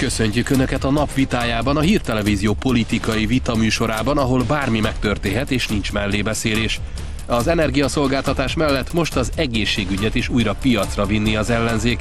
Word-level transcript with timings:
Köszöntjük 0.00 0.50
Önöket 0.50 0.84
a 0.84 0.90
napvitájában, 0.90 1.76
a 1.76 1.80
hírtelevízió 1.80 2.54
politikai 2.54 3.26
vitaműsorában, 3.26 4.18
ahol 4.18 4.42
bármi 4.42 4.80
megtörténhet 4.80 5.50
és 5.50 5.68
nincs 5.68 5.92
mellébeszélés. 5.92 6.80
Az 7.26 7.46
energiaszolgáltatás 7.46 8.54
mellett 8.54 8.92
most 8.92 9.16
az 9.16 9.30
egészségügyet 9.36 10.14
is 10.14 10.28
újra 10.28 10.54
piacra 10.54 11.06
vinni 11.06 11.36
az 11.36 11.50
ellenzék. 11.50 12.00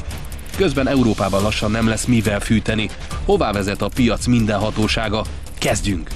Közben 0.58 0.88
Európában 0.88 1.42
lassan 1.42 1.72
nem 1.72 1.88
lesz 1.88 2.06
mivel 2.06 2.40
fűteni. 2.40 2.90
Hová 3.26 3.52
vezet 3.52 3.82
a 3.82 3.90
piac 3.96 4.26
mindenhatósága? 4.26 5.24
Kezdjünk! 5.58 6.10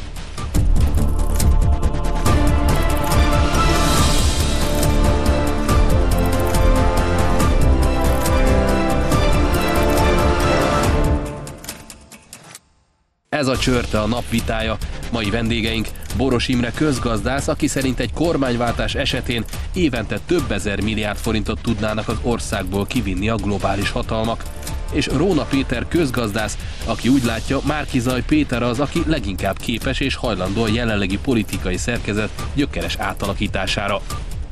Ez 13.33 13.47
a 13.47 13.57
csörte 13.57 13.99
a 13.99 14.07
napvitája. 14.07 14.77
Mai 15.11 15.29
vendégeink 15.29 15.87
Boros 16.17 16.47
Imre 16.47 16.71
közgazdász, 16.71 17.47
aki 17.47 17.67
szerint 17.67 17.99
egy 17.99 18.13
kormányváltás 18.13 18.95
esetén 18.95 19.43
évente 19.73 20.19
több 20.25 20.51
ezer 20.51 20.81
milliárd 20.81 21.17
forintot 21.17 21.61
tudnának 21.61 22.07
az 22.07 22.17
országból 22.21 22.85
kivinni 22.85 23.29
a 23.29 23.35
globális 23.35 23.89
hatalmak. 23.89 24.43
És 24.91 25.07
Róna 25.07 25.43
Péter 25.43 25.85
közgazdász, 25.87 26.57
aki 26.85 27.07
úgy 27.07 27.23
látja, 27.23 27.59
Márkizaj 27.67 28.23
Péter 28.25 28.63
az, 28.63 28.79
aki 28.79 29.03
leginkább 29.07 29.57
képes 29.57 29.99
és 29.99 30.15
hajlandó 30.15 30.63
a 30.63 30.67
jelenlegi 30.67 31.17
politikai 31.17 31.77
szerkezet 31.77 32.29
gyökeres 32.53 32.95
átalakítására. 32.97 34.01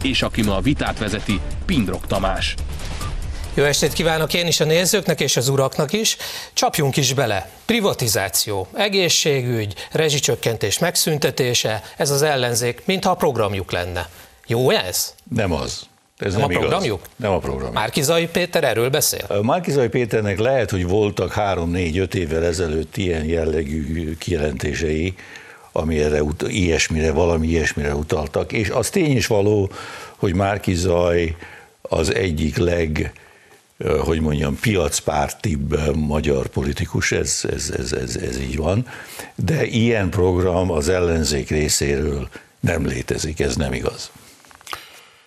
És 0.04 0.22
aki 0.22 0.42
ma 0.42 0.56
a 0.56 0.62
vitát 0.62 1.00
vezeti, 1.00 1.40
Pindrok 1.66 2.08
Tamás. 2.08 2.56
Jó 3.54 3.64
estét 3.64 3.94
kívánok 3.94 4.34
én 4.34 4.48
is 4.48 4.60
a 4.60 4.66
nézőknek 4.66 5.20
és 5.20 5.38
az 5.38 5.50
uraknak 5.50 5.94
is. 5.94 6.18
Csapjunk 6.54 6.98
is 6.98 7.14
bele. 7.14 7.50
Privatizáció, 7.66 8.68
egészségügy, 8.74 9.74
rezsicsökkentés 9.92 10.80
megszüntetése, 10.80 11.84
ez 11.98 12.10
az 12.10 12.22
ellenzék, 12.22 12.82
mintha 12.86 13.12
a 13.12 13.16
programjuk 13.16 13.72
lenne. 13.72 14.10
Jó 14.48 14.70
ez? 14.70 15.14
Nem 15.36 15.52
az. 15.52 15.82
Ez 16.18 16.34
nem, 16.34 16.42
nem 16.42 16.58
a 16.58 16.60
programjuk? 16.60 17.00
Igaz. 17.00 17.16
Nem 17.16 17.32
a 17.32 17.38
program. 17.38 17.74
Márkizai 17.74 18.28
Péter 18.28 18.64
erről 18.64 18.90
beszél? 18.90 19.40
Márkizai 19.42 19.88
Péternek 19.88 20.40
lehet, 20.40 20.70
hogy 20.70 20.88
voltak 20.88 21.34
három-négy-öt 21.34 22.16
évvel 22.16 22.46
ezelőtt 22.46 22.98
ilyen 22.98 23.26
jellegű 23.26 24.18
kijelentései, 24.18 25.16
ami 25.72 26.00
erre, 26.00 26.22
ilyesmire, 26.48 27.12
valami 27.12 27.48
ilyesmire 27.48 27.96
utaltak, 27.96 28.52
és 28.52 28.70
az 28.70 28.90
tény 28.90 29.16
is 29.16 29.28
való, 29.28 29.72
hogy 30.18 30.34
Márkizaj 30.34 31.36
az 31.82 32.14
egyik 32.14 32.58
leg 32.58 33.14
hogy 34.06 34.20
mondjam, 34.20 34.60
piacpártibb 34.60 35.96
magyar 35.96 36.48
politikus, 36.48 37.12
ez, 37.12 37.42
ez, 37.52 37.70
ez, 37.78 37.92
ez, 37.92 38.16
ez 38.16 38.40
így 38.40 38.58
van, 38.58 38.88
de 39.36 39.66
ilyen 39.66 40.10
program 40.10 40.72
az 40.72 40.90
ellenzék 40.90 41.50
részéről 41.50 42.28
nem 42.60 42.86
létezik, 42.86 43.40
ez 43.40 43.56
nem 43.56 43.74
igaz. 43.74 44.12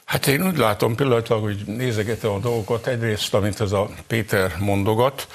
Hát 0.04 0.26
én 0.26 0.46
úgy 0.46 0.56
látom 0.56 0.94
pillanatilag, 0.94 1.42
hogy 1.42 1.62
nézegetem 1.66 2.30
a 2.30 2.38
dolgokat, 2.38 2.86
egyrészt, 2.86 3.34
amit 3.34 3.60
ez 3.60 3.72
a 3.72 3.90
Péter 4.06 4.56
mondogat, 4.58 5.28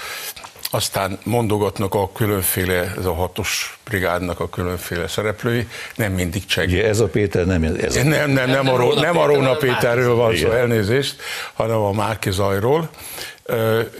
aztán 0.70 1.20
mondogatnak 1.23 1.94
a 1.94 2.12
különféle, 2.12 2.94
ez 2.98 3.06
a 3.06 3.14
hatos 3.14 3.80
brigádnak 3.84 4.39
a 4.39 4.50
különféle 4.50 5.08
szereplői, 5.08 5.67
nem 5.95 6.12
mindig 6.12 6.45
cseg. 6.45 6.67
Ugye 6.67 6.88
ez 6.88 7.00
a 7.00 7.08
Péter 7.08 7.45
nem 7.45 7.64
ez 7.64 7.95
a... 7.95 8.03
Nem, 8.03 8.31
nem, 8.31 8.50
nem, 8.50 8.67
a, 8.67 8.78
Róna, 8.78 9.02
nem 9.02 9.17
a 9.17 9.25
Róna 9.25 9.56
Péterről 9.56 10.16
van 10.16 10.36
szó, 10.36 10.52
elnézést, 10.52 11.16
hanem 11.53 11.78
a 11.78 11.92
Márki 11.92 12.31
Zajról. 12.31 12.90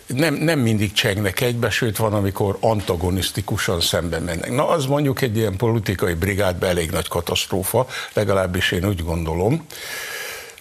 Nem, 0.08 0.34
nem 0.34 0.60
mindig 0.60 0.94
csegnek 0.94 1.42
egybe, 1.42 1.70
sőt 1.70 1.98
van, 1.98 2.14
amikor 2.14 2.58
antagonisztikusan 2.60 3.82
szemben 3.82 4.22
mennek. 4.22 4.52
Na, 4.52 4.68
az 4.68 4.86
mondjuk 4.86 5.22
egy 5.22 5.38
ilyen 5.38 5.56
politikai 5.56 6.14
brigádban 6.14 6.70
elég 6.70 6.92
nagy 6.92 7.08
katasztrófa, 7.08 7.88
legalábbis 8.14 8.72
én 8.72 8.86
úgy 8.86 9.04
gondolom. 9.04 9.66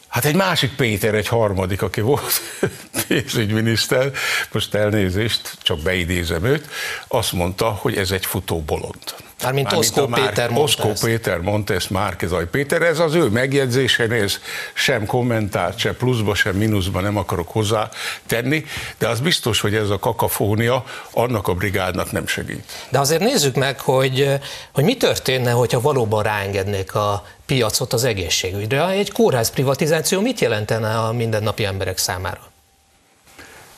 Hát 0.09 0.25
egy 0.25 0.35
másik 0.35 0.75
Péter, 0.75 1.15
egy 1.15 1.29
harmadik, 1.29 1.83
aki 1.83 2.01
volt 2.01 2.41
pénzügyminiszter, 3.09 4.11
most 4.53 4.75
elnézést, 4.75 5.57
csak 5.63 5.79
beidézem 5.79 6.45
őt, 6.45 6.69
azt 7.09 7.33
mondta, 7.33 7.69
hogy 7.69 7.97
ez 7.97 8.11
egy 8.11 8.27
futó 8.27 8.61
bolond. 8.61 9.15
Mármint 9.43 9.73
Oszkó 9.73 10.07
Péter 10.07 10.51
mondta 10.51 10.63
Oszkó 10.63 10.89
ezt. 10.89 11.05
Péter 11.05 11.39
mondta 11.39 11.75
ezt 11.75 11.91
Márkezaj 11.91 12.47
Péter, 12.47 12.83
ez 12.83 12.99
az 12.99 13.15
ő 13.15 13.29
megjegyzése, 13.29 14.09
ez 14.09 14.39
sem 14.75 15.07
kommentárt, 15.07 15.79
se 15.79 15.93
pluszba, 15.93 16.35
sem 16.35 16.57
mínuszba 16.57 17.01
nem 17.01 17.17
akarok 17.17 17.49
hozzá 17.49 17.89
tenni, 18.27 18.65
de 18.99 19.09
az 19.09 19.21
biztos, 19.21 19.61
hogy 19.61 19.75
ez 19.75 19.91
a 19.91 19.99
kakafónia 19.99 20.85
annak 21.11 21.49
a 21.49 21.55
brigádnak 21.55 22.13
nem 22.13 22.27
segít. 22.27 22.73
De 22.89 22.99
azért 22.99 23.21
nézzük 23.21 23.55
meg, 23.55 23.81
hogy, 23.81 24.29
hogy 24.73 24.85
mi 24.85 24.97
történne, 24.97 25.51
hogyha 25.51 25.81
valóban 25.81 26.23
ráengednék 26.23 26.95
a 26.95 27.25
piacot 27.49 27.93
az 27.93 28.05
egészségügyre. 28.05 28.89
Egy 28.89 29.13
kórház 29.13 29.51
privatizáció 29.51 30.21
mit 30.21 30.41
jelentene 30.41 30.99
a 30.99 31.13
mindennapi 31.13 31.65
emberek 31.65 31.99
számára? 31.99 32.41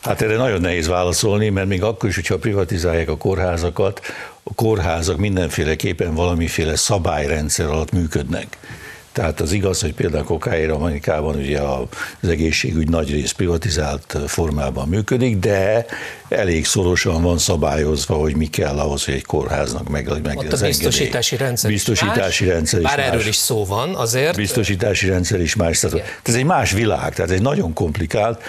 Hát 0.02 0.22
erre 0.22 0.36
nagyon 0.36 0.60
nehéz 0.60 0.86
válaszolni, 0.86 1.48
mert 1.48 1.68
még 1.68 1.82
akkor 1.82 2.08
is, 2.08 2.14
hogyha 2.14 2.38
privatizálják 2.38 3.08
a 3.08 3.16
kórházakat, 3.16 4.00
a 4.42 4.54
kórházak 4.54 5.16
mindenféleképpen 5.16 6.14
valamiféle 6.14 6.76
szabályrendszer 6.76 7.66
alatt 7.66 7.92
működnek. 7.92 8.56
Tehát 9.12 9.40
az 9.40 9.52
igaz, 9.52 9.80
hogy 9.80 9.94
például 9.94 10.24
Kokáért 10.24 10.70
Amerikában 10.70 11.36
ugye 11.36 11.60
az 11.60 12.28
egészségügy 12.28 12.88
nagy 12.88 13.10
rész 13.10 13.32
privatizált 13.32 14.18
formában 14.26 14.88
működik, 14.88 15.38
de 15.38 15.86
elég 16.28 16.66
szorosan 16.66 17.22
van 17.22 17.38
szabályozva, 17.38 18.14
hogy 18.14 18.36
mi 18.36 18.46
kell 18.46 18.78
ahhoz, 18.78 19.04
hogy 19.04 19.14
egy 19.14 19.24
kórháznak 19.24 19.88
meg, 19.88 20.22
meg 20.22 20.38
Ott 20.38 20.52
az 20.52 20.62
a 20.62 20.66
biztosítási 20.66 21.36
rendszer 21.36 21.70
biztosítási 21.70 22.44
is 22.44 22.50
rendszer 22.50 22.80
is 22.80 22.86
Bár 22.86 22.96
más. 22.96 23.06
erről 23.06 23.26
is 23.26 23.36
szó 23.36 23.64
van, 23.64 23.94
azért. 23.94 24.36
Biztosítási 24.36 25.08
rendszer 25.08 25.40
is 25.40 25.54
más. 25.54 25.78
Tehát 25.78 26.20
ez 26.22 26.34
egy 26.34 26.44
más 26.44 26.72
világ, 26.72 27.14
tehát 27.14 27.30
egy 27.30 27.42
nagyon 27.42 27.72
komplikált. 27.72 28.42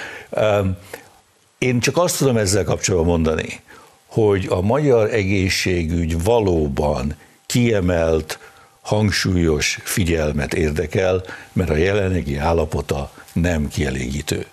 Én 1.58 1.80
csak 1.80 1.98
azt 1.98 2.18
tudom 2.18 2.38
ezzel 2.38 2.64
kapcsolatban 2.64 3.10
mondani, 3.10 3.60
hogy 4.06 4.46
a 4.50 4.62
magyar 4.62 5.14
egészségügy 5.14 6.24
valóban 6.24 7.16
kiemelt, 7.46 8.40
hangsúlyos 8.82 9.80
figyelmet 9.84 10.54
érdekel, 10.54 11.24
mert 11.54 11.70
a 11.70 11.76
jelenlegi 11.76 12.38
állapota 12.38 13.12
nem 13.34 13.68
kielégítő. 13.68 14.46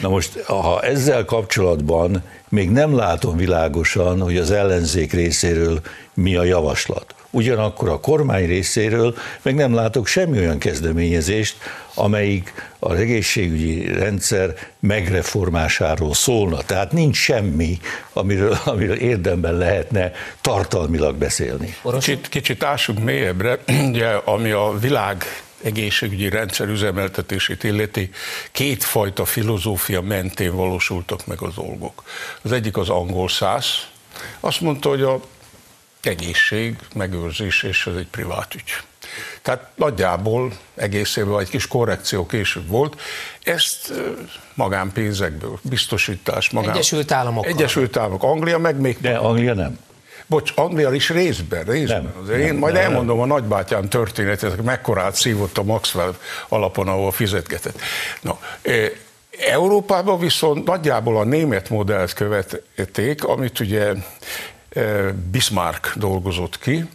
Na 0.00 0.08
most, 0.08 0.40
ha 0.40 0.82
ezzel 0.82 1.24
kapcsolatban 1.24 2.22
még 2.48 2.70
nem 2.70 2.96
látom 2.96 3.36
világosan, 3.36 4.20
hogy 4.20 4.36
az 4.36 4.50
ellenzék 4.50 5.12
részéről 5.12 5.80
mi 6.14 6.36
a 6.36 6.44
javaslat. 6.44 7.14
Ugyanakkor 7.30 7.88
a 7.88 8.00
kormány 8.00 8.46
részéről 8.46 9.16
meg 9.42 9.54
nem 9.54 9.74
látok 9.74 10.06
semmi 10.06 10.38
olyan 10.38 10.58
kezdeményezést, 10.58 11.56
amelyik 11.94 12.52
a 12.78 12.94
egészségügyi 12.94 13.92
rendszer 13.92 14.54
megreformásáról 14.80 16.14
szólna. 16.14 16.56
Tehát 16.56 16.92
nincs 16.92 17.16
semmi, 17.16 17.78
amiről, 18.12 18.58
amiről 18.64 18.96
érdemben 18.96 19.54
lehetne 19.54 20.12
tartalmilag 20.40 21.16
beszélni. 21.16 21.74
Kicsit, 21.92 22.28
kicsit 22.28 22.62
ássuk 22.62 22.98
mélyebbre, 22.98 23.58
ugye, 23.90 24.08
ami 24.08 24.50
a 24.50 24.78
világ 24.80 25.24
egészségügyi 25.62 26.28
rendszer 26.28 26.68
üzemeltetését 26.68 27.64
illeti, 27.64 28.10
kétfajta 28.52 29.24
filozófia 29.24 30.00
mentén 30.00 30.56
valósultak 30.56 31.26
meg 31.26 31.40
az 31.40 31.54
dolgok. 31.54 32.02
Az 32.42 32.52
egyik 32.52 32.76
az 32.76 32.88
angol 32.88 33.28
száz, 33.28 33.66
azt 34.40 34.60
mondta, 34.60 34.88
hogy 34.88 35.02
a 35.02 35.20
egészség, 36.02 36.76
megőrzés, 36.94 37.62
és 37.62 37.86
ez 37.86 37.94
egy 37.94 38.08
privát 38.08 38.54
ügy. 38.54 38.72
Tehát 39.42 39.68
nagyjából 39.74 40.52
egész 40.74 41.16
évben 41.16 41.40
egy 41.40 41.48
kis 41.48 41.66
korrekció 41.66 42.26
később 42.26 42.68
volt. 42.68 43.00
Ezt 43.42 43.92
magánpénzekből, 44.54 45.58
biztosítás, 45.62 46.50
magán... 46.50 46.70
Egyesült 46.70 47.12
Államok. 47.12 47.46
Egyesült 47.46 47.96
Államok. 47.96 48.22
Anglia 48.22 48.58
meg 48.58 48.80
még... 48.80 48.96
De 49.00 49.16
Anglia 49.16 49.54
nem. 49.54 49.78
Bocs, 50.26 50.52
Anglia 50.54 50.92
is 50.92 51.10
részben, 51.10 51.64
részben. 51.64 52.02
Nem, 52.02 52.12
Azért 52.22 52.38
nem, 52.38 52.46
én 52.46 52.54
majd 52.54 52.74
nem, 52.74 52.82
elmondom 52.82 53.20
a 53.20 53.26
nagybátyám 53.26 53.88
történetét, 53.88 54.62
mekkorát 54.62 55.14
szívott 55.14 55.58
a 55.58 55.62
Maxwell 55.62 56.16
alapon, 56.48 56.88
ahol 56.88 57.10
fizetgetett. 57.10 57.80
No, 58.20 58.32
Európában 59.48 60.18
viszont 60.18 60.66
nagyjából 60.66 61.18
a 61.18 61.24
német 61.24 61.68
modellt 61.68 62.12
követték, 62.12 63.24
amit 63.24 63.60
ugye 63.60 63.92
Bismarck 65.30 65.96
dolgozott 65.96 66.58
ki, 66.58 66.88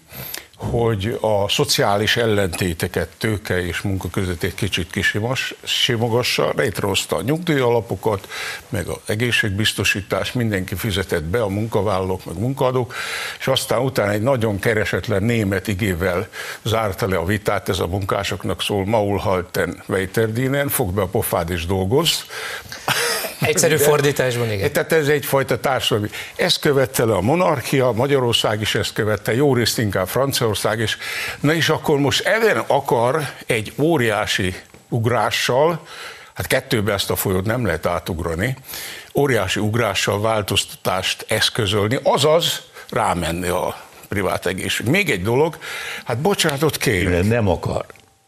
hogy 0.57 1.17
a 1.21 1.49
szociális 1.49 2.17
ellentéteket, 2.17 3.09
tőke 3.17 3.65
és 3.65 3.81
munka 3.81 4.09
között 4.09 4.43
egy 4.43 4.55
kicsit 4.55 4.91
kisimogassa, 5.63 6.53
létrehozta 6.55 7.15
a 7.15 7.21
nyugdíjalapokat, 7.21 8.27
meg 8.69 8.87
az 8.87 8.97
egészségbiztosítás, 9.05 10.31
mindenki 10.31 10.75
fizetett 10.75 11.23
be, 11.23 11.41
a 11.41 11.47
munkavállalók, 11.47 12.25
meg 12.25 12.39
munkadók, 12.39 12.93
és 13.39 13.47
aztán 13.47 13.81
utána 13.81 14.11
egy 14.11 14.21
nagyon 14.21 14.59
keresetlen 14.59 15.23
német 15.23 15.67
igével 15.67 16.27
zárta 16.63 17.07
le 17.07 17.17
a 17.17 17.25
vitát, 17.25 17.69
ez 17.69 17.79
a 17.79 17.87
munkásoknak 17.87 18.61
szól, 18.61 18.85
Maul 18.85 19.17
halten 19.17 19.83
Weiterdinen, 19.87 20.69
fog 20.69 20.93
be 20.93 21.01
a 21.01 21.07
pofád 21.07 21.49
és 21.49 21.65
dolgoz. 21.65 22.25
Egyszerű 23.39 23.75
fordításban, 23.75 24.51
igen. 24.51 24.71
Tehát 24.71 24.91
ez 24.91 25.07
egyfajta 25.07 25.59
társadalmi. 25.59 26.09
Ezt 26.35 26.59
követte 26.59 27.05
le 27.05 27.13
a 27.13 27.21
monarchia, 27.21 27.91
Magyarország 27.91 28.61
is 28.61 28.75
ezt 28.75 28.93
követte, 28.93 29.35
jó 29.35 29.53
részt 29.53 29.77
inkább 29.77 30.07
Franciaország 30.07 30.79
is. 30.79 30.97
Na 31.39 31.53
és 31.53 31.69
akkor 31.69 31.99
most 31.99 32.25
Even 32.25 32.57
akar 32.57 33.29
egy 33.45 33.73
óriási 33.77 34.55
ugrással, 34.89 35.87
hát 36.33 36.47
kettőbe 36.47 36.93
ezt 36.93 37.09
a 37.09 37.15
folyót 37.15 37.45
nem 37.45 37.65
lehet 37.65 37.85
átugrani, 37.85 38.57
óriási 39.13 39.59
ugrással 39.59 40.21
változtatást 40.21 41.25
eszközölni, 41.27 41.99
azaz 42.03 42.61
rámenni 42.89 43.47
a 43.47 43.75
privát 44.07 44.45
egészség. 44.45 44.85
Még 44.87 45.09
egy 45.09 45.21
dolog, 45.21 45.57
hát 46.05 46.17
bocsánatot 46.17 46.77
kérek. 46.77 47.23
Nem 47.23 47.47
akar. 47.47 47.85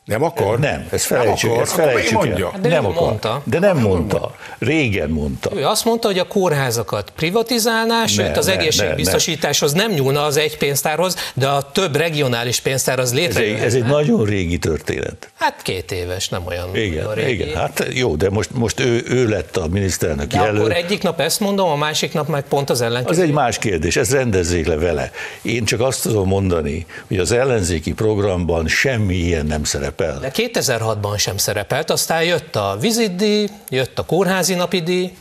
Nem 0.07 0.23
akar? 0.23 0.59
Nem, 0.59 0.87
ezt 0.91 1.05
felejtsük, 1.05 1.49
akar, 1.49 1.61
ezt 1.61 1.71
felejtsük 1.71 2.17
mondja. 2.17 2.51
el. 2.53 2.59
De 2.61 2.69
nem 2.69 2.85
akar. 2.85 3.01
mondta. 3.07 3.41
De 3.43 3.59
nem 3.59 3.77
mondta. 3.77 4.35
Régen 4.59 5.09
mondta. 5.09 5.49
Ő 5.55 5.65
azt 5.65 5.85
mondta, 5.85 6.07
hogy 6.07 6.19
a 6.19 6.27
kórházakat 6.27 7.09
privatizálná, 7.15 8.05
sőt 8.05 8.37
az 8.37 8.45
ne, 8.45 8.51
egészségbiztosításhoz 8.57 9.73
nem 9.73 9.91
nyúlna 9.91 10.23
az 10.23 10.37
egy 10.37 10.57
pénztárhoz, 10.57 11.15
de 11.33 11.47
a 11.47 11.71
több 11.71 11.95
regionális 11.95 12.59
pénztár 12.59 12.99
az 12.99 13.11
Ez 13.11 13.17
egy, 13.17 13.23
létrejön. 13.23 13.59
ez 13.61 13.73
egy 13.73 13.83
nagyon 13.85 14.25
régi 14.25 14.57
történet. 14.57 15.29
Hát 15.39 15.61
két 15.61 15.91
éves, 15.91 16.29
nem 16.29 16.45
olyan 16.47 16.75
Igen, 16.75 17.05
olyan 17.05 17.13
régi. 17.13 17.43
igen. 17.43 17.55
Hát 17.55 17.87
jó, 17.93 18.15
de 18.15 18.29
most, 18.29 18.49
most 18.53 18.79
ő, 18.79 19.03
ő 19.07 19.27
lett 19.27 19.57
a 19.57 19.67
miniszterelnök 19.67 20.27
De 20.27 20.37
jelölt. 20.39 20.57
akkor 20.59 20.71
egyik 20.71 21.01
nap 21.03 21.19
ezt 21.19 21.39
mondom, 21.39 21.69
a 21.69 21.75
másik 21.75 22.13
nap 22.13 22.27
meg 22.27 22.43
pont 22.43 22.69
az 22.69 22.81
ellenkező. 22.81 23.21
Az 23.21 23.27
egy 23.27 23.33
más 23.33 23.57
kérdés, 23.57 23.95
ezt 23.95 24.11
rendezzék 24.11 24.67
le 24.67 24.75
vele. 24.75 25.11
Én 25.41 25.65
csak 25.65 25.79
azt 25.81 26.01
tudom 26.01 26.27
mondani, 26.27 26.85
hogy 27.07 27.17
az 27.17 27.31
ellenzéki 27.31 27.93
programban 27.93 28.67
semmi 28.67 29.15
ilyen 29.15 29.45
nem 29.45 29.63
szerepel. 29.63 29.95
De 29.97 30.31
2006-ban 30.33 31.17
sem 31.17 31.37
szerepelt, 31.37 31.89
aztán 31.89 32.23
jött 32.23 32.55
a 32.55 32.77
vizitdíj, 32.79 33.47
jött 33.69 33.99
a 33.99 34.05
kórházi 34.05 34.53
napidíj, 34.53 35.13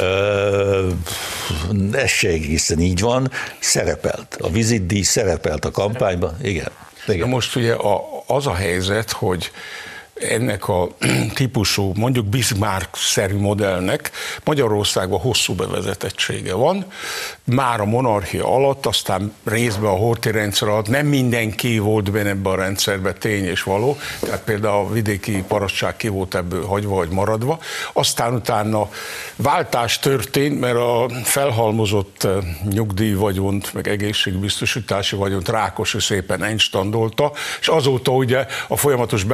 Ö, 0.00 0.90
ez 1.92 2.08
se 2.08 2.28
egészen 2.28 2.80
így 2.80 3.00
van, 3.00 3.30
szerepelt. 3.58 4.36
A 4.40 4.50
vizitdíj 4.50 5.02
szerepelt 5.02 5.64
a 5.64 5.70
kampányban, 5.70 6.36
igen. 6.42 6.70
De 7.06 7.14
igen. 7.14 7.28
most 7.28 7.56
ugye 7.56 7.72
a, 7.72 8.22
az 8.26 8.46
a 8.46 8.54
helyzet, 8.54 9.10
hogy 9.10 9.50
ennek 10.20 10.68
a 10.68 10.88
típusú, 11.34 11.92
mondjuk 11.94 12.26
Bismarck-szerű 12.26 13.38
modellnek 13.38 14.10
Magyarországban 14.44 15.20
hosszú 15.20 15.54
bevezetettsége 15.54 16.54
van. 16.54 16.84
Már 17.44 17.80
a 17.80 17.84
monarchia 17.84 18.54
alatt, 18.54 18.86
aztán 18.86 19.32
részben 19.44 19.90
a 19.90 19.96
horti 19.96 20.30
rendszer 20.30 20.68
alatt 20.68 20.88
nem 20.88 21.06
mindenki 21.06 21.78
volt 21.78 22.10
benne 22.10 22.28
ebben 22.28 22.52
a 22.52 22.56
rendszerben 22.56 23.14
tény 23.18 23.44
és 23.44 23.62
való, 23.62 23.98
tehát 24.20 24.42
például 24.42 24.86
a 24.86 24.92
vidéki 24.92 25.44
parasztság 25.48 25.96
ki 25.96 26.08
volt 26.08 26.34
ebből 26.34 26.64
hagyva 26.64 26.94
vagy 26.94 27.08
maradva. 27.08 27.58
Aztán 27.92 28.34
utána 28.34 28.88
váltás 29.36 29.98
történt, 29.98 30.60
mert 30.60 30.76
a 30.76 31.08
felhalmozott 31.24 32.24
eh, 32.24 32.32
nyugdíjvagyont, 32.70 33.74
meg 33.74 33.88
egészségbiztosítási 33.88 35.16
vagyont 35.16 35.48
Rákosi 35.48 36.00
szépen 36.00 36.42
enstandolta, 36.44 37.32
és 37.60 37.68
azóta 37.68 38.12
ugye 38.12 38.46
a 38.68 38.76
folyamatos 38.76 39.24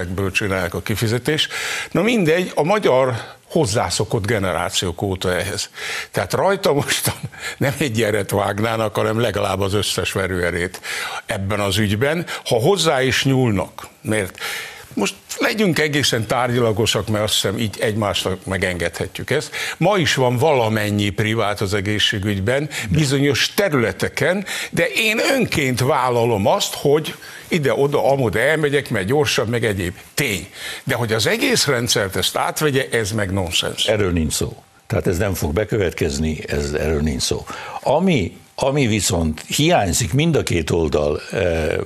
befizetésekből 0.00 0.30
csinálják 0.30 0.74
a 0.74 0.82
kifizetést. 0.82 1.52
Na 1.90 2.02
mindegy, 2.02 2.52
a 2.54 2.62
magyar 2.62 3.14
hozzászokott 3.48 4.26
generációk 4.26 5.02
óta 5.02 5.32
ehhez. 5.32 5.70
Tehát 6.10 6.32
rajta 6.32 6.72
most 6.72 7.12
nem 7.56 7.74
egy 7.78 8.02
eret 8.02 8.30
vágnának, 8.30 8.94
hanem 8.94 9.20
legalább 9.20 9.60
az 9.60 9.74
összes 9.74 10.12
verőerét 10.12 10.80
ebben 11.26 11.60
az 11.60 11.78
ügyben, 11.78 12.26
ha 12.44 12.60
hozzá 12.60 13.02
is 13.02 13.24
nyúlnak. 13.24 13.86
Mert 14.02 14.38
most 14.94 15.14
legyünk 15.38 15.78
egészen 15.78 16.26
tárgyilagosak, 16.26 17.08
mert 17.08 17.24
azt 17.24 17.34
hiszem 17.34 17.58
így 17.58 17.76
egymásnak 17.80 18.44
megengedhetjük 18.44 19.30
ezt. 19.30 19.50
Ma 19.76 19.98
is 19.98 20.14
van 20.14 20.36
valamennyi 20.36 21.10
privát 21.10 21.60
az 21.60 21.74
egészségügyben, 21.74 22.68
bizonyos 22.88 23.54
területeken, 23.54 24.44
de 24.70 24.88
én 24.94 25.20
önként 25.34 25.80
vállalom 25.80 26.46
azt, 26.46 26.74
hogy 26.74 27.14
ide-oda, 27.48 28.10
amoda 28.10 28.38
elmegyek, 28.38 28.90
mert 28.90 29.06
gyorsabb, 29.06 29.48
meg 29.48 29.64
egyéb. 29.64 29.94
Tény. 30.14 30.48
De 30.84 30.94
hogy 30.94 31.12
az 31.12 31.26
egész 31.26 31.66
rendszert 31.66 32.16
ezt 32.16 32.36
átvegye, 32.36 32.86
ez 32.90 33.12
meg 33.12 33.32
nonsens. 33.32 33.86
Erről 33.86 34.12
nincs 34.12 34.32
szó. 34.32 34.62
Tehát 34.86 35.06
ez 35.06 35.18
nem 35.18 35.34
fog 35.34 35.52
bekövetkezni, 35.52 36.38
ez, 36.46 36.72
erről 36.72 37.00
nincs 37.00 37.22
szó. 37.22 37.46
Ami, 37.80 38.36
ami 38.54 38.86
viszont 38.86 39.44
hiányzik 39.46 40.12
mind 40.12 40.36
a 40.36 40.42
két 40.42 40.70
oldal 40.70 41.20
e, 41.32 41.76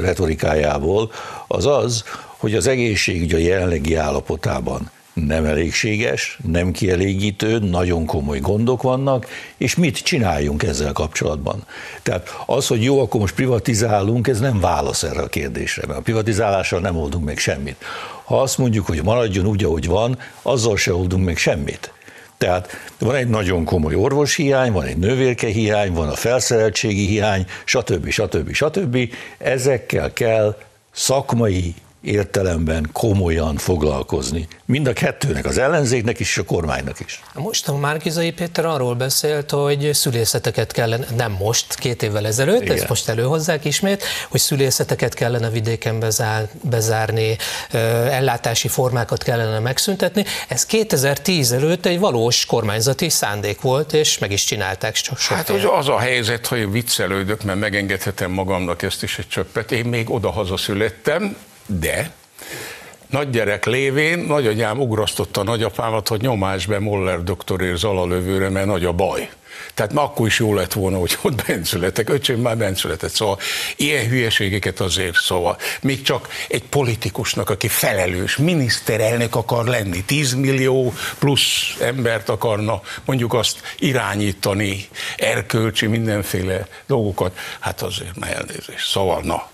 retorikájából, 0.00 1.12
az 1.46 1.66
az, 1.66 2.04
hogy 2.44 2.54
az 2.54 2.66
egészségügy 2.66 3.32
a 3.32 3.38
jelenlegi 3.38 3.94
állapotában 3.94 4.90
nem 5.12 5.44
elégséges, 5.44 6.38
nem 6.46 6.70
kielégítő, 6.70 7.58
nagyon 7.58 8.06
komoly 8.06 8.38
gondok 8.38 8.82
vannak, 8.82 9.26
és 9.56 9.74
mit 9.74 9.98
csináljunk 9.98 10.62
ezzel 10.62 10.92
kapcsolatban? 10.92 11.64
Tehát 12.02 12.28
az, 12.46 12.66
hogy 12.66 12.82
jó, 12.82 13.00
akkor 13.00 13.20
most 13.20 13.34
privatizálunk, 13.34 14.28
ez 14.28 14.40
nem 14.40 14.60
válasz 14.60 15.02
erre 15.02 15.20
a 15.20 15.26
kérdésre, 15.26 15.86
mert 15.86 15.98
a 15.98 16.02
privatizálással 16.02 16.80
nem 16.80 16.96
oldunk 16.96 17.24
meg 17.24 17.38
semmit. 17.38 17.76
Ha 18.24 18.40
azt 18.40 18.58
mondjuk, 18.58 18.86
hogy 18.86 19.02
maradjon 19.02 19.46
úgy, 19.46 19.64
ahogy 19.64 19.86
van, 19.86 20.18
azzal 20.42 20.76
se 20.76 20.94
oldunk 20.94 21.24
meg 21.24 21.36
semmit. 21.36 21.92
Tehát 22.38 22.68
van 22.98 23.14
egy 23.14 23.28
nagyon 23.28 23.64
komoly 23.64 23.94
orvoshiány, 23.94 24.72
van 24.72 24.84
egy 24.84 24.98
nővérkehiány, 24.98 25.92
van 25.92 26.08
a 26.08 26.14
felszereltségi 26.14 27.06
hiány, 27.06 27.46
stb. 27.64 28.08
stb. 28.08 28.52
stb. 28.52 28.98
Ezekkel 29.38 30.12
kell 30.12 30.56
szakmai 30.94 31.74
értelemben 32.04 32.88
komolyan 32.92 33.56
foglalkozni. 33.56 34.46
Mind 34.64 34.86
a 34.86 34.92
kettőnek, 34.92 35.44
az 35.44 35.58
ellenzéknek 35.58 36.20
is, 36.20 36.28
és 36.28 36.38
a 36.38 36.44
kormánynak 36.44 37.00
is. 37.00 37.22
Most 37.34 37.68
a 37.68 37.76
Márkizai 37.76 38.32
Péter 38.32 38.64
arról 38.64 38.94
beszélt, 38.94 39.50
hogy 39.50 39.90
szülészeteket 39.92 40.72
kellene, 40.72 41.06
nem 41.16 41.32
most, 41.32 41.74
két 41.74 42.02
évvel 42.02 42.26
ezelőtt, 42.26 42.62
Igen. 42.62 42.76
ezt 42.76 42.88
most 42.88 43.08
előhozzák 43.08 43.64
ismét, 43.64 44.04
hogy 44.28 44.40
szülészeteket 44.40 45.14
kellene 45.14 45.50
vidéken 45.50 46.00
bezár, 46.00 46.48
bezárni, 46.62 47.36
ellátási 48.10 48.68
formákat 48.68 49.22
kellene 49.22 49.58
megszüntetni. 49.58 50.24
Ez 50.48 50.66
2010 50.66 51.52
előtt 51.52 51.86
egy 51.86 51.98
valós 51.98 52.46
kormányzati 52.46 53.08
szándék 53.08 53.60
volt, 53.60 53.92
és 53.92 54.18
meg 54.18 54.32
is 54.32 54.44
csinálták. 54.44 54.94
Sok 54.94 55.18
hát 55.18 55.48
hogy 55.48 55.68
az 55.78 55.88
a 55.88 55.98
helyzet, 55.98 56.46
hogy 56.46 56.70
viccelődök, 56.70 57.42
mert 57.42 57.58
megengedhetem 57.58 58.30
magamnak 58.30 58.82
ezt 58.82 59.02
is 59.02 59.18
egy 59.18 59.28
csöppet. 59.28 59.72
Én 59.72 59.84
még 59.84 60.10
oda-haza 60.10 60.56
születtem, 60.56 61.36
de 61.66 62.12
nagy 63.14 63.30
gyerek 63.30 63.64
lévén 63.64 64.18
nagyanyám 64.18 64.80
ugrasztotta 64.80 65.40
a 65.40 65.44
nagyapámat, 65.44 66.08
hogy 66.08 66.20
nyomás 66.20 66.66
be 66.66 66.78
Moller 66.78 67.22
doktorér 67.22 67.76
zalalövőre, 67.76 68.48
mert 68.48 68.66
nagy 68.66 68.84
a 68.84 68.92
baj. 68.92 69.28
Tehát 69.74 69.92
ma 69.92 70.02
akkor 70.02 70.26
is 70.26 70.38
jó 70.38 70.54
lett 70.54 70.72
volna, 70.72 70.98
hogy 70.98 71.18
ott 71.22 71.44
benszületek. 71.46 72.08
Öcsém 72.08 72.40
már 72.40 72.56
benszületett. 72.56 73.10
Szóval 73.10 73.38
ilyen 73.76 74.08
hülyeségeket 74.08 74.80
azért, 74.80 75.14
szóval 75.14 75.56
még 75.82 76.02
csak 76.02 76.28
egy 76.48 76.62
politikusnak, 76.62 77.50
aki 77.50 77.68
felelős, 77.68 78.36
miniszterelnök 78.36 79.36
akar 79.36 79.66
lenni, 79.66 80.04
10 80.04 80.34
millió 80.34 80.92
plusz 81.18 81.76
embert 81.80 82.28
akarna 82.28 82.80
mondjuk 83.04 83.34
azt 83.34 83.60
irányítani, 83.78 84.88
erkölcsi 85.16 85.86
mindenféle 85.86 86.66
dolgokat, 86.86 87.38
hát 87.60 87.82
azért 87.82 88.18
már 88.18 88.32
elnézést. 88.32 88.88
Szóval 88.88 89.20
na. 89.22 89.48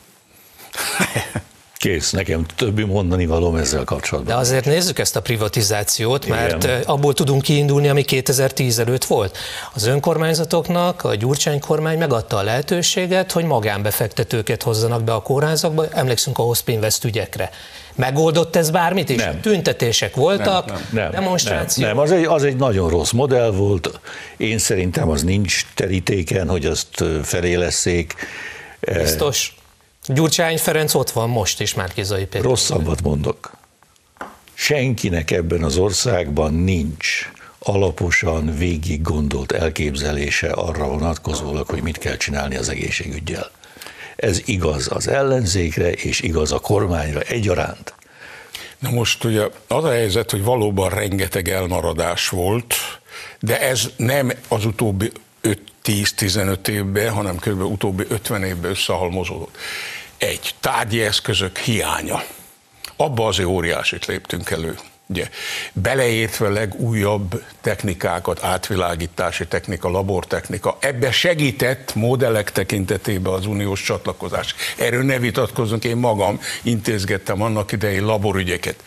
Kész, 1.80 2.10
nekem 2.10 2.46
többi 2.56 2.84
mondani 2.84 3.26
valóm 3.26 3.56
ezzel 3.56 3.84
kapcsolatban. 3.84 4.34
De 4.34 4.40
azért 4.40 4.64
nézzük 4.64 4.98
ezt 4.98 5.16
a 5.16 5.20
privatizációt, 5.20 6.26
mert 6.26 6.64
Igen. 6.64 6.82
abból 6.82 7.14
tudunk 7.14 7.42
kiindulni, 7.42 7.88
ami 7.88 8.02
2010 8.02 8.78
előtt 8.78 9.04
volt. 9.04 9.38
Az 9.74 9.86
önkormányzatoknak 9.86 11.04
a 11.04 11.14
Gyurcsány 11.14 11.60
kormány 11.60 11.98
megadta 11.98 12.36
a 12.36 12.42
lehetőséget, 12.42 13.32
hogy 13.32 13.44
magánbefektetőket 13.44 14.62
hozzanak 14.62 15.04
be 15.04 15.12
a 15.12 15.20
kórházakba, 15.20 15.88
emlékszünk 15.88 16.38
a 16.38 16.42
Hospinvest 16.42 17.04
ügyekre. 17.04 17.50
Megoldott 17.94 18.56
ez 18.56 18.70
bármit 18.70 19.08
is? 19.08 19.16
Nem. 19.16 19.40
Tüntetések 19.40 20.14
voltak, 20.14 20.66
nem, 20.66 20.80
nem, 20.90 21.10
demonstrációk? 21.10 21.86
Nem, 21.86 21.96
nem. 21.96 22.04
Az, 22.04 22.12
egy, 22.12 22.24
az 22.24 22.44
egy 22.44 22.56
nagyon 22.56 22.88
rossz 22.88 23.10
modell 23.10 23.50
volt. 23.50 24.00
Én 24.36 24.58
szerintem 24.58 25.08
az 25.08 25.22
nincs 25.22 25.66
terítéken, 25.74 26.48
hogy 26.48 26.66
azt 26.66 27.04
feléleszék. 27.22 28.14
Biztos. 28.80 29.54
Gyurcsány 30.06 30.58
Ferenc 30.58 30.94
ott 30.94 31.10
van 31.10 31.28
most 31.28 31.60
is, 31.60 31.74
Márkizai 31.74 32.24
Péter. 32.24 32.42
Rosszabbat 32.42 33.02
mondok. 33.02 33.50
Senkinek 34.54 35.30
ebben 35.30 35.62
az 35.62 35.76
országban 35.76 36.54
nincs 36.54 37.30
alaposan 37.58 38.56
végig 38.56 39.02
gondolt 39.02 39.52
elképzelése 39.52 40.50
arra 40.50 40.86
vonatkozólag, 40.86 41.68
hogy 41.68 41.82
mit 41.82 41.98
kell 41.98 42.16
csinálni 42.16 42.56
az 42.56 42.68
egészségügyel. 42.68 43.50
Ez 44.16 44.40
igaz 44.44 44.88
az 44.92 45.08
ellenzékre, 45.08 45.92
és 45.92 46.20
igaz 46.20 46.52
a 46.52 46.58
kormányra 46.58 47.20
egyaránt. 47.20 47.94
Na 48.78 48.90
most 48.90 49.24
ugye 49.24 49.42
az 49.68 49.84
a 49.84 49.90
helyzet, 49.90 50.30
hogy 50.30 50.44
valóban 50.44 50.88
rengeteg 50.88 51.48
elmaradás 51.48 52.28
volt, 52.28 52.74
de 53.40 53.60
ez 53.60 53.90
nem 53.96 54.32
az 54.48 54.64
utóbbi 54.64 55.12
10-15 55.84 56.68
évben, 56.68 57.10
hanem 57.10 57.36
kb. 57.36 57.62
utóbbi 57.62 58.04
50 58.08 58.44
évben 58.44 58.70
összehalmozódott. 58.70 59.56
Egy, 60.18 60.54
tárgyi 60.60 61.02
eszközök 61.02 61.58
hiánya. 61.58 62.22
Abba 62.96 63.26
azért 63.26 63.48
óriásit 63.48 64.06
léptünk 64.06 64.50
elő. 64.50 64.76
ugye, 65.06 65.28
beleértve 65.72 66.48
legújabb 66.48 67.44
technikákat, 67.60 68.42
átvilágítási 68.42 69.46
technika, 69.46 69.88
labortechnika. 69.88 70.76
Ebbe 70.80 71.10
segített 71.12 71.94
modellek 71.94 72.52
tekintetében 72.52 73.32
az 73.32 73.46
uniós 73.46 73.82
csatlakozás. 73.82 74.54
Erről 74.78 75.02
ne 75.02 75.18
vitatkozunk, 75.18 75.84
én 75.84 75.96
magam 75.96 76.40
intézgettem 76.62 77.42
annak 77.42 77.72
idején 77.72 78.04
laborügyeket. 78.04 78.82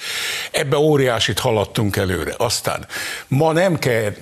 Ebbe 0.51 0.77
óriásit 0.77 1.39
haladtunk 1.39 1.95
előre. 1.95 2.33
Aztán 2.38 2.88
ma 3.27 3.51
nem 3.51 3.79
kell 3.79 4.13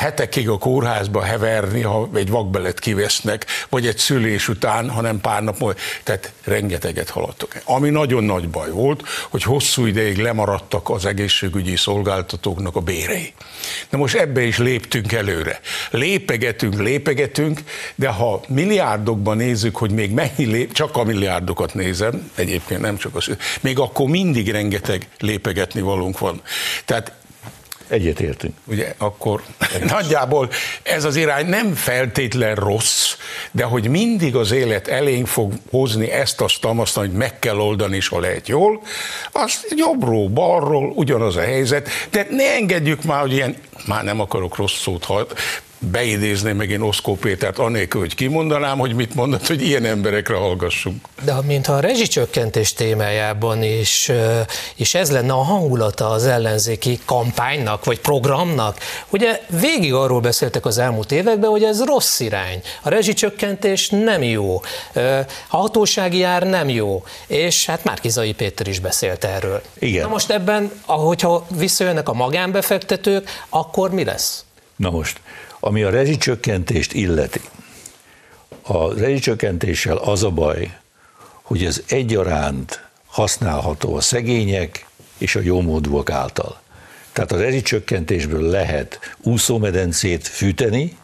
hetekig 0.00 0.48
a 0.48 0.58
kórházba 0.58 1.22
heverni, 1.22 1.80
ha 1.80 2.08
egy 2.14 2.30
vakbelet 2.30 2.78
kivesznek, 2.78 3.46
vagy 3.68 3.86
egy 3.86 3.98
szülés 3.98 4.48
után, 4.48 4.90
hanem 4.90 5.20
pár 5.20 5.42
nap 5.42 5.58
múlva. 5.58 5.78
Tehát 6.02 6.32
rengeteget 6.44 7.10
haladtok. 7.10 7.52
Ami 7.64 7.90
nagyon 7.90 8.24
nagy 8.24 8.48
baj 8.48 8.70
volt, 8.70 9.02
hogy 9.30 9.42
hosszú 9.42 9.86
ideig 9.86 10.16
lemaradtak 10.16 10.90
az 10.90 11.04
egészségügyi 11.04 11.76
szolgáltatóknak 11.76 12.76
a 12.76 12.80
bérei. 12.80 13.32
Na 13.90 13.98
most 13.98 14.14
ebbe 14.14 14.42
is 14.42 14.58
léptünk 14.58 15.12
előre. 15.12 15.60
Lépegetünk, 15.90 16.74
lépegetünk, 16.74 17.60
de 17.94 18.08
ha 18.08 18.40
milliárdokban 18.48 19.36
nézzük, 19.36 19.76
hogy 19.76 19.90
még 19.90 20.10
mennyi 20.10 20.44
lép, 20.44 20.72
csak 20.72 20.96
a 20.96 21.04
milliárdokat 21.04 21.74
nézem, 21.74 22.30
egyébként 22.34 22.80
nem 22.80 22.96
csak 22.96 23.14
az, 23.14 23.36
még 23.60 23.78
akkor 23.78 24.08
mindig 24.08 24.50
rengeteg 24.50 25.08
lépegetni 25.18 25.80
valunk 25.80 26.18
van. 26.18 26.40
Tehát 26.84 27.12
Egyetértünk. 27.90 28.54
Ugye 28.64 28.94
akkor 28.98 29.42
nagyjából 29.86 30.50
ez 30.82 31.04
az 31.04 31.16
irány 31.16 31.46
nem 31.46 31.74
feltétlen 31.74 32.54
rossz, 32.54 33.16
de 33.50 33.64
hogy 33.64 33.88
mindig 33.88 34.36
az 34.36 34.50
élet 34.50 34.88
elénk 34.88 35.26
fog 35.26 35.52
hozni 35.70 36.10
ezt 36.10 36.40
azt, 36.40 36.64
azt 36.64 36.96
hogy 36.96 37.12
meg 37.12 37.38
kell 37.38 37.58
oldani, 37.58 37.96
és 37.96 38.08
ha 38.08 38.20
lehet 38.20 38.48
jól, 38.48 38.82
az 39.32 39.66
jobbról, 39.76 40.28
balról 40.28 40.92
ugyanaz 40.94 41.36
a 41.36 41.40
helyzet, 41.40 41.88
de 42.10 42.26
ne 42.30 42.54
engedjük 42.54 43.02
már, 43.02 43.20
hogy 43.20 43.32
ilyen, 43.32 43.56
már 43.86 44.04
nem 44.04 44.20
akarok 44.20 44.56
rossz 44.56 44.80
szót 44.80 45.04
beidézném 45.80 46.56
meg 46.56 46.70
én 46.70 46.80
Oszkó 46.80 47.16
Pétert, 47.16 47.58
anélkül, 47.58 48.00
hogy 48.00 48.14
kimondanám, 48.14 48.78
hogy 48.78 48.94
mit 48.94 49.14
mondott, 49.14 49.46
hogy 49.46 49.62
ilyen 49.62 49.84
emberekre 49.84 50.34
hallgassunk. 50.34 51.04
De 51.24 51.34
mintha 51.46 51.72
a 51.72 51.80
rezsicsökkentés 51.80 52.72
témájában 52.72 53.62
is, 53.62 54.10
is 54.74 54.94
ez 54.94 55.10
lenne 55.10 55.32
a 55.32 55.42
hangulata 55.42 56.08
az 56.08 56.26
ellenzéki 56.26 56.98
kampánynak, 57.04 57.84
vagy 57.84 58.00
programnak. 58.00 58.78
Ugye 59.08 59.40
végig 59.60 59.94
arról 59.94 60.20
beszéltek 60.20 60.66
az 60.66 60.78
elmúlt 60.78 61.12
években, 61.12 61.50
hogy 61.50 61.62
ez 61.62 61.84
rossz 61.84 62.20
irány. 62.20 62.62
A 62.82 62.88
rezsicsökkentés 62.88 63.88
nem 63.88 64.22
jó, 64.22 64.62
a 64.94 65.56
hatósági 65.56 66.22
ár 66.22 66.42
nem 66.42 66.68
jó, 66.68 67.04
és 67.26 67.66
hát 67.66 67.84
Márkizai 67.84 68.32
Péter 68.32 68.66
is 68.66 68.78
beszélt 68.78 69.24
erről. 69.24 69.62
Igen. 69.78 70.02
Na 70.02 70.08
most 70.08 70.30
ebben, 70.30 70.70
ahogyha 70.86 71.46
visszajönnek 71.56 72.08
a 72.08 72.12
magánbefektetők, 72.12 73.30
akkor 73.48 73.90
mi 73.90 74.04
lesz? 74.04 74.44
Na 74.76 74.90
most, 74.90 75.20
ami 75.60 75.82
a 75.82 75.90
rezsicsökkentést 75.90 76.92
illeti, 76.92 77.40
a 78.62 78.94
rezsicsökkentéssel 78.94 79.96
az 79.96 80.22
a 80.22 80.30
baj, 80.30 80.78
hogy 81.42 81.64
ez 81.64 81.82
egyaránt 81.88 82.84
használható 83.06 83.94
a 83.96 84.00
szegények 84.00 84.86
és 85.18 85.36
a 85.36 85.40
jómódúak 85.40 86.10
által. 86.10 86.60
Tehát 87.12 87.32
a 87.32 87.36
rezsicsökkentésből 87.36 88.42
lehet 88.42 89.16
úszómedencét 89.22 90.28
fűteni, 90.28 90.96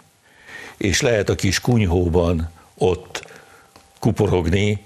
és 0.76 1.00
lehet 1.00 1.28
a 1.28 1.34
kis 1.34 1.60
kunyhóban 1.60 2.50
ott 2.74 3.24
kuporogni, 3.98 4.84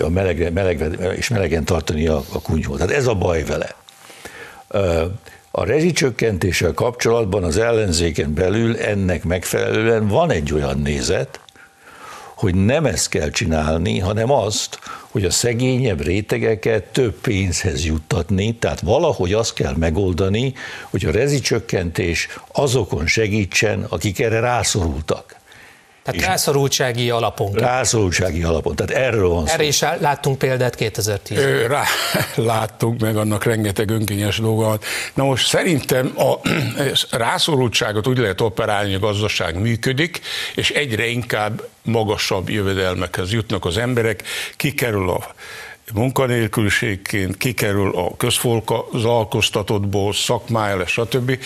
a 0.00 0.08
meleg, 0.08 0.52
meleg, 0.52 0.98
és 1.16 1.28
melegen 1.28 1.64
tartani 1.64 2.06
a, 2.06 2.24
a 2.32 2.40
kunyhót. 2.40 2.76
Tehát 2.76 2.92
ez 2.92 3.06
a 3.06 3.14
baj 3.14 3.44
vele. 3.44 3.74
A 5.58 5.64
rezsicsökkentéssel 5.64 6.72
kapcsolatban 6.72 7.44
az 7.44 7.56
ellenzéken 7.56 8.34
belül 8.34 8.76
ennek 8.76 9.24
megfelelően 9.24 10.08
van 10.08 10.30
egy 10.30 10.52
olyan 10.52 10.78
nézet, 10.78 11.40
hogy 12.34 12.54
nem 12.54 12.86
ezt 12.86 13.08
kell 13.08 13.30
csinálni, 13.30 13.98
hanem 13.98 14.30
azt, 14.30 14.78
hogy 15.10 15.24
a 15.24 15.30
szegényebb 15.30 16.00
rétegeket 16.00 16.84
több 16.84 17.20
pénzhez 17.20 17.84
juttatni, 17.84 18.54
tehát 18.54 18.80
valahogy 18.80 19.32
azt 19.32 19.54
kell 19.54 19.74
megoldani, 19.76 20.54
hogy 20.90 21.04
a 21.04 21.10
rezsicsökkentés 21.10 22.28
azokon 22.52 23.06
segítsen, 23.06 23.86
akik 23.88 24.20
erre 24.20 24.40
rászorultak. 24.40 25.37
Tehát 26.10 26.28
rászorultsági 26.28 27.10
alapon. 27.10 27.52
Rászorultsági 27.52 28.42
alapon, 28.42 28.76
tehát 28.76 29.04
erről 29.04 29.28
van 29.28 29.46
szó. 29.46 29.52
Erre 29.52 29.64
is 29.64 29.80
láttunk 29.80 30.38
példát 30.38 30.74
2010 30.74 31.38
Rá, 31.66 31.82
láttunk 32.34 33.00
meg 33.00 33.16
annak 33.16 33.44
rengeteg 33.44 33.90
önkényes 33.90 34.38
dolgokat. 34.38 34.84
Na 35.14 35.24
most 35.24 35.46
szerintem 35.46 36.12
a 36.16 36.48
rászorultságot 37.16 38.06
úgy 38.06 38.18
lehet 38.18 38.40
operálni, 38.40 38.92
hogy 38.92 39.02
a 39.02 39.06
gazdaság 39.06 39.60
működik, 39.60 40.20
és 40.54 40.70
egyre 40.70 41.06
inkább 41.06 41.62
magasabb 41.82 42.48
jövedelmekhez 42.48 43.32
jutnak 43.32 43.64
az 43.64 43.78
emberek, 43.78 44.22
kikerül 44.56 45.10
a 45.10 45.34
munkanélküliségként 45.94 47.36
kikerül 47.36 47.96
a 47.96 48.16
közfolkozalkoztatottból, 48.16 50.12
szakmája 50.12 50.86
stb. 50.86 51.38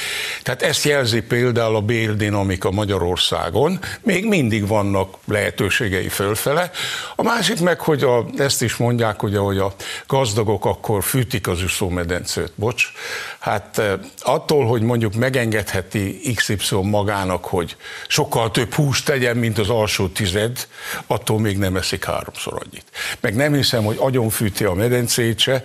Tehát 0.42 0.62
ezt 0.62 0.84
jelzi 0.84 1.20
például 1.20 1.76
a 1.76 1.80
bérdinamika 1.80 2.70
Magyarországon, 2.70 3.80
még 4.02 4.28
mindig 4.28 4.66
vannak 4.66 5.16
lehetőségei 5.24 6.08
fölfele. 6.08 6.70
A 7.16 7.22
másik 7.22 7.60
meg, 7.60 7.80
hogy 7.80 8.02
a, 8.02 8.26
ezt 8.36 8.62
is 8.62 8.76
mondják, 8.76 9.20
hogy 9.20 9.36
hogy 9.36 9.58
a 9.58 9.74
gazdagok 10.06 10.64
akkor 10.64 11.02
fűtik 11.04 11.48
az 11.48 11.62
üszómedencét, 11.62 12.52
bocs. 12.54 12.92
Hát 13.38 13.78
eh, 13.78 13.92
attól, 14.20 14.66
hogy 14.66 14.82
mondjuk 14.82 15.14
megengedheti 15.14 16.20
XY 16.34 16.76
magának, 16.82 17.44
hogy 17.44 17.76
sokkal 18.08 18.50
több 18.50 18.74
húst 18.74 19.04
tegyen, 19.04 19.36
mint 19.36 19.58
az 19.58 19.68
alsó 19.68 20.08
tized, 20.08 20.68
attól 21.06 21.40
még 21.40 21.58
nem 21.58 21.76
eszik 21.76 22.04
háromszor 22.04 22.52
annyit. 22.52 22.84
Meg 23.20 23.34
nem 23.34 23.54
hiszem, 23.54 23.84
hogy 23.84 23.96
agyon 23.98 24.30
fűti 24.32 24.64
a 24.64 24.72
medencét 24.72 25.38
se. 25.38 25.62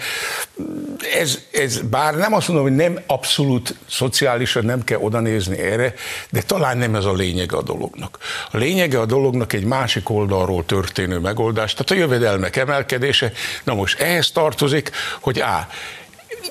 Ez, 1.19 1.39
ez, 1.51 1.79
bár 1.79 2.15
nem 2.15 2.33
azt 2.33 2.47
mondom, 2.47 2.65
hogy 2.65 2.75
nem 2.75 3.00
abszolút 3.05 3.75
szociálisan 3.89 4.65
nem 4.65 4.83
kell 4.83 5.00
oda 5.00 5.19
nézni 5.19 5.57
erre, 5.57 5.93
de 6.29 6.41
talán 6.41 6.77
nem 6.77 6.95
ez 6.95 7.05
a 7.05 7.13
lényeg 7.13 7.53
a 7.53 7.62
dolognak. 7.62 8.17
A 8.51 8.57
lényege 8.57 9.00
a 9.00 9.05
dolognak 9.05 9.53
egy 9.53 9.65
másik 9.65 10.09
oldalról 10.09 10.65
történő 10.65 11.19
megoldás, 11.19 11.74
tehát 11.74 11.91
a 11.91 11.95
jövedelmek 11.95 12.55
emelkedése. 12.55 13.31
Na 13.63 13.74
most 13.74 14.00
ehhez 14.00 14.31
tartozik, 14.31 14.91
hogy 15.19 15.39
á, 15.39 15.67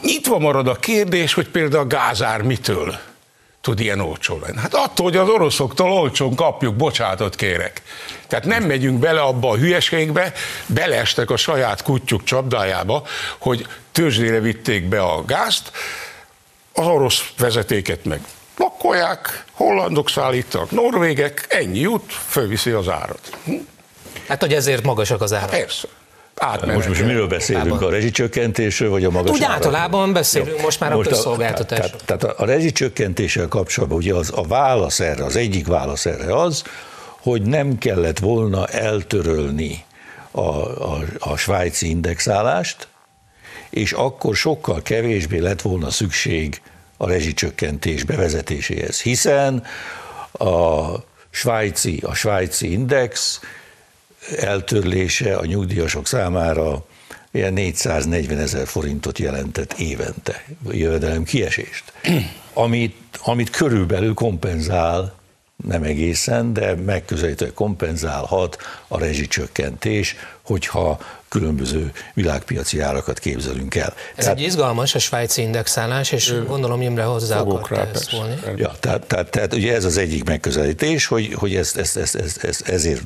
nyitva 0.02 0.38
marad 0.38 0.68
a 0.68 0.74
kérdés, 0.74 1.34
hogy 1.34 1.48
például 1.48 1.82
a 1.82 1.86
gázár 1.86 2.42
mitől 2.42 2.98
tud 3.66 3.80
ilyen 3.80 4.00
olcsó 4.00 4.38
lenni? 4.38 4.58
Hát 4.58 4.74
attól, 4.74 5.06
hogy 5.06 5.16
az 5.16 5.28
oroszoktól 5.28 5.92
olcsón 5.92 6.34
kapjuk, 6.34 6.74
bocsátot 6.74 7.36
kérek. 7.36 7.82
Tehát 8.26 8.44
nem 8.44 8.64
megyünk 8.64 8.98
bele 8.98 9.20
abba 9.20 9.50
a 9.50 9.56
hülyeségbe, 9.56 10.32
beleestek 10.66 11.30
a 11.30 11.36
saját 11.36 11.82
kutyuk 11.82 12.24
csapdájába, 12.24 13.02
hogy 13.38 13.66
tőzsdére 13.92 14.40
vitték 14.40 14.88
be 14.88 15.02
a 15.02 15.24
gázt, 15.24 15.70
az 16.72 16.86
orosz 16.86 17.32
vezetéket 17.38 18.04
meg 18.04 18.20
blokkolják, 18.56 19.44
hollandok 19.52 20.10
szállítanak, 20.10 20.70
norvégek, 20.70 21.46
ennyi 21.48 21.78
jut, 21.78 22.12
fölviszi 22.28 22.70
az 22.70 22.88
árat. 22.88 23.38
Hm? 23.44 23.54
Hát, 24.28 24.40
hogy 24.40 24.52
ezért 24.52 24.82
magasak 24.82 25.20
az 25.20 25.32
árak. 25.32 25.50
Persze. 25.50 25.88
Most, 26.74 26.88
most 26.88 27.04
miről 27.04 27.26
beszélünk? 27.26 27.82
A 27.82 27.90
rezsicsökkentésről, 27.90 28.90
vagy 28.90 29.04
a 29.04 29.10
magas 29.10 29.30
Úgy 29.30 29.44
általában 29.44 30.12
beszélünk 30.12 30.56
Jó. 30.56 30.64
most 30.64 30.80
már 30.80 30.94
most 30.94 31.08
a 31.08 31.10
közszolgáltatás. 31.10 31.78
Tehát, 31.78 32.04
tehát 32.04 32.38
a 32.38 32.44
rezsicsökkentéssel 32.44 33.48
kapcsolatban 33.48 33.98
ugye 33.98 34.14
az, 34.14 34.32
a 34.34 34.42
válasz 34.42 35.00
erre, 35.00 35.24
az 35.24 35.36
egyik 35.36 35.66
válasz 35.66 36.06
erre 36.06 36.36
az, 36.36 36.64
hogy 37.20 37.42
nem 37.42 37.78
kellett 37.78 38.18
volna 38.18 38.66
eltörölni 38.66 39.84
a, 40.30 40.40
a, 40.40 40.98
a 41.18 41.36
svájci 41.36 41.88
indexálást, 41.88 42.88
és 43.70 43.92
akkor 43.92 44.36
sokkal 44.36 44.82
kevésbé 44.82 45.38
lett 45.38 45.62
volna 45.62 45.90
szükség 45.90 46.60
a 46.96 47.08
rezsicsökkentés 47.08 48.04
bevezetéséhez, 48.04 49.02
hiszen 49.02 49.62
a 50.32 50.84
svájci, 51.30 52.00
a 52.04 52.14
svájci 52.14 52.72
index 52.72 53.40
eltörlése 54.38 55.36
a 55.36 55.44
nyugdíjasok 55.44 56.06
számára 56.06 56.84
ilyen 57.30 57.52
440 57.52 58.38
ezer 58.38 58.66
forintot 58.66 59.18
jelentett 59.18 59.72
évente 59.72 60.44
jövedelem 60.70 61.22
kiesést, 61.22 61.92
amit, 62.52 62.96
amit 63.24 63.50
körülbelül 63.50 64.14
kompenzál 64.14 65.14
nem 65.64 65.82
egészen, 65.82 66.52
de 66.52 66.74
megközelítően 66.74 67.54
kompenzálhat 67.54 68.56
a 68.88 68.98
rezsicsökkentés, 68.98 70.16
hogyha 70.42 70.98
különböző 71.28 71.92
világpiaci 72.14 72.80
árakat 72.80 73.18
képzelünk 73.18 73.74
el. 73.74 73.94
Ez 74.14 74.24
tehát, 74.24 74.38
egy 74.38 74.44
izgalmas 74.44 74.94
a 74.94 74.98
svájci 74.98 75.42
indexálás, 75.42 76.12
és 76.12 76.30
ő, 76.30 76.44
gondolom 76.44 76.82
Imre 76.82 77.02
hozzá 77.02 77.40
akart 77.40 77.96
szólni. 77.96 78.34
Ja, 78.56 78.74
tehát, 78.80 79.06
tehát, 79.06 79.30
tehát 79.30 79.54
ugye 79.54 79.74
ez 79.74 79.84
az 79.84 79.96
egyik 79.96 80.24
megközelítés, 80.24 81.06
hogy, 81.06 81.34
hogy 81.34 81.54
ez, 81.54 81.72
ez, 81.76 81.96
ez, 81.96 82.14
ez, 82.14 82.36
ez, 82.42 82.60
ezért 82.64 83.02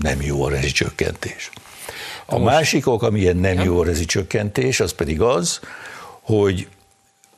nem 0.00 0.22
jó 0.22 0.44
a 0.44 0.50
rezsicsökkentés. 0.50 1.50
A 2.26 2.38
Most, 2.38 2.54
másik 2.54 2.86
ok, 2.86 3.02
amilyen 3.02 3.36
nem 3.36 3.60
jó 3.60 3.80
a 3.80 3.84
rezsicsökkentés, 3.84 4.80
az 4.80 4.92
pedig 4.92 5.20
az, 5.20 5.60
hogy 6.20 6.68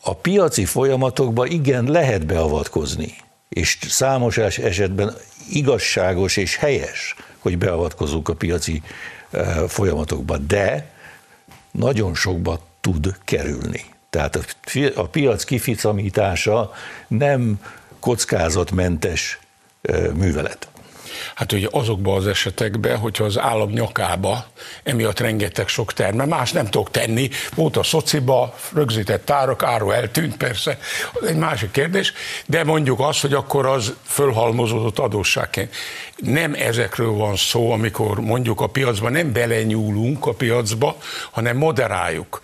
a 0.03 0.15
piaci 0.15 0.65
folyamatokba 0.65 1.47
igen 1.47 1.85
lehet 1.85 2.27
beavatkozni, 2.27 3.15
és 3.49 3.79
számos 3.89 4.39
esetben 4.39 5.15
igazságos 5.51 6.37
és 6.37 6.57
helyes, 6.57 7.15
hogy 7.39 7.59
beavatkozunk 7.59 8.29
a 8.29 8.35
piaci 8.35 8.83
eh, 9.31 9.57
folyamatokba, 9.69 10.37
de 10.39 10.91
nagyon 11.71 12.15
sokba 12.15 12.61
tud 12.81 13.17
kerülni. 13.25 13.85
Tehát 14.11 14.57
a 14.95 15.09
piac 15.09 15.45
kificamítása 15.45 16.73
nem 17.09 17.61
kockázatmentes 17.99 19.39
eh, 19.83 20.13
művelet. 20.13 20.70
Hát 21.35 21.53
ugye 21.53 21.69
azokban 21.71 22.17
az 22.17 22.27
esetekben, 22.27 22.99
hogyha 22.99 23.25
az 23.25 23.39
állam 23.39 23.71
nyakába 23.71 24.47
emiatt 24.83 25.21
rengeteg 25.21 25.69
sok 25.69 25.93
terme, 25.93 26.25
más 26.25 26.53
nem 26.53 26.65
tudok 26.65 26.91
tenni, 26.91 27.31
volt 27.55 27.77
a 27.77 27.83
szociba, 27.83 28.55
rögzített 28.75 29.31
árak, 29.31 29.63
áru 29.63 29.91
eltűnt 29.91 30.37
persze, 30.37 30.79
az 31.13 31.27
egy 31.27 31.37
másik 31.37 31.71
kérdés, 31.71 32.13
de 32.47 32.65
mondjuk 32.65 33.01
az, 33.01 33.21
hogy 33.21 33.33
akkor 33.33 33.67
az 33.67 33.95
fölhalmozódott 34.07 34.99
adósságként. 34.99 35.75
Nem 36.17 36.55
ezekről 36.55 37.13
van 37.13 37.37
szó, 37.37 37.73
amikor 37.73 38.21
mondjuk 38.21 38.61
a 38.61 38.67
piacban 38.67 39.13
nem 39.13 39.33
belenyúlunk 39.33 40.27
a 40.27 40.33
piacba, 40.33 40.97
hanem 41.31 41.57
moderáljuk. 41.57 42.41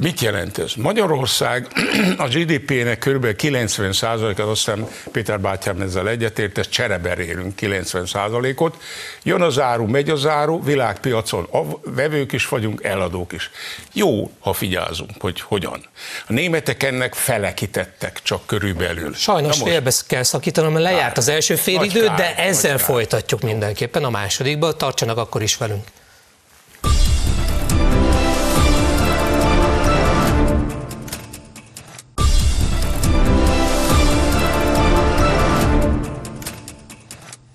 Mit 0.00 0.20
jelent 0.20 0.58
ez? 0.58 0.72
Magyarország 0.76 1.66
a 2.16 2.28
GDP-nek 2.28 2.98
kb. 2.98 3.26
90%-át, 3.38 4.38
aztán 4.38 4.86
Péter 5.12 5.40
bátyám 5.40 5.80
ezzel 5.80 6.08
egyetért, 6.08 6.58
ezt 6.58 6.70
csereberélünk 6.70 7.56
90 7.56 8.06
százalékot. 8.20 8.76
Jön 9.22 9.42
az 9.42 9.58
áru, 9.58 9.86
megy 9.86 10.10
az 10.10 10.26
áru, 10.26 10.62
világpiacon 10.62 11.48
a 11.52 11.90
vevők 11.90 12.32
is 12.32 12.48
vagyunk, 12.48 12.84
eladók 12.84 13.32
is. 13.32 13.50
Jó, 13.92 14.30
ha 14.38 14.52
figyelzünk, 14.52 15.10
hogy 15.18 15.40
hogyan. 15.40 15.86
A 16.28 16.32
németek 16.32 16.82
ennek 16.82 17.14
fele 17.14 17.54
kitettek 17.54 18.20
csak 18.22 18.46
körülbelül. 18.46 19.14
Sajnos 19.14 19.58
most, 19.58 19.70
félbe 19.70 19.92
kell 20.06 20.22
szakítanom, 20.22 20.72
mert 20.72 20.84
lejárt 20.84 21.18
az 21.18 21.28
első 21.28 21.54
fél 21.54 21.82
idő, 21.82 22.06
de 22.16 22.36
ezzel 22.36 22.78
folytatjuk 22.78 23.40
mindenképpen 23.40 24.04
a 24.04 24.10
másodikba. 24.10 24.72
Tartsanak 24.72 25.16
akkor 25.16 25.42
is 25.42 25.56
velünk. 25.56 25.84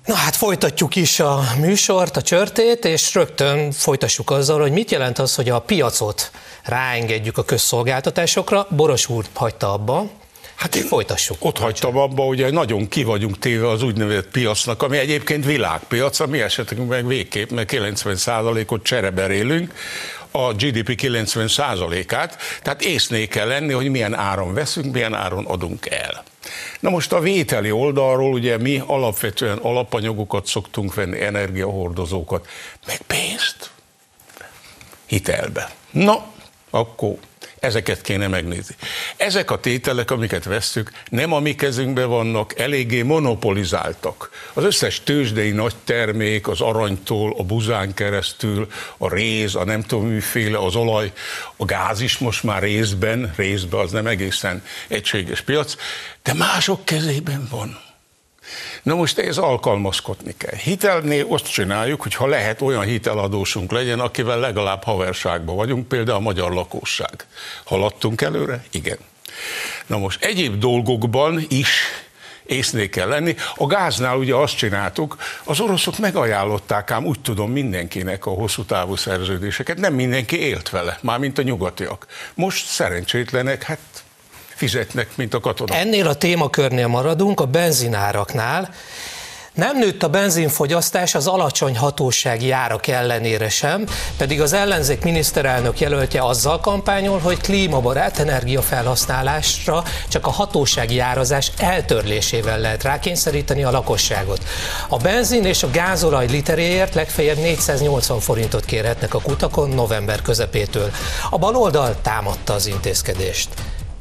Na 0.06 0.14
hát 0.14 0.36
folytatjuk 0.36 0.96
is 0.96 1.20
a 1.20 1.44
műsort, 1.60 2.18
a 2.18 2.22
csörtét, 2.22 2.86
és 2.86 3.14
rögtön 3.14 3.72
folytassuk 3.72 4.32
azzal, 4.32 4.62
hogy 4.62 4.72
mit 4.72 4.92
jelent 4.92 5.20
az, 5.20 5.36
hogy 5.36 5.50
a 5.50 5.60
piacot 5.60 6.32
ráengedjük 6.64 7.38
a 7.38 7.44
közszolgáltatásokra. 7.44 8.68
Boros 8.70 9.10
úr 9.10 9.26
hagyta 9.34 9.74
abba, 9.74 10.10
Hát 10.56 10.76
én 10.76 10.84
folytassuk. 10.84 11.38
Ott 11.40 11.58
hagytam 11.58 11.98
abba, 11.98 12.24
hogy 12.24 12.52
nagyon 12.52 12.88
ki 12.88 13.04
vagyunk 13.04 13.40
téve 13.40 13.70
az 13.70 13.84
úgynevezett 13.84 14.32
piacnak, 14.32 14.84
ami 14.84 14.98
egyébként 14.98 15.46
világpiac, 15.46 16.20
a 16.20 16.28
mi 16.28 16.42
esetünkben 16.42 16.88
meg 16.88 17.08
végképp, 17.08 17.50
mert 17.50 17.72
90%-ot 17.74 18.84
csereberélünk, 18.84 19.74
a 20.32 20.54
GDP 20.54 21.02
90%-át, 21.02 22.38
tehát 22.62 22.82
észné 22.82 23.28
kell 23.28 23.48
lenni, 23.48 23.74
hogy 23.74 23.90
milyen 23.90 24.14
áron 24.14 24.54
veszünk, 24.54 24.94
milyen 24.94 25.14
áron 25.14 25.46
adunk 25.46 25.86
el. 25.86 26.24
Na 26.80 26.90
most 26.90 27.14
a 27.14 27.20
vételi 27.20 27.72
oldalról 27.72 28.34
ugye 28.34 28.58
mi 28.58 28.84
alapvetően 28.86 29.58
alapanyagokat 29.58 30.46
szoktunk 30.46 30.94
venni, 30.94 31.22
energiahordozókat, 31.22 32.48
meg 32.88 33.02
pénzt 33.02 33.72
hitelbe. 35.06 35.72
Na, 35.92 36.26
akkor 36.70 37.18
Ezeket 37.66 38.02
kéne 38.02 38.28
megnézni. 38.28 38.76
Ezek 39.26 39.52
a 39.52 39.60
tételek, 39.60 40.12
amiket 40.12 40.44
vesztük, 40.44 40.92
nem 41.10 41.34
a 41.34 41.40
mi 41.40 41.56
kezünkben 41.56 42.10
vannak, 42.10 42.60
eléggé 42.60 43.02
monopolizáltak. 43.02 44.30
Az 44.54 44.64
összes 44.64 45.04
tőzsdei 45.04 45.52
nagy 45.52 45.76
termék, 45.84 46.48
az 46.48 46.62
aranytól, 46.62 47.36
a 47.38 47.44
buzán 47.44 47.94
keresztül, 47.94 48.68
a 48.98 49.14
réz, 49.14 49.56
a 49.56 49.64
nem 49.64 49.82
tudom 49.82 50.08
miféle, 50.08 50.58
az 50.58 50.76
olaj, 50.76 51.12
a 51.56 51.66
gáz 51.66 52.02
is 52.02 52.18
most 52.18 52.44
már 52.44 52.62
részben, 52.62 53.34
részben 53.36 53.80
az 53.80 53.92
nem 53.92 54.08
egészen 54.08 54.64
egységes 54.88 55.42
piac, 55.42 55.76
de 56.24 56.34
mások 56.34 56.86
kezében 56.86 57.48
van. 57.52 57.80
Na 58.84 58.96
most 58.96 59.20
ez 59.20 59.38
alkalmazkodni 59.38 60.34
kell. 60.38 60.56
Hitelnél 60.56 61.26
azt 61.30 61.52
csináljuk, 61.52 62.02
hogy 62.02 62.16
ha 62.16 62.28
lehet, 62.28 62.62
olyan 62.62 62.84
hiteladósunk 62.84 63.72
legyen, 63.72 64.00
akivel 64.00 64.40
legalább 64.40 64.84
haverságban 64.84 65.56
vagyunk, 65.56 65.88
például 65.88 66.18
a 66.18 66.22
magyar 66.22 66.54
lakosság. 66.54 67.26
Haladtunk 67.64 68.22
előre? 68.22 68.64
Igen. 68.72 68.98
Na 69.86 69.98
most 69.98 70.24
egyéb 70.24 70.60
dolgokban 70.60 71.46
is 71.48 71.70
észné 72.46 72.90
kell 72.90 73.08
lenni. 73.08 73.36
A 73.56 73.66
gáznál 73.66 74.18
ugye 74.18 74.36
azt 74.36 74.58
csináltuk, 74.58 75.18
az 75.44 75.60
oroszok 75.60 75.98
megajánlották 75.98 76.92
ám 76.92 77.06
úgy 77.06 77.20
tudom 77.20 77.52
mindenkinek 77.52 78.26
a 78.26 78.30
hosszú 78.30 78.64
távú 78.64 78.96
szerződéseket, 78.96 79.78
nem 79.78 79.94
mindenki 79.94 80.40
élt 80.40 80.70
vele, 80.70 80.98
mármint 81.02 81.38
a 81.38 81.42
nyugatiak. 81.42 82.08
Most 82.34 82.66
szerencsétlenek, 82.66 83.64
hát 83.64 83.80
fizetnek, 84.48 85.16
mint 85.16 85.34
a 85.34 85.40
katonák. 85.40 85.80
Ennél 85.80 86.08
a 86.08 86.16
témakörnél 86.16 86.88
maradunk, 86.88 87.40
a 87.40 87.46
benzináraknál. 87.46 88.74
Nem 89.56 89.78
nőtt 89.78 90.04
a 90.04 90.10
benzinfogyasztás 90.10 91.16
az 91.16 91.28
alacsony 91.28 91.78
hatósági 91.78 92.52
árak 92.52 92.88
ellenére 92.88 93.50
sem, 93.50 93.86
pedig 94.18 94.42
az 94.42 94.54
ellenzék 94.54 95.04
miniszterelnök 95.04 95.80
jelöltje 95.80 96.24
azzal 96.24 96.60
kampányol, 96.60 97.20
hogy 97.20 97.42
klímabarát 97.42 98.20
energiafelhasználásra 98.20 99.84
csak 100.08 100.28
a 100.28 100.30
hatósági 100.30 101.00
árazás 101.00 101.52
eltörlésével 101.58 102.60
lehet 102.60 102.84
rákényszeríteni 102.84 103.64
a 103.64 103.72
lakosságot. 103.72 104.44
A 104.90 104.98
benzin 104.98 105.46
és 105.46 105.64
a 105.64 105.72
gázolaj 105.72 106.28
literéért 106.28 106.94
legfeljebb 106.94 107.38
480 107.38 108.20
forintot 108.20 108.66
kérhetnek 108.66 109.14
a 109.14 109.22
kutakon 109.22 109.70
november 109.70 110.22
közepétől. 110.22 110.92
A 111.30 111.38
baloldal 111.38 111.96
támadta 112.02 112.54
az 112.54 112.68
intézkedést. 112.68 113.50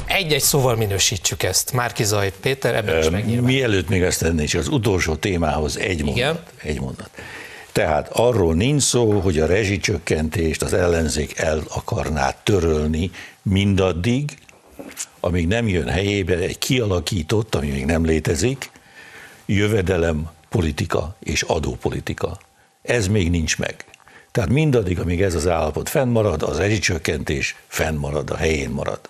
Egy-egy 0.07 0.43
szóval 0.43 0.77
minősítsük 0.77 1.43
ezt. 1.43 1.73
Márkizaj 1.73 2.33
Péter, 2.40 2.75
ebben 2.75 2.99
is 2.99 3.11
megnyilván. 3.11 3.45
Mielőtt 3.45 3.88
még 3.88 4.03
ezt 4.03 4.21
tennék, 4.21 4.55
az 4.55 4.69
utolsó 4.69 5.14
témához 5.14 5.79
egy 5.79 6.05
mondat. 6.05 6.17
Igen? 6.17 6.38
Egy 6.62 6.81
mondat. 6.81 7.11
Tehát 7.73 8.09
arról 8.12 8.55
nincs 8.55 8.83
szó, 8.83 9.21
hogy 9.21 9.38
a 9.38 9.47
rezsicsökkentést 9.47 10.62
az 10.62 10.73
ellenzék 10.73 11.38
el 11.38 11.62
akarná 11.69 12.31
törölni 12.31 13.11
mindaddig, 13.43 14.38
amíg 15.21 15.47
nem 15.47 15.69
jön 15.69 15.88
helyébe 15.88 16.37
egy 16.37 16.59
kialakított, 16.59 17.55
ami 17.55 17.71
még 17.71 17.85
nem 17.85 18.05
létezik, 18.05 18.71
jövedelem 19.47 20.31
politika 20.49 21.17
és 21.21 21.43
adópolitika. 21.43 22.38
Ez 22.83 23.09
még 23.09 23.31
nincs 23.31 23.59
meg. 23.59 23.85
Tehát 24.31 24.51
mindaddig, 24.51 24.99
amíg 24.99 25.23
ez 25.23 25.35
az 25.35 25.49
állapot 25.49 25.88
fennmarad, 25.88 26.43
az 26.43 26.57
rezsicsökkentés 26.57 27.57
fennmarad, 27.67 28.31
a 28.31 28.37
helyén 28.37 28.71
marad. 28.71 29.01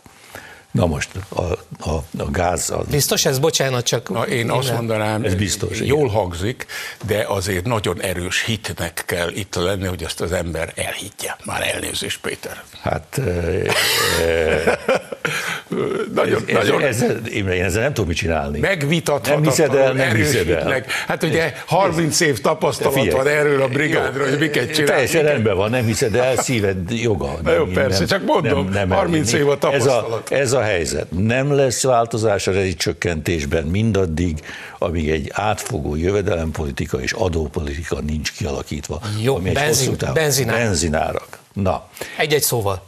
Na 0.74 0.86
most 0.86 1.10
a, 1.28 1.42
a, 1.90 2.04
a 2.18 2.30
gáz... 2.30 2.70
Az... 2.70 2.86
Biztos 2.90 3.24
ez? 3.24 3.38
Bocsánat, 3.38 3.84
csak... 3.84 4.10
Na, 4.10 4.22
én 4.22 4.50
azt 4.50 4.72
mondanám, 4.72 5.24
ez 5.24 5.34
biztos, 5.34 5.80
jól 5.80 5.98
igen. 5.98 6.10
hangzik, 6.10 6.66
de 7.06 7.24
azért 7.28 7.64
nagyon 7.64 8.00
erős 8.00 8.42
hitnek 8.44 9.02
kell 9.06 9.28
itt 9.28 9.54
lenni, 9.54 9.86
hogy 9.86 10.02
ezt 10.02 10.20
az 10.20 10.32
ember 10.32 10.72
elhiggye. 10.74 11.36
Már 11.44 11.70
elnézést, 11.74 12.20
Péter. 12.20 12.62
Hát... 12.82 13.18
E, 13.18 13.22
e, 14.24 14.78
nagyon, 16.14 16.42
ez, 16.46 16.54
nagyon... 16.54 16.82
Ez, 16.82 17.02
ez, 17.02 17.30
én 17.30 17.48
ezzel 17.48 17.82
nem 17.82 17.92
tudom 17.92 18.08
mit 18.08 18.16
csinálni. 18.16 18.58
Megvitathatatlan, 18.58 19.40
nem 19.40 19.50
hiszed 19.50 19.74
el, 19.74 19.92
nem 19.92 20.14
hiszed 20.14 20.50
el. 20.50 20.84
Hát 21.06 21.22
ugye 21.22 21.54
30 21.66 22.20
év 22.20 22.40
tapasztalat 22.40 23.12
van 23.12 23.26
erről 23.26 23.62
a 23.62 23.68
brigádról, 23.68 24.28
hogy 24.28 24.38
miket 24.38 24.74
csinál. 24.74 24.90
Teljesen 24.90 25.22
rendben 25.22 25.56
van, 25.56 25.70
nem 25.70 25.84
hiszed 25.84 26.14
el, 26.14 26.36
szíved 26.36 26.90
joga. 26.90 27.38
Na 27.42 27.52
jó, 27.52 27.64
persze, 27.64 27.98
nem, 27.98 28.06
csak 28.06 28.24
mondom, 28.24 28.64
nem, 28.64 28.88
nem 28.88 28.98
30 28.98 29.32
év 29.32 29.48
a 29.48 29.58
tapasztalat. 29.58 30.30
Ez 30.30 30.38
a, 30.38 30.40
ez 30.40 30.52
a 30.52 30.62
helyzet. 30.64 31.10
Nem 31.10 31.52
lesz 31.52 31.82
változás 31.82 32.46
a 32.46 32.52
rezsicsökkentésben 32.52 33.64
mindaddig, 33.64 34.44
amíg 34.78 35.10
egy 35.10 35.30
átfogó 35.32 35.96
jövedelempolitika 35.96 37.00
és 37.00 37.12
adópolitika 37.12 38.00
nincs 38.00 38.32
kialakítva. 38.32 39.00
Jó, 39.20 39.36
benzin, 39.36 39.96
benzinárak. 40.14 40.62
benzinárak. 40.62 41.38
Na. 41.52 41.88
Egy-egy 42.16 42.42
szóval. 42.42 42.82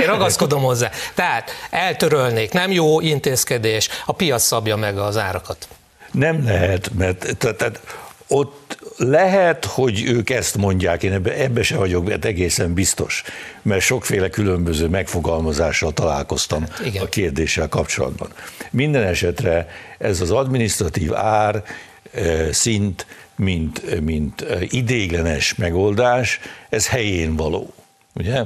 Én 0.00 0.06
ragaszkodom 0.06 0.62
hozzá. 0.62 0.90
Tehát 1.14 1.50
eltörölnék, 1.70 2.52
nem 2.52 2.72
jó 2.72 3.00
intézkedés, 3.00 3.88
a 4.06 4.12
piac 4.12 4.42
szabja 4.42 4.76
meg 4.76 4.98
az 4.98 5.16
árakat. 5.16 5.68
Nem 6.12 6.44
lehet, 6.44 6.90
mert 6.94 7.36
tehát, 7.38 7.56
tehát 7.56 7.80
ott 8.26 8.57
lehet, 8.96 9.64
hogy 9.64 10.02
ők 10.02 10.30
ezt 10.30 10.56
mondják, 10.56 11.02
én 11.02 11.12
ebbe, 11.12 11.34
ebbe 11.34 11.62
se 11.62 11.76
vagyok 11.76 12.04
mert 12.04 12.24
egészen 12.24 12.74
biztos, 12.74 13.22
mert 13.62 13.80
sokféle 13.80 14.28
különböző 14.28 14.88
megfogalmazással 14.88 15.92
találkoztam 15.92 16.64
Igen. 16.84 17.02
a 17.02 17.08
kérdéssel 17.08 17.68
kapcsolatban. 17.68 18.32
Minden 18.70 19.02
esetre 19.02 19.68
ez 19.98 20.20
az 20.20 20.30
administratív 20.30 21.14
ár 21.14 21.64
e, 22.12 22.52
szint, 22.52 23.06
mint, 23.36 24.00
mint 24.00 24.40
e, 24.40 24.58
idéglenes 24.60 25.54
megoldás, 25.54 26.40
ez 26.68 26.88
helyén 26.88 27.36
való. 27.36 27.72
Ugye? 28.14 28.42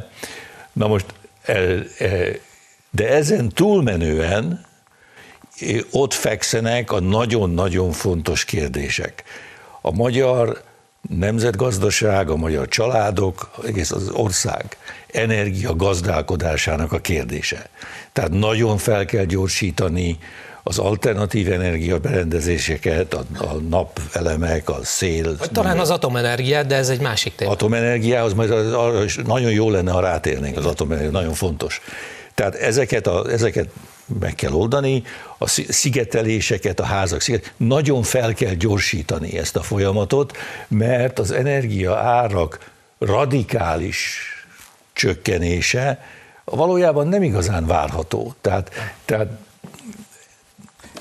Na 0.73 0.87
most 0.87 1.07
De 2.91 3.09
ezen 3.09 3.49
túlmenően 3.49 4.65
ott 5.91 6.15
fekszenek 6.15 6.93
a 6.93 7.01
nagyon-nagyon 7.01 7.93
fontos 7.93 8.45
kérdések. 8.45 9.25
A 9.83 9.91
magyar 9.91 10.63
nemzetgazdaság, 11.09 12.31
a 12.31 12.37
magyar 12.37 12.69
családok, 12.69 13.51
egész 13.67 13.91
az 13.91 14.11
ország 14.11 14.77
energia 15.07 15.77
gazdálkodásának 15.77 16.93
a 16.93 16.99
kérdése. 16.99 17.69
Tehát 18.13 18.31
nagyon 18.31 18.79
fel 18.79 19.05
kell 19.05 19.25
gyorsítani 19.25 20.19
az 20.63 20.79
alternatív 20.79 21.53
energiaberendezéseket, 21.53 23.15
a, 23.15 23.25
a 23.39 23.55
napelemek, 23.69 24.69
a 24.69 24.79
szél. 24.83 25.37
Talán 25.37 25.79
az 25.79 25.91
atomenergia, 25.91 26.63
de 26.63 26.75
ez 26.75 26.89
egy 26.89 27.01
másik 27.01 27.35
téma. 27.35 27.51
Atomenergiához 27.51 28.33
majd 28.33 28.51
arra 28.51 29.05
is 29.05 29.17
nagyon 29.17 29.51
jó 29.51 29.71
lenne, 29.71 29.91
ha 29.91 30.01
rátérnénk, 30.01 30.57
az 30.57 30.67
atomenergia 30.67 31.11
nagyon 31.11 31.35
fontos. 31.35 31.81
Tehát 32.35 32.55
ezeket, 32.55 33.07
a, 33.07 33.31
ezeket 33.31 33.69
meg 34.21 34.35
kell 34.35 34.53
oldani, 34.53 35.03
a 35.39 35.49
szigeteléseket, 35.49 36.81
a 36.81 36.85
házak 36.85 37.21
sziget, 37.21 37.53
nagyon 37.57 38.03
fel 38.03 38.35
kell 38.35 38.55
gyorsítani 38.55 39.39
ezt 39.39 39.57
a 39.57 39.63
folyamatot, 39.63 40.37
mert 40.69 41.19
az 41.19 41.31
energia 41.31 41.97
árak 41.97 42.71
radikális 42.99 44.27
csökkenése 44.93 46.05
valójában 46.45 47.09
nem 47.09 47.23
igazán 47.23 47.67
várható. 47.67 48.35
Tehát, 48.41 48.95
tehát 49.05 49.29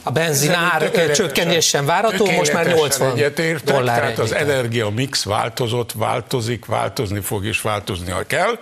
a 0.03 0.11
benzin 0.11 0.51
ár 0.51 1.11
csökkenés 1.11 1.67
sem 1.67 1.85
várható, 1.85 2.31
most 2.31 2.53
már 2.53 2.67
80 2.67 3.15
egyetértek, 3.15 3.75
dollár. 3.75 3.99
Tehát 3.99 4.19
az 4.19 4.33
energia 4.33 4.89
mix 4.89 5.23
változott, 5.23 5.91
változik, 5.91 6.65
változni 6.65 7.19
fog 7.19 7.45
és 7.45 7.61
változnia 7.61 8.23
kell. 8.27 8.59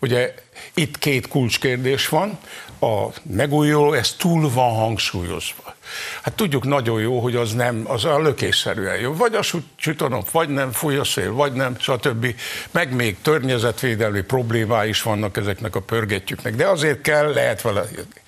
Ugye 0.00 0.34
itt 0.74 0.98
két 0.98 1.28
kulcskérdés 1.28 2.08
van 2.08 2.38
a 2.82 3.12
megújuló, 3.22 3.92
ez 3.92 4.12
túl 4.12 4.50
van 4.50 4.74
hangsúlyozva. 4.74 5.74
Hát 6.22 6.34
tudjuk 6.34 6.64
nagyon 6.64 7.00
jó, 7.00 7.20
hogy 7.20 7.36
az 7.36 7.52
nem, 7.52 7.84
az 7.86 8.04
a 8.04 8.18
lökésszerűen 8.18 8.98
jó. 8.98 9.14
Vagy 9.14 9.34
a 9.34 9.42
süt 9.76 10.00
a 10.00 10.08
nap, 10.08 10.30
vagy 10.30 10.48
nem 10.48 10.72
fúj 10.72 10.96
a 10.96 11.04
szél, 11.04 11.32
vagy 11.32 11.52
nem, 11.52 11.76
stb. 11.78 12.34
Meg 12.70 12.94
még 12.94 13.16
környezetvédelmi 13.22 14.20
problémái 14.20 14.88
is 14.88 15.02
vannak 15.02 15.36
ezeknek 15.36 15.76
a 15.76 15.80
pörgetjüknek, 15.80 16.54
de 16.54 16.66
azért 16.66 17.00
kell, 17.00 17.32
lehet 17.32 17.62
vele 17.62 17.84
jönni. 17.94 18.20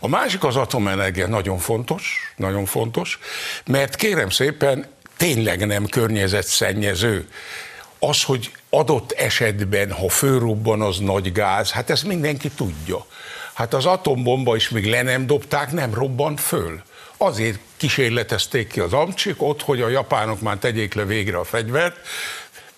A 0.00 0.08
másik 0.08 0.44
az 0.44 0.56
atomenergia 0.56 1.26
nagyon 1.26 1.58
fontos, 1.58 2.32
nagyon 2.36 2.64
fontos, 2.64 3.18
mert 3.66 3.96
kérem 3.96 4.30
szépen, 4.30 4.86
tényleg 5.16 5.66
nem 5.66 5.86
környezetszennyező. 5.86 7.28
Az, 7.98 8.22
hogy 8.22 8.52
adott 8.70 9.12
esetben, 9.12 9.92
ha 9.92 10.08
fölrobban 10.08 10.82
az 10.82 10.98
nagy 10.98 11.32
gáz, 11.32 11.70
hát 11.70 11.90
ezt 11.90 12.04
mindenki 12.04 12.48
tudja. 12.48 13.06
Hát 13.58 13.74
az 13.74 13.86
atombomba 13.86 14.56
is 14.56 14.68
még 14.68 14.86
le 14.86 15.02
nem 15.02 15.26
dobták, 15.26 15.72
nem 15.72 15.94
robbant 15.94 16.40
föl. 16.40 16.82
Azért 17.16 17.58
kísérletezték 17.76 18.68
ki 18.68 18.80
az 18.80 18.92
amcsik 18.92 19.42
ott, 19.42 19.62
hogy 19.62 19.80
a 19.80 19.88
japánok 19.88 20.40
már 20.40 20.56
tegyék 20.56 20.94
le 20.94 21.04
végre 21.04 21.38
a 21.38 21.44
fegyvert, 21.44 21.96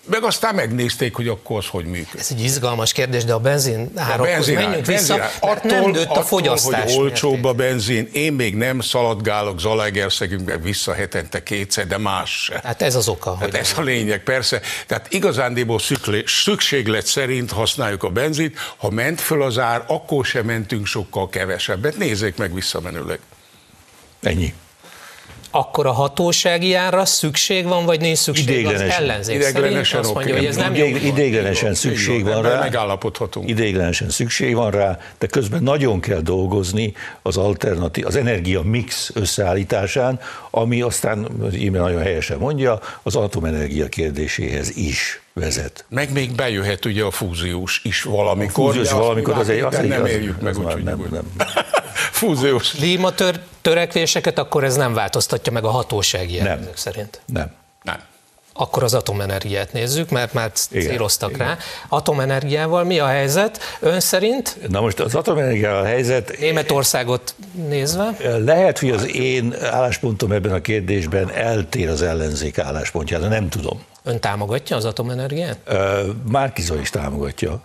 meg 0.05 0.23
aztán 0.23 0.55
megnézték, 0.55 1.15
hogy 1.15 1.27
akkor 1.27 1.57
az 1.57 1.67
hogy 1.67 1.85
működik. 1.85 2.19
Ez 2.19 2.27
egy 2.31 2.43
izgalmas 2.43 2.91
kérdés, 2.91 3.23
de 3.23 3.33
a 3.33 3.39
benzin 3.39 3.91
árakhoz 3.95 4.27
a 4.27 4.31
benzin 4.31 4.53
menjünk 4.53 4.85
benzin 4.85 5.15
vissza, 5.15 5.29
attól, 5.39 5.71
nem 5.71 5.91
dőtt 5.91 6.05
a 6.05 6.23
fogyasztás. 6.23 6.81
Attól, 6.81 6.95
hogy 6.95 7.03
olcsóbb 7.03 7.43
a 7.43 7.53
benzin, 7.53 8.09
én 8.13 8.33
még 8.33 8.55
nem 8.55 8.79
szaladgálok 8.79 9.59
Zalaegerszegünkbe 9.59 10.57
vissza 10.57 10.93
hetente 10.93 11.43
kétszer, 11.43 11.87
de 11.87 11.97
más 11.97 12.43
se. 12.43 12.61
Hát 12.63 12.81
ez 12.81 12.95
az 12.95 13.07
oka. 13.07 13.37
Hát 13.39 13.53
ez 13.53 13.73
a 13.77 13.81
lényeg, 13.81 14.23
persze. 14.23 14.61
Tehát 14.87 15.13
igazándiból 15.13 15.79
szükséglet 16.25 17.05
szerint 17.05 17.51
használjuk 17.51 18.03
a 18.03 18.09
benzint, 18.09 18.57
ha 18.77 18.89
ment 18.89 19.21
föl 19.21 19.43
az 19.43 19.57
ár, 19.57 19.83
akkor 19.87 20.25
sem 20.25 20.45
mentünk 20.45 20.85
sokkal 20.85 21.29
kevesebbet. 21.29 21.97
Nézzék 21.97 22.35
meg 22.35 22.53
visszamenőleg. 22.53 23.19
Ennyi 24.21 24.53
akkor 25.51 25.85
a 25.85 25.91
hatósági 25.91 26.73
árra 26.73 27.05
szükség 27.05 27.65
van, 27.65 27.85
vagy 27.85 28.01
nincs 28.01 28.17
szükség 28.17 28.47
Idéglenesen. 28.47 28.87
az 28.87 28.93
ellenzék 28.93 29.35
Idéglenesen 29.35 29.99
azt 29.99 30.13
mondja, 30.13 30.35
hogy 30.35 30.45
ez 30.45 30.55
nem 30.55 30.75
jó. 30.75 30.85
Idéglenesen 30.85 31.73
szükség 31.73 32.23
van 32.23 32.41
rá. 32.41 32.59
Megállapodhatunk. 32.59 33.49
Idéglenesen 33.49 34.09
szükség 34.09 34.55
van 34.55 34.71
rá, 34.71 34.99
de 35.19 35.27
közben 35.27 35.63
nagyon 35.63 35.99
kell 35.99 36.21
dolgozni 36.21 36.93
az 37.21 37.37
alternatív, 37.37 38.05
az 38.05 38.15
energia 38.15 38.61
mix 38.61 39.11
összeállításán, 39.13 40.19
ami 40.49 40.81
aztán, 40.81 41.27
íme 41.53 41.79
nagyon 41.79 42.01
helyesen 42.01 42.37
mondja, 42.37 42.79
az 43.03 43.15
atomenergia 43.15 43.87
kérdéséhez 43.87 44.77
is 44.77 45.21
vezet. 45.33 45.85
Meg 45.89 46.11
még 46.11 46.35
bejöhet 46.35 46.85
ugye 46.85 47.03
a 47.03 47.11
fúziós 47.11 47.81
is 47.83 48.03
valamikor. 48.03 48.63
A 48.63 48.67
fúziós 48.67 48.91
valamikor, 48.91 49.37
az 49.37 49.49
egy, 49.49 49.59
az 49.59 49.77
nem 49.77 50.05
érjük 50.05 50.41
meg, 50.41 50.57
úgyhogy 50.57 50.83
nem, 50.83 51.07
nem. 51.11 51.31
Fúziós. 52.21 52.71
Klímatör, 52.71 53.39
törekvéseket, 53.61 54.37
akkor 54.37 54.63
ez 54.63 54.75
nem 54.75 54.93
változtatja 54.93 55.51
meg 55.51 55.63
a 55.63 55.69
hatósági 55.69 56.35
jelzők 56.35 56.77
szerint. 56.77 57.21
Nem. 57.25 57.51
Nem. 57.83 57.99
Akkor 58.53 58.83
az 58.83 58.93
atomenergiát 58.93 59.73
nézzük, 59.73 60.09
mert 60.09 60.33
már 60.33 60.51
céloztak 60.51 61.37
rá. 61.37 61.57
Atomenergiával 61.87 62.83
mi 62.83 62.99
a 62.99 63.05
helyzet 63.05 63.59
ön 63.79 63.99
szerint? 63.99 64.57
Na 64.69 64.81
most 64.81 64.99
az 64.99 65.15
atomenergiával 65.15 65.81
a 65.81 65.85
helyzet... 65.85 66.37
Németországot 66.39 67.35
nézve? 67.67 68.15
Lehet, 68.45 68.79
hogy 68.79 68.89
az 68.89 69.15
én 69.15 69.55
álláspontom 69.61 70.31
ebben 70.31 70.51
a 70.51 70.61
kérdésben 70.61 71.31
eltér 71.31 71.89
az 71.89 72.01
ellenzék 72.01 72.57
álláspontjára, 72.57 73.27
nem 73.27 73.49
tudom. 73.49 73.83
Ön 74.03 74.19
támogatja 74.19 74.75
az 74.75 74.85
atomenergiát? 74.85 75.57
Márkizó 76.31 76.75
is 76.75 76.89
támogatja. 76.89 77.61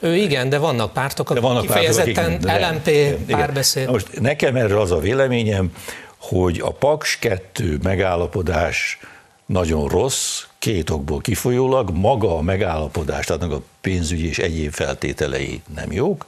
Ő 0.00 0.16
igen, 0.16 0.48
de 0.48 0.58
vannak 0.58 0.92
pártok, 0.92 1.30
akik 1.30 1.42
vannak 1.42 1.62
kifejezetten 1.62 2.40
pártok, 2.40 2.50
akik, 2.50 2.66
LMP 2.70 2.86
igen, 2.86 3.26
párbeszéd. 3.26 3.82
Igen. 3.82 3.92
Most 3.92 4.20
nekem 4.20 4.56
erről 4.56 4.80
az 4.80 4.90
a 4.90 4.98
véleményem, 4.98 5.72
hogy 6.18 6.60
a 6.60 6.70
Paks 6.70 7.18
2 7.18 7.78
megállapodás 7.82 8.98
nagyon 9.46 9.88
rossz, 9.88 10.44
két 10.58 10.90
okból 10.90 11.20
kifolyólag, 11.20 11.90
maga 11.90 12.36
a 12.36 12.40
megállapodás, 12.40 13.26
tehát 13.26 13.42
a 13.42 13.62
pénzügyi 13.80 14.28
és 14.28 14.38
egyéb 14.38 14.72
feltételei 14.72 15.62
nem 15.74 15.92
jók, 15.92 16.26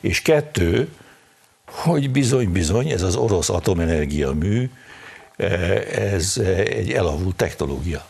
és 0.00 0.22
kettő, 0.22 0.88
hogy 1.66 2.10
bizony-bizony 2.10 2.88
ez 2.88 3.02
az 3.02 3.16
orosz 3.16 3.48
atomenergia 3.48 4.32
mű, 4.32 4.70
eh, 5.36 6.12
ez 6.12 6.40
egy 6.64 6.92
elavult 6.92 7.36
technológia. 7.36 8.09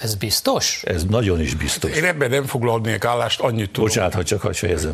Ez 0.00 0.14
biztos? 0.14 0.82
Ez 0.84 1.04
nagyon 1.04 1.40
is 1.40 1.54
biztos. 1.54 1.96
Én 1.96 2.04
ebben 2.04 2.30
nem 2.30 2.44
foglalnék 2.44 3.04
állást, 3.04 3.40
annyit 3.40 3.70
tudom. 3.70 3.84
Bocsánat, 3.84 4.14
ha 4.14 4.24
csak 4.24 4.40
hagyj 4.40 4.58
fejezem. 4.58 4.92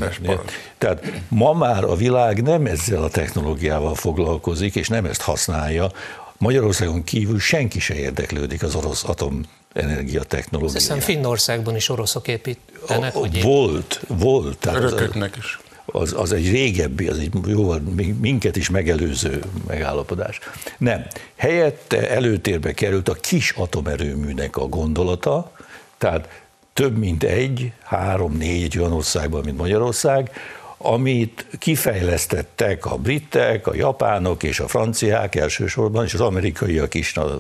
Tehát 0.79 1.13
ma 1.29 1.53
már 1.53 1.85
a 1.85 1.95
világ 1.95 2.43
nem 2.43 2.67
ezzel 2.67 3.03
a 3.03 3.09
technológiával 3.09 3.95
foglalkozik, 3.95 4.75
és 4.75 4.89
nem 4.89 5.05
ezt 5.05 5.21
használja. 5.21 5.91
Magyarországon 6.39 7.05
kívül 7.05 7.39
senki 7.39 7.81
se 7.81 7.95
érdeklődik 7.95 8.63
az 8.63 8.75
orosz 8.75 9.05
atomenergia 9.05 10.23
technológiára. 10.23 10.79
Hiszem 10.79 10.99
Finnországban 10.99 11.77
is 11.77 11.89
oroszok 11.89 12.29
építenek. 12.29 13.17
A, 13.17 13.29
volt, 13.43 14.01
volt. 14.09 14.59
Tehát 14.59 14.79
Örököknek 14.79 15.37
is 15.37 15.59
az, 15.87 16.15
az 16.17 16.33
egy 16.33 16.51
régebbi, 16.51 17.07
az 17.07 17.19
egy 17.19 17.31
jóval 17.47 17.83
minket 18.21 18.57
is 18.57 18.71
megelőző 18.71 19.43
megállapodás. 19.67 20.39
Nem. 20.79 21.07
Helyette 21.37 22.11
előtérbe 22.11 22.73
került 22.73 23.09
a 23.09 23.15
kis 23.15 23.51
atomerőműnek 23.51 24.57
a 24.57 24.67
gondolata, 24.67 25.53
tehát 25.99 26.43
több 26.73 26.99
mint 26.99 27.23
egy, 27.23 27.73
három, 27.83 28.37
négy 28.37 28.79
olyan 28.79 28.93
országban, 28.93 29.43
mint 29.45 29.59
Magyarország, 29.59 30.31
amit 30.77 31.47
kifejlesztettek 31.59 32.87
a 32.87 32.97
britek, 32.97 33.67
a 33.67 33.75
japánok 33.75 34.43
és 34.43 34.61
a 34.61 34.69
franciák 34.69 35.35
elsősorban, 35.35 36.05
és 36.05 36.15
az 36.15 36.21
amerikaiak 36.21 36.95
is, 36.95 37.17
a 37.17 37.39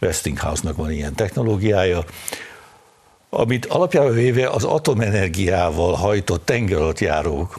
Westinghouse-nak 0.00 0.76
van 0.76 0.90
ilyen 0.90 1.14
technológiája, 1.14 2.04
amit 3.34 3.66
alapjában 3.66 4.12
véve 4.12 4.48
az 4.48 4.64
atomenergiával 4.64 5.92
hajtott 5.92 6.44
tengeralattjáró 6.44 7.50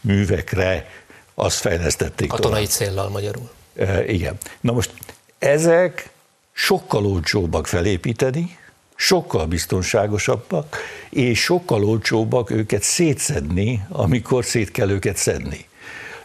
művekre 0.00 0.86
azt 1.34 1.56
fejlesztették 1.56 2.28
Katonai 2.28 2.66
tovább. 2.66 2.68
céllal 2.68 3.08
magyarul. 3.08 3.50
E, 3.76 4.04
igen. 4.04 4.36
Na 4.60 4.72
most 4.72 4.92
ezek 5.38 6.10
sokkal 6.52 7.06
olcsóbbak 7.06 7.66
felépíteni, 7.66 8.58
sokkal 8.94 9.46
biztonságosabbak, 9.46 10.76
és 11.10 11.40
sokkal 11.40 11.84
olcsóbbak 11.84 12.50
őket 12.50 12.82
szétszedni, 12.82 13.86
amikor 13.88 14.44
szét 14.44 14.70
kell 14.70 14.90
őket 14.90 15.16
szedni. 15.16 15.68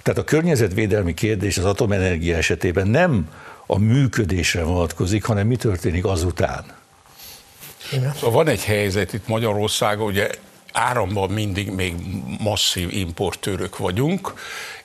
Tehát 0.04 0.20
a 0.20 0.24
környezetvédelmi 0.24 1.14
kérdés 1.14 1.58
az 1.58 1.66
atomenergia 1.66 2.36
esetében 2.36 2.88
nem 2.88 3.30
a 3.66 3.78
működésre 3.78 4.64
vonatkozik, 4.64 5.24
hanem 5.24 5.48
mi 5.48 5.56
történik 5.56 6.06
azután. 6.06 6.77
Szóval 7.92 8.32
van 8.32 8.48
egy 8.48 8.64
helyzet 8.64 9.14
itt 9.14 9.28
Magyarországon, 9.28 10.08
ugye 10.08 10.30
áramban 10.72 11.30
mindig 11.30 11.72
még 11.72 11.94
masszív 12.40 12.94
importőrök 12.94 13.78
vagyunk, 13.78 14.34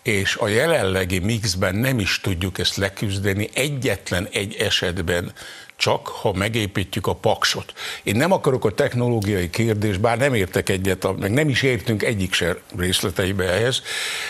és 0.02 0.36
a 0.36 0.48
jelenlegi 0.48 1.18
mixben 1.18 1.74
nem 1.74 1.98
is 1.98 2.20
tudjuk 2.20 2.58
ezt 2.58 2.76
leküzdeni. 2.76 3.48
Egyetlen 3.54 4.28
egy 4.32 4.54
esetben 4.54 5.32
csak 5.76 6.06
ha 6.06 6.32
megépítjük 6.32 7.06
a 7.06 7.14
paksot. 7.14 7.72
Én 8.02 8.16
nem 8.16 8.32
akarok 8.32 8.64
a 8.64 8.74
technológiai 8.74 9.50
kérdés, 9.50 9.96
bár 9.96 10.18
nem 10.18 10.34
értek 10.34 10.68
egyet, 10.68 11.18
meg 11.18 11.30
nem 11.30 11.48
is 11.48 11.62
értünk 11.62 12.02
egyik 12.02 12.32
se 12.32 12.56
részleteibe 12.76 13.44
ehhez, 13.44 13.82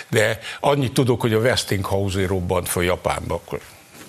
de 0.09 0.39
annyit 0.61 0.93
tudok, 0.93 1.21
hogy 1.21 1.33
a 1.33 1.39
Westinghouse 1.39 2.27
robbant 2.27 2.69
fel 2.69 2.83
Japánba. 2.83 3.43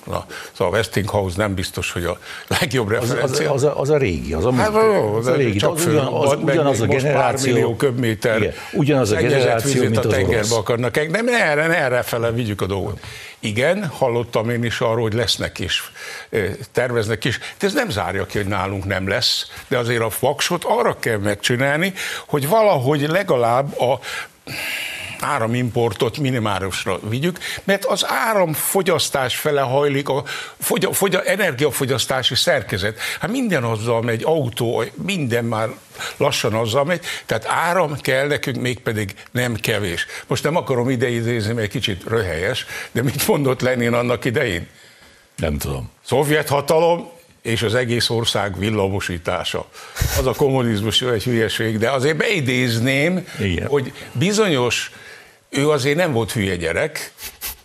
Na, 0.03 0.25
szóval 0.51 0.73
a 0.73 0.77
Westinghouse 0.77 1.37
nem 1.37 1.53
biztos, 1.53 1.91
hogy 1.91 2.03
a 2.03 2.17
legjobb 2.47 2.89
referencia. 2.89 3.51
Az, 3.53 3.63
az, 3.63 3.63
az, 3.63 3.75
a, 3.75 3.79
az 3.79 3.89
a 3.89 3.97
régi, 3.97 4.33
az 4.33 4.45
a, 4.45 4.53
hát, 4.53 4.73
jó, 4.73 5.15
az, 5.15 5.27
az 5.27 5.33
a 5.33 5.35
régi, 5.35 5.57
csak 5.57 5.71
az, 5.71 5.85
ugyan, 5.85 6.05
az, 6.05 6.37
ugyanaz 6.41 6.81
a 6.81 6.85
generáció. 6.85 7.21
Pár 7.21 7.53
millió 7.53 7.75
köbméter 7.75 8.37
igen, 8.37 8.53
ugyanaz 8.71 9.11
a 9.11 9.15
generáció, 9.15 9.83
mint 9.83 9.97
a 9.97 10.01
tengerbe 10.01 10.35
orosz. 10.35 10.51
akarnak. 10.51 11.11
Nem, 11.11 11.27
erre, 11.27 11.63
erre 11.63 12.01
fele 12.01 12.31
vigyük 12.31 12.61
a 12.61 12.65
dolgot. 12.65 12.99
Igen, 13.39 13.85
hallottam 13.85 14.49
én 14.49 14.63
is 14.63 14.79
arról, 14.79 15.01
hogy 15.01 15.13
lesznek 15.13 15.59
is, 15.59 15.91
terveznek 16.71 17.25
is. 17.25 17.39
De 17.59 17.67
ez 17.67 17.73
nem 17.73 17.89
zárja 17.89 18.25
ki, 18.25 18.37
hogy 18.37 18.47
nálunk 18.47 18.85
nem 18.85 19.07
lesz, 19.07 19.47
de 19.67 19.77
azért 19.77 20.01
a 20.01 20.09
faksot 20.09 20.63
arra 20.63 20.99
kell 20.99 21.17
megcsinálni, 21.17 21.93
hogy 22.25 22.47
valahogy 22.47 23.07
legalább 23.09 23.79
a 23.79 23.99
áramimportot 25.23 26.17
minimálisra 26.17 26.99
vigyük, 27.09 27.39
mert 27.63 27.85
az 27.85 28.05
áramfogyasztás 28.07 29.35
fele 29.35 29.61
hajlik 29.61 30.09
a 30.09 30.23
fogy, 30.59 30.87
fogy, 30.91 31.15
energiafogyasztási 31.25 32.35
szerkezet. 32.35 32.99
Hát 33.19 33.31
minden 33.31 33.63
azzal 33.63 34.01
megy, 34.01 34.23
autó, 34.23 34.83
minden 34.93 35.45
már 35.45 35.69
lassan 36.17 36.53
azzal 36.53 36.83
megy, 36.83 37.01
tehát 37.25 37.45
áram 37.47 37.97
kell 38.01 38.27
nekünk, 38.27 38.61
mégpedig 38.61 39.13
nem 39.31 39.55
kevés. 39.55 40.05
Most 40.27 40.43
nem 40.43 40.55
akarom 40.55 40.89
ideidézni, 40.89 41.53
mert 41.53 41.71
kicsit 41.71 42.03
röhelyes, 42.07 42.65
de 42.91 43.01
mit 43.01 43.27
mondott 43.27 43.61
Lenin 43.61 43.93
annak 43.93 44.25
idején? 44.25 44.67
Nem 45.35 45.57
tudom. 45.57 45.91
Szovjet 46.05 46.49
hatalom, 46.49 47.11
és 47.43 47.61
az 47.61 47.75
egész 47.75 48.09
ország 48.09 48.57
villamosítása. 48.57 49.69
Az 50.17 50.25
a 50.25 50.33
kommunizmus 50.33 51.01
jó 51.01 51.09
egy 51.09 51.23
hülyeség, 51.23 51.77
de 51.77 51.89
azért 51.89 52.17
beidézném, 52.17 53.27
Igen. 53.39 53.67
hogy 53.67 53.93
bizonyos 54.11 54.91
ő 55.53 55.69
azért 55.69 55.97
nem 55.97 56.11
volt 56.11 56.31
hülye 56.31 56.55
gyerek, 56.55 57.13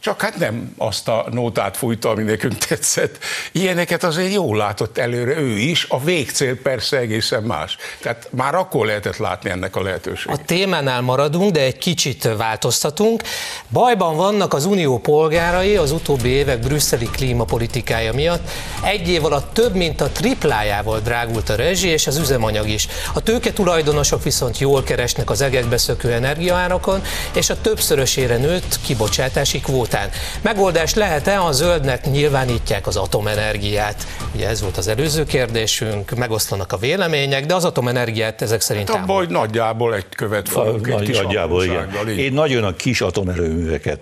csak 0.01 0.21
hát 0.21 0.37
nem 0.37 0.75
azt 0.77 1.09
a 1.09 1.27
nótát 1.31 1.77
fújta, 1.77 2.09
ami 2.09 2.23
nekünk 2.23 2.59
tetszett. 2.59 3.19
Ilyeneket 3.53 4.05
azért 4.05 4.33
jól 4.33 4.57
látott 4.57 4.99
előre 4.99 5.39
ő 5.39 5.59
is, 5.59 5.87
a 5.89 6.01
végcél 6.01 6.57
persze 6.57 6.97
egészen 6.97 7.43
más. 7.43 7.77
Tehát 8.01 8.29
már 8.31 8.55
akkor 8.55 8.87
lehetett 8.87 9.17
látni 9.17 9.51
ennek 9.51 9.77
a 9.77 9.83
lehetőséget. 9.83 10.39
A 10.39 10.45
témánál 10.45 11.01
maradunk, 11.01 11.51
de 11.53 11.61
egy 11.61 11.79
kicsit 11.79 12.29
változtatunk. 12.37 13.23
Bajban 13.69 14.17
vannak 14.17 14.55
az 14.55 14.65
unió 14.65 14.99
polgárai 14.99 15.77
az 15.77 15.93
utóbbi 15.93 16.29
évek 16.29 16.59
brüsszeli 16.59 17.07
klímapolitikája 17.07 18.13
miatt. 18.13 18.51
Egy 18.83 19.09
év 19.09 19.25
alatt 19.25 19.55
több 19.55 19.75
mint 19.75 20.01
a 20.01 20.09
triplájával 20.09 21.01
drágult 21.01 21.49
a 21.49 21.55
rezsi 21.55 21.89
és 21.89 22.07
az 22.07 22.17
üzemanyag 22.17 22.69
is. 22.69 22.89
A 23.15 23.21
tőke 23.21 23.53
tulajdonosok 23.53 24.23
viszont 24.23 24.59
jól 24.59 24.83
keresnek 24.83 25.31
az 25.31 25.41
egekbe 25.41 25.77
szökő 25.77 26.13
energiaárakon, 26.13 27.03
és 27.35 27.51
a 27.51 27.61
többszörösére 27.61 28.37
nőtt 28.37 28.81
kibocsátási 28.81 29.61
kvóta 29.61 29.88
után. 29.88 30.11
Megoldás 30.40 30.94
lehet-e? 30.94 31.42
A 31.42 31.53
zöldnek 31.53 32.11
nyilvánítják 32.11 32.87
az 32.87 32.96
atomenergiát. 32.96 34.07
Ugye 34.35 34.48
ez 34.48 34.61
volt 34.61 34.77
az 34.77 34.88
előző 34.88 35.24
kérdésünk, 35.24 36.11
megoszlanak 36.11 36.72
a 36.72 36.77
vélemények, 36.77 37.46
de 37.46 37.55
az 37.55 37.64
atomenergiát 37.64 38.42
ezek 38.42 38.61
szerint 38.61 38.88
hát 38.88 39.03
abban, 39.03 39.16
hogy 39.16 39.29
nagyjából 39.29 39.94
egy 39.94 40.09
követ 40.09 40.48
fogunk, 40.48 40.87
egy 40.87 41.03
kis 41.03 41.20
nagyjából, 41.20 41.64
igen. 41.64 42.09
Én 42.16 42.33
nagyon 42.33 42.64
a 42.64 42.77
kis 42.77 43.01
atomerőműveket 43.01 44.01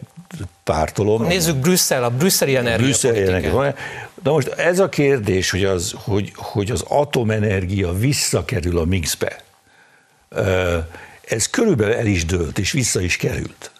pártolom. 0.64 1.22
Nézzük 1.22 1.56
Brüsszel, 1.56 2.04
a 2.04 2.10
brüsszeli 2.10 2.56
energiapolitikát. 2.56 3.78
De 4.22 4.30
most 4.30 4.48
ez 4.48 4.78
a 4.78 4.88
kérdés, 4.88 5.50
hogy 5.50 5.64
az, 5.64 5.94
hogy, 5.96 6.32
hogy 6.34 6.70
az 6.70 6.84
atomenergia 6.88 7.92
visszakerül 7.92 8.78
a 8.78 8.84
mixbe, 8.84 9.44
ez 11.28 11.46
körülbelül 11.46 11.94
el 11.94 12.06
is 12.06 12.24
dőlt, 12.24 12.58
és 12.58 12.72
vissza 12.72 13.00
is 13.00 13.16
került. 13.16 13.70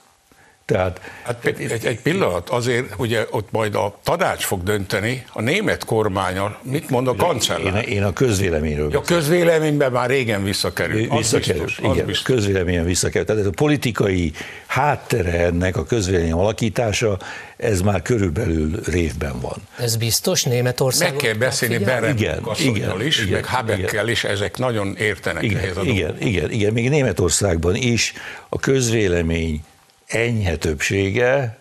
Tehát, 0.67 1.01
hát 1.23 1.45
egy, 1.45 1.85
egy 1.85 2.01
pillanat, 2.01 2.49
azért 2.49 2.95
ugye 2.97 3.27
ott 3.31 3.51
majd 3.51 3.75
a 3.75 3.99
tanács 4.05 4.45
fog 4.45 4.63
dönteni, 4.63 5.25
a 5.33 5.41
német 5.41 5.85
kormánya, 5.85 6.59
mit 6.63 6.91
mond 6.91 7.09
a 7.09 7.15
kancellár? 7.15 7.89
Én, 7.89 7.97
én 7.97 8.03
a 8.03 8.13
közvéleményről 8.13 8.97
A 8.97 9.01
közvéleményben 9.01 9.93
már 9.93 10.09
régen 10.09 10.45
visszakerült. 10.45 11.13
Visszakerült, 11.17 11.65
biztos, 11.65 11.93
igen, 11.93 12.07
biztos. 12.07 12.35
közvéleményen 12.35 12.85
visszakerült. 12.85 13.27
Tehát 13.27 13.43
ez 13.43 13.49
a 13.49 13.55
politikai 13.55 14.33
háttere 14.67 15.45
ennek 15.45 15.77
a 15.77 15.85
közvélemény 15.85 16.33
alakítása, 16.33 17.19
ez 17.57 17.81
már 17.81 18.03
körülbelül 18.03 18.81
révben 18.85 19.41
van. 19.41 19.57
Ez 19.79 19.97
biztos 19.97 20.43
Németország. 20.43 21.11
Meg 21.11 21.21
kell 21.21 21.35
beszélni 21.35 21.79
Berem 21.79 22.17
igen, 22.17 22.43
igen, 22.59 23.01
is, 23.01 23.19
igen, 23.19 23.33
meg 23.33 23.45
Habekkel 23.45 24.09
is, 24.09 24.25
ezek 24.25 24.59
nagyon 24.59 24.97
értenek 24.97 25.43
igen, 25.43 25.59
ehhez 25.59 25.77
a 25.77 25.83
igen, 25.83 26.17
igen, 26.21 26.51
igen, 26.51 26.73
még 26.73 26.89
Németországban 26.89 27.75
is 27.75 28.13
a 28.49 28.59
közvélemény 28.59 29.63
enyhe 30.07 30.57
többsége, 30.57 31.59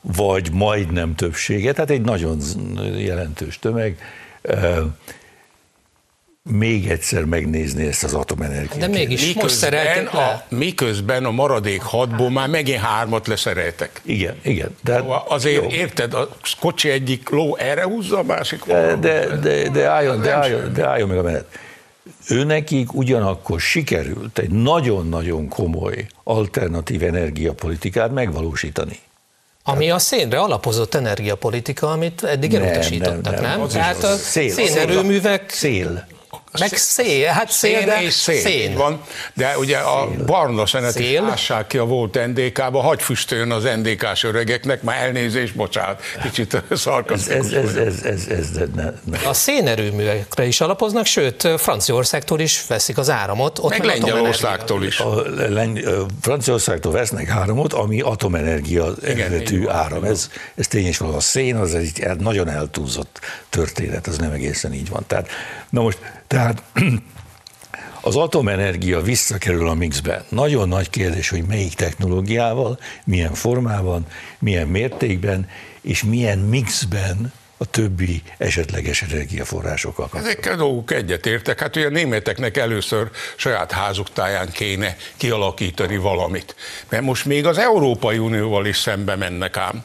vagy 0.00 0.52
majdnem 0.52 1.14
többsége, 1.14 1.72
tehát 1.72 1.90
egy 1.90 2.00
nagyon 2.00 2.40
jelentős 2.96 3.58
tömeg, 3.58 3.98
még 6.50 6.90
egyszer 6.90 7.24
megnézni 7.24 7.86
ezt 7.86 8.04
az 8.04 8.14
atomenergiát. 8.14 8.78
De 8.78 8.86
mégis 8.86 9.20
miközben 9.20 9.42
most 9.42 9.54
szereltek 9.54 10.14
a, 10.14 10.44
Miközben 10.48 11.24
a 11.24 11.30
maradék 11.30 11.82
hatból 11.82 12.30
már 12.30 12.48
megint 12.48 12.80
hármat 12.80 13.26
leszereltek. 13.26 14.00
Igen, 14.04 14.34
igen. 14.42 14.76
De 14.84 15.02
azért 15.28 15.62
jó. 15.62 15.70
érted, 15.70 16.14
a 16.14 16.28
kocsi 16.60 16.90
egyik 16.90 17.28
ló 17.28 17.56
erre 17.56 17.82
húzza, 17.82 18.18
a 18.18 18.22
másik 18.22 18.64
de, 18.64 18.96
de, 18.96 19.36
de, 19.36 19.68
de, 19.68 19.88
álljon, 19.88 20.20
de, 20.20 20.32
álljon, 20.32 20.72
de 20.72 20.86
álljon 20.86 21.08
meg 21.08 21.18
a 21.18 21.22
menet. 21.22 21.58
Őnekik 22.28 22.94
ugyanakkor 22.94 23.60
sikerült 23.60 24.38
egy 24.38 24.50
nagyon-nagyon 24.50 25.48
komoly 25.48 26.06
alternatív 26.24 27.02
energiapolitikát 27.02 28.12
megvalósítani. 28.12 28.98
Ami 29.64 29.90
a 29.90 29.98
szénre 29.98 30.38
alapozott 30.38 30.94
energiapolitika, 30.94 31.90
amit 31.90 32.24
eddig 32.24 32.54
elutasítottak, 32.54 33.32
nem? 33.32 33.42
nem, 33.42 33.58
nem? 33.58 33.68
Tehát 33.68 34.04
a 34.04 34.16
szél, 34.16 34.50
szénerőművek... 34.50 35.50
Szél. 35.50 36.06
Meg 36.58 36.76
szél, 36.76 37.26
hát 37.26 37.50
szél, 37.50 37.78
szén 37.78 38.02
és 38.02 38.12
szén. 38.12 38.40
szén. 38.40 38.74
Van, 38.74 39.00
de 39.34 39.58
ugye 39.58 39.76
a 39.76 40.08
barna 40.26 40.66
szenet 40.66 40.98
is 40.98 41.18
ássák 41.30 41.66
ki 41.66 41.78
a 41.78 41.84
volt 41.84 42.26
NDK-ba, 42.26 42.80
hagy 42.80 43.02
füstöljön 43.02 43.50
az 43.50 43.62
NDK-s 43.62 44.24
öregeknek, 44.24 44.82
már 44.82 45.02
elnézést, 45.02 45.54
bocsánat, 45.54 46.02
kicsit 46.22 46.62
szarkasztikus. 46.70 47.52
Ez, 47.52 47.64
ez, 47.64 47.74
ez, 47.74 48.02
ez, 48.02 48.26
ez, 48.26 48.56
ez 48.56 48.68
ne, 48.74 48.90
ne. 49.04 49.28
A 49.28 49.32
szénerőművekre 49.32 50.46
is 50.46 50.60
alapoznak, 50.60 51.06
sőt, 51.06 51.48
Franciaországtól 51.56 52.40
is 52.40 52.64
veszik 52.68 52.98
az 52.98 53.10
áramot. 53.10 53.58
Ott 53.58 53.70
meg 53.70 53.84
Lengyelországtól 53.84 54.84
is. 54.84 54.98
A, 54.98 55.22
Lengy, 55.48 55.84
Franciaországtól 56.20 56.92
vesznek 56.92 57.30
áramot, 57.30 57.72
ami 57.72 58.00
atomenergia 58.00 58.94
eredetű 59.02 59.68
áram. 59.68 60.04
Ez, 60.04 60.30
ez 60.54 60.66
tényleg 60.66 60.94
van. 60.98 61.14
A 61.14 61.20
szén 61.20 61.56
az 61.56 61.74
egy 61.74 62.06
nagyon 62.18 62.48
eltúlzott 62.48 63.20
történet, 63.48 64.06
az 64.06 64.18
nem 64.18 64.32
egészen 64.32 64.72
így 64.72 64.88
van. 64.88 65.04
Tehát, 65.06 65.28
na 65.70 65.80
most 65.80 65.98
tehát 66.28 66.62
az 68.00 68.16
atomenergia 68.16 69.00
visszakerül 69.00 69.68
a 69.68 69.74
mixbe. 69.74 70.24
Nagyon 70.28 70.68
nagy 70.68 70.90
kérdés, 70.90 71.28
hogy 71.28 71.44
melyik 71.46 71.74
technológiával, 71.74 72.78
milyen 73.04 73.34
formában, 73.34 74.06
milyen 74.38 74.66
mértékben, 74.66 75.48
és 75.80 76.02
milyen 76.02 76.38
mixben 76.38 77.32
a 77.56 77.64
többi 77.64 78.22
esetleges 78.38 79.02
energiaforrásokkal 79.02 80.08
kapcsolatban. 80.08 80.32
Ezekkel 80.32 80.56
dolgok 80.56 80.92
egyetértek. 80.92 81.60
Hát 81.60 81.76
ugye 81.76 81.86
a 81.86 81.90
németeknek 81.90 82.56
először 82.56 83.10
saját 83.36 83.72
házuk 83.72 84.12
táján 84.12 84.50
kéne 84.52 84.96
kialakítani 85.16 85.96
valamit. 85.96 86.56
Mert 86.88 87.02
most 87.02 87.24
még 87.24 87.46
az 87.46 87.58
Európai 87.58 88.18
Unióval 88.18 88.66
is 88.66 88.76
szembe 88.76 89.16
mennek 89.16 89.56
ám 89.56 89.84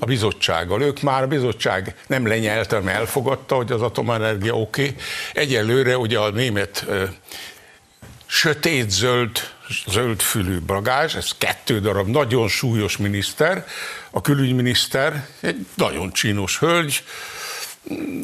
a 0.00 0.04
bizottsággal. 0.04 0.82
Ők 0.82 1.00
már 1.00 1.22
a 1.22 1.26
bizottság 1.26 1.94
nem 2.06 2.26
lenyelte, 2.26 2.76
hanem 2.76 2.94
elfogadta, 2.94 3.54
hogy 3.54 3.72
az 3.72 3.82
atomenergia 3.82 4.54
oké. 4.54 4.82
Okay. 4.82 4.96
Egyelőre 5.32 5.98
ugye 5.98 6.18
a 6.18 6.30
német 6.30 6.86
sötét-zöld 8.26 9.30
zöldfülű 9.86 10.60
bagázs, 10.60 11.14
ez 11.14 11.30
kettő 11.38 11.80
darab 11.80 12.08
nagyon 12.08 12.48
súlyos 12.48 12.96
miniszter, 12.96 13.66
a 14.10 14.20
külügyminiszter, 14.20 15.26
egy 15.40 15.66
nagyon 15.74 16.12
csinos 16.12 16.58
hölgy, 16.58 17.04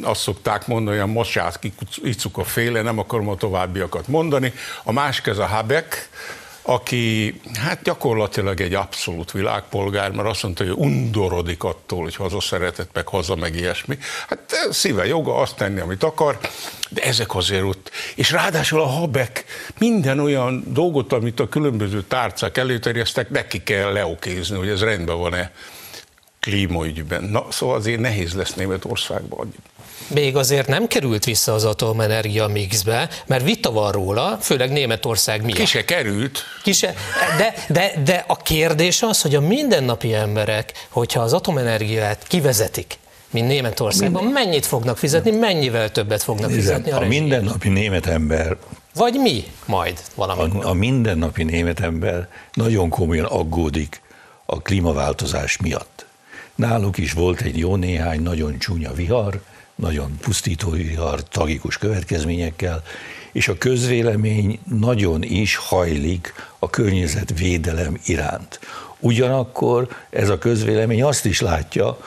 azt 0.02 0.20
szokták 0.20 0.66
mondani, 0.66 0.98
a 0.98 1.06
mosát 1.06 1.58
icuk 2.02 2.38
a 2.38 2.44
féle, 2.44 2.82
nem 2.82 2.98
akarom 2.98 3.28
a 3.28 3.36
továbbiakat 3.36 4.08
mondani. 4.08 4.52
A 4.84 4.92
másik 4.92 5.26
ez 5.26 5.38
a 5.38 5.46
Habek, 5.46 6.08
aki 6.68 7.40
hát 7.54 7.82
gyakorlatilag 7.82 8.60
egy 8.60 8.74
abszolút 8.74 9.32
világpolgár, 9.32 10.10
mert 10.10 10.28
azt 10.28 10.42
mondta, 10.42 10.64
hogy 10.64 10.72
undorodik 10.76 11.64
attól, 11.64 12.02
hogy 12.02 12.16
haza 12.16 12.40
szeretett, 12.40 12.90
meg 12.92 13.08
haza, 13.08 13.34
meg 13.34 13.54
ilyesmi. 13.56 13.98
Hát 14.28 14.68
szíve 14.70 15.06
joga 15.06 15.36
azt 15.36 15.56
tenni, 15.56 15.80
amit 15.80 16.02
akar, 16.02 16.38
de 16.88 17.02
ezek 17.02 17.34
azért 17.34 17.62
ott. 17.62 17.90
És 18.14 18.30
ráadásul 18.30 18.80
a 18.80 18.86
habek 18.86 19.44
minden 19.78 20.18
olyan 20.18 20.64
dolgot, 20.66 21.12
amit 21.12 21.40
a 21.40 21.48
különböző 21.48 22.02
tárcák 22.02 22.56
előterjesztek, 22.56 23.30
neki 23.30 23.62
kell 23.62 23.92
leokézni, 23.92 24.56
hogy 24.56 24.68
ez 24.68 24.82
rendben 24.82 25.18
van-e 25.18 25.52
klímaügyben. 26.40 27.24
Na, 27.24 27.46
szóval 27.50 27.76
azért 27.76 28.00
nehéz 28.00 28.34
lesz 28.34 28.54
Németországban 28.54 29.54
még 30.08 30.36
azért 30.36 30.68
nem 30.68 30.86
került 30.86 31.24
vissza 31.24 31.54
az 31.54 31.64
atomenergia 31.64 32.46
mixbe, 32.46 33.08
mert 33.26 33.44
vita 33.44 33.72
van 33.72 33.92
róla, 33.92 34.38
főleg 34.40 34.72
Németország 34.72 35.42
miatt. 35.42 35.58
Ki 35.58 35.64
se 35.64 35.84
került. 35.84 36.42
Ki 36.62 36.72
se, 36.72 36.94
de, 37.38 37.54
de, 37.68 37.92
de 38.04 38.24
a 38.26 38.36
kérdés 38.36 39.02
az, 39.02 39.20
hogy 39.22 39.34
a 39.34 39.40
mindennapi 39.40 40.14
emberek, 40.14 40.86
hogyha 40.88 41.20
az 41.20 41.32
atomenergiát 41.32 42.24
kivezetik, 42.26 42.98
mint 43.30 43.46
Németországban, 43.46 44.24
Minden... 44.24 44.42
mennyit 44.42 44.66
fognak 44.66 44.98
fizetni, 44.98 45.30
mennyivel 45.30 45.90
többet 45.90 46.22
fognak 46.22 46.50
Nézze, 46.50 46.60
fizetni 46.60 46.90
a, 46.90 46.96
a 46.96 47.06
mindennapi 47.06 47.68
német 47.68 48.06
ember 48.06 48.56
vagy 48.94 49.14
mi 49.14 49.44
majd 49.66 50.00
valamikor? 50.14 50.64
A, 50.64 50.68
a 50.68 50.72
mindennapi 50.72 51.42
német 51.42 51.80
ember 51.80 52.28
nagyon 52.52 52.88
komolyan 52.88 53.24
aggódik 53.24 54.02
a 54.46 54.62
klímaváltozás 54.62 55.56
miatt. 55.56 56.06
Náluk 56.54 56.98
is 56.98 57.12
volt 57.12 57.40
egy 57.40 57.58
jó 57.58 57.76
néhány 57.76 58.22
nagyon 58.22 58.58
csúnya 58.58 58.92
vihar, 58.92 59.40
nagyon 59.76 60.16
pusztító 60.20 60.70
vihar, 60.70 61.22
tragikus 61.22 61.78
következményekkel, 61.78 62.82
és 63.32 63.48
a 63.48 63.58
közvélemény 63.58 64.58
nagyon 64.64 65.22
is 65.22 65.56
hajlik 65.56 66.34
a 66.58 66.70
környezetvédelem 66.70 67.98
iránt. 68.06 68.60
Ugyanakkor 69.00 69.88
ez 70.10 70.28
a 70.28 70.38
közvélemény 70.38 71.02
azt 71.02 71.24
is 71.24 71.40
látja, 71.40 71.98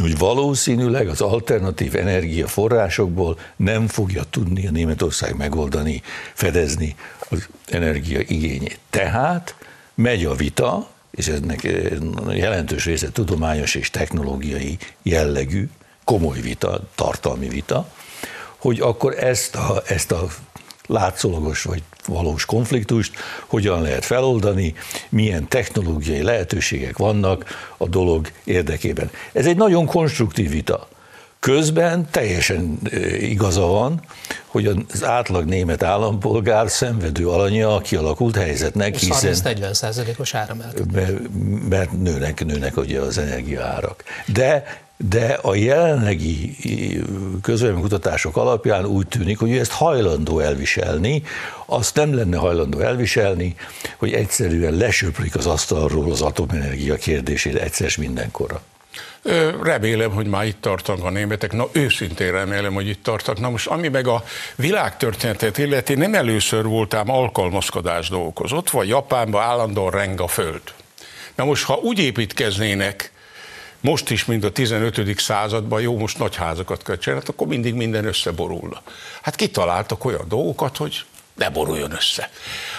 hogy 0.00 0.18
valószínűleg 0.18 1.08
az 1.08 1.20
alternatív 1.20 1.96
energiaforrásokból 1.96 3.38
nem 3.56 3.86
fogja 3.86 4.22
tudni 4.30 4.66
a 4.66 4.70
Németország 4.70 5.36
megoldani, 5.36 6.02
fedezni 6.34 6.96
az 7.28 7.48
energia 7.68 8.20
igényét. 8.20 8.78
Tehát 8.90 9.54
megy 9.94 10.24
a 10.24 10.34
vita, 10.34 10.90
és 11.10 11.28
ennek 11.28 11.62
jelentős 12.30 12.84
része 12.84 13.10
tudományos 13.12 13.74
és 13.74 13.90
technológiai 13.90 14.78
jellegű, 15.02 15.68
komoly 16.04 16.40
vita, 16.40 16.80
tartalmi 16.94 17.48
vita, 17.48 17.86
hogy 18.56 18.80
akkor 18.80 19.24
ezt 19.24 19.54
a, 19.54 19.82
ezt 19.86 20.12
a 20.12 20.26
látszólagos 20.86 21.62
vagy 21.62 21.82
valós 22.06 22.44
konfliktust 22.44 23.14
hogyan 23.46 23.82
lehet 23.82 24.04
feloldani, 24.04 24.74
milyen 25.08 25.48
technológiai 25.48 26.22
lehetőségek 26.22 26.96
vannak 26.96 27.44
a 27.76 27.88
dolog 27.88 28.30
érdekében. 28.44 29.10
Ez 29.32 29.46
egy 29.46 29.56
nagyon 29.56 29.86
konstruktív 29.86 30.50
vita. 30.50 30.88
Közben 31.40 32.08
teljesen 32.10 32.78
igaza 33.20 33.66
van, 33.66 34.00
hogy 34.46 34.66
az 34.66 35.04
átlag 35.04 35.44
német 35.44 35.82
állampolgár 35.82 36.70
szenvedő 36.70 37.28
alanya 37.28 37.74
a 37.74 37.80
kialakult 37.80 38.36
helyzetnek, 38.36 38.96
hiszen 38.96 39.34
30-40 39.34 39.72
százalékos 39.72 40.34
áramelkedés. 40.34 41.10
Mert 41.68 41.92
nőnek, 41.92 42.44
nőnek 42.44 42.76
ugye 42.76 43.00
az 43.00 43.18
energiaárak. 43.18 44.04
De 44.26 44.82
de 45.08 45.38
a 45.42 45.54
jelenlegi 45.54 46.56
kutatások 47.80 48.36
alapján 48.36 48.86
úgy 48.86 49.06
tűnik, 49.06 49.38
hogy 49.38 49.50
ő 49.50 49.58
ezt 49.58 49.72
hajlandó 49.72 50.38
elviselni, 50.38 51.22
azt 51.66 51.94
nem 51.94 52.14
lenne 52.14 52.36
hajlandó 52.36 52.78
elviselni, 52.78 53.54
hogy 53.96 54.12
egyszerűen 54.12 54.74
lesöprik 54.74 55.36
az 55.36 55.46
asztalról 55.46 56.10
az 56.10 56.22
atomenergia 56.22 56.96
kérdését 56.96 57.54
egyszer 57.54 57.90
mindenkorra. 57.98 58.62
Remélem, 59.62 60.10
hogy 60.10 60.26
már 60.26 60.46
itt 60.46 60.60
tartanak 60.60 61.04
a 61.04 61.10
németek, 61.10 61.52
na 61.52 61.68
őszintén 61.72 62.32
remélem, 62.32 62.74
hogy 62.74 62.88
itt 62.88 63.02
tartanak. 63.02 63.40
Na 63.40 63.50
most, 63.50 63.66
ami 63.66 63.88
meg 63.88 64.06
a 64.06 64.24
világtörténetet 64.56 65.58
illeti, 65.58 65.94
nem 65.94 66.14
először 66.14 66.64
voltám 66.64 67.10
alkalmazkodás 67.10 68.08
dolgozott, 68.08 68.70
vagy 68.70 68.88
Japánban 68.88 69.42
állandóan 69.42 69.90
reng 69.90 70.20
a 70.20 70.28
föld. 70.28 70.62
Na 71.34 71.44
most, 71.44 71.64
ha 71.64 71.74
úgy 71.82 71.98
építkeznének, 71.98 73.11
most 73.82 74.10
is, 74.10 74.24
mint 74.24 74.44
a 74.44 74.50
15. 74.50 75.20
században, 75.20 75.80
jó, 75.80 75.98
most 75.98 76.18
nagy 76.18 76.36
házakat 76.36 76.82
kell 76.82 76.96
csinálni, 76.96 77.24
hát 77.24 77.34
akkor 77.34 77.46
mindig 77.46 77.74
minden 77.74 78.04
összeborulna. 78.04 78.82
Hát 79.22 79.36
kitaláltak 79.36 80.04
olyan 80.04 80.24
dolgokat, 80.28 80.76
hogy 80.76 81.04
ne 81.34 81.50
boruljon 81.50 81.92
össze. 81.92 82.30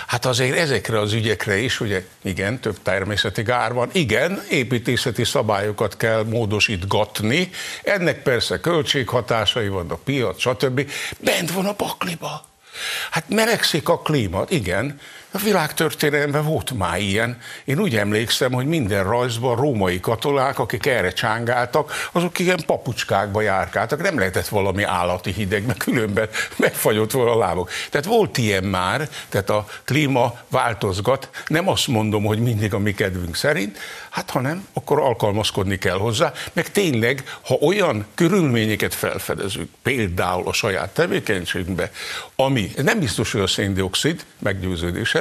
Hát 0.08 0.26
azért 0.26 0.58
ezekre 0.58 1.00
az 1.00 1.14
ügyekre 1.14 1.58
is, 1.58 1.80
ugye 1.80 2.06
igen, 2.22 2.60
több 2.60 2.78
természeti 2.82 3.42
gár 3.42 3.74
van, 3.74 3.90
igen, 3.92 4.44
építészeti 4.50 5.24
szabályokat 5.24 5.98
kell 5.98 6.24
módosítgatni, 6.24 7.50
ennek 7.84 8.22
persze 8.22 8.60
költséghatásai 8.60 9.68
vannak, 9.68 10.04
piac, 10.04 10.40
stb. 10.40 10.92
Bent 11.20 11.52
van 11.52 11.66
a 11.66 11.74
pakliba. 11.74 12.46
Hát 13.12 13.30
melegszik 13.30 13.90
a 13.90 14.00
klíma, 14.00 14.44
igen, 14.50 15.00
a 15.36 15.38
világtörténelemben 15.38 16.46
volt 16.46 16.72
már 16.72 17.00
ilyen. 17.00 17.38
Én 17.66 17.80
úgy 17.80 17.96
emlékszem, 17.96 18.52
hogy 18.52 18.66
minden 18.66 19.04
rajzban 19.04 19.56
római 19.56 20.00
katonák, 20.00 20.60
akik 20.60 20.86
erre 20.86 21.12
csángáltak, 21.12 22.10
azok 22.12 22.40
ilyen 22.40 22.64
papucskákba 22.66 23.42
járkáltak. 23.42 24.02
Nem 24.02 24.18
lehetett 24.18 24.48
valami 24.48 24.84
állati 24.84 25.32
hideg, 25.32 25.66
mert 25.66 25.84
különben 25.84 26.30
megfagyott 26.56 27.12
volna 27.12 27.32
a 27.32 27.38
lábok. 27.38 27.70
Tehát 27.90 28.06
volt 28.06 28.38
ilyen 28.38 28.64
már, 28.64 29.10
tehát 29.30 29.50
a 29.50 29.66
klíma 29.84 30.38
változgat. 30.50 31.30
Nem 31.48 31.70
azt 31.70 31.88
mondom, 31.88 32.24
hogy 32.24 32.40
mindig 32.40 32.74
a 32.74 32.80
mi 32.80 32.94
kedvünk 32.94 33.36
szerint, 33.36 33.78
hát 34.10 34.30
ha 34.30 34.40
nem, 34.40 34.68
akkor 34.74 35.00
alkalmazkodni 35.00 35.78
kell 35.78 35.98
hozzá, 35.98 36.32
meg 36.54 36.72
tényleg, 36.72 37.24
ha 37.42 37.56
olyan 37.56 38.06
körülményeket 38.14 38.94
felfedezünk, 38.94 39.70
például 39.84 40.48
a 40.48 40.54
saját 40.54 40.94
tevékenységünkbe, 40.94 41.92
ami 42.36 42.72
nem 42.76 43.00
biztos, 43.00 43.32
hogy 43.32 43.42
a 43.42 43.48
széndiokszid 43.48 44.26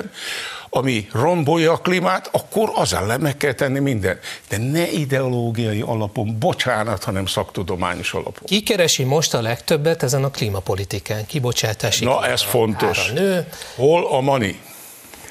meggyőződésem, 0.03 0.71
ami 0.75 1.09
rombolja 1.12 1.73
a 1.73 1.77
klímát, 1.77 2.29
akkor 2.33 2.71
az 2.75 2.93
ellen 2.93 3.21
meg 3.21 3.37
kell 3.37 3.53
tenni 3.53 3.79
minden. 3.79 4.19
De 4.49 4.59
ne 4.59 4.91
ideológiai 4.91 5.81
alapon, 5.81 6.38
bocsánat, 6.38 7.05
hanem 7.05 7.27
szaktudományos 7.27 8.12
alapon. 8.12 8.43
Ki 8.45 8.62
keresi 8.62 9.05
most 9.05 9.35
a 9.35 9.41
legtöbbet 9.41 10.03
ezen 10.03 10.25
a 10.25 10.31
klímapolitikán? 10.31 11.27
Kibocsátási 11.27 12.05
Na, 12.05 12.27
ez 12.27 12.43
fontos. 12.43 13.11
Nő. 13.11 13.47
Hol 13.75 14.07
a 14.07 14.21
money? 14.21 14.61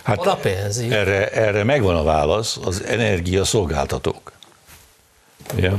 Hát 0.03 0.17
Hol 0.17 0.27
a 0.27 0.35
pénz? 0.35 0.79
Erre, 0.79 1.29
erre 1.29 1.63
megvan 1.63 1.95
a 1.95 2.03
válasz, 2.03 2.57
az 2.63 2.83
energiaszolgáltatók. 2.83 4.31
Ja. 5.57 5.77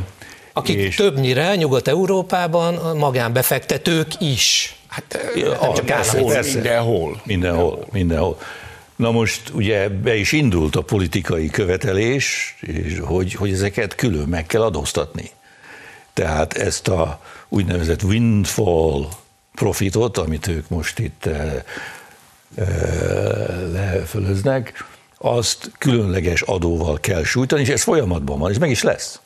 Akik 0.53 0.77
és... 0.77 0.95
többnyire 0.95 1.55
Nyugat-Európában 1.55 2.97
magánbefektetők 2.97 4.21
is. 4.21 4.77
Hát 4.89 5.33
ja, 5.35 5.59
nem 5.61 5.75
csak 5.75 5.87
persze, 5.87 6.23
persze. 6.23 6.55
mindenhol. 6.55 7.21
Mindenhol, 7.25 7.87
mindenhol. 7.93 8.39
Na 8.97 9.11
most 9.11 9.49
ugye 9.55 9.89
be 9.89 10.17
is 10.17 10.33
indult 10.33 10.77
a 10.77 10.83
politikai 10.83 11.51
követelés, 11.51 12.57
és 12.61 12.99
hogy, 12.99 13.33
hogy 13.33 13.53
ezeket 13.53 13.95
külön 13.95 14.29
meg 14.29 14.47
kell 14.47 14.63
adóztatni. 14.63 15.31
Tehát 16.13 16.53
ezt 16.53 16.89
a 16.89 17.21
úgynevezett 17.49 18.03
windfall 18.03 19.09
profitot, 19.55 20.19
amit 20.19 20.47
ők 20.47 20.69
most 20.69 20.99
itt 20.99 21.27
e, 21.27 21.65
e, 22.55 22.65
lefölöznek, 23.73 24.85
azt 25.19 25.71
különleges 25.79 26.43
adóval 26.43 27.01
kell 27.01 27.25
sújtani, 27.25 27.63
és 27.63 27.69
ez 27.69 27.83
folyamatban 27.83 28.39
van, 28.39 28.51
és 28.51 28.59
meg 28.59 28.71
is 28.71 28.83
lesz 28.83 29.21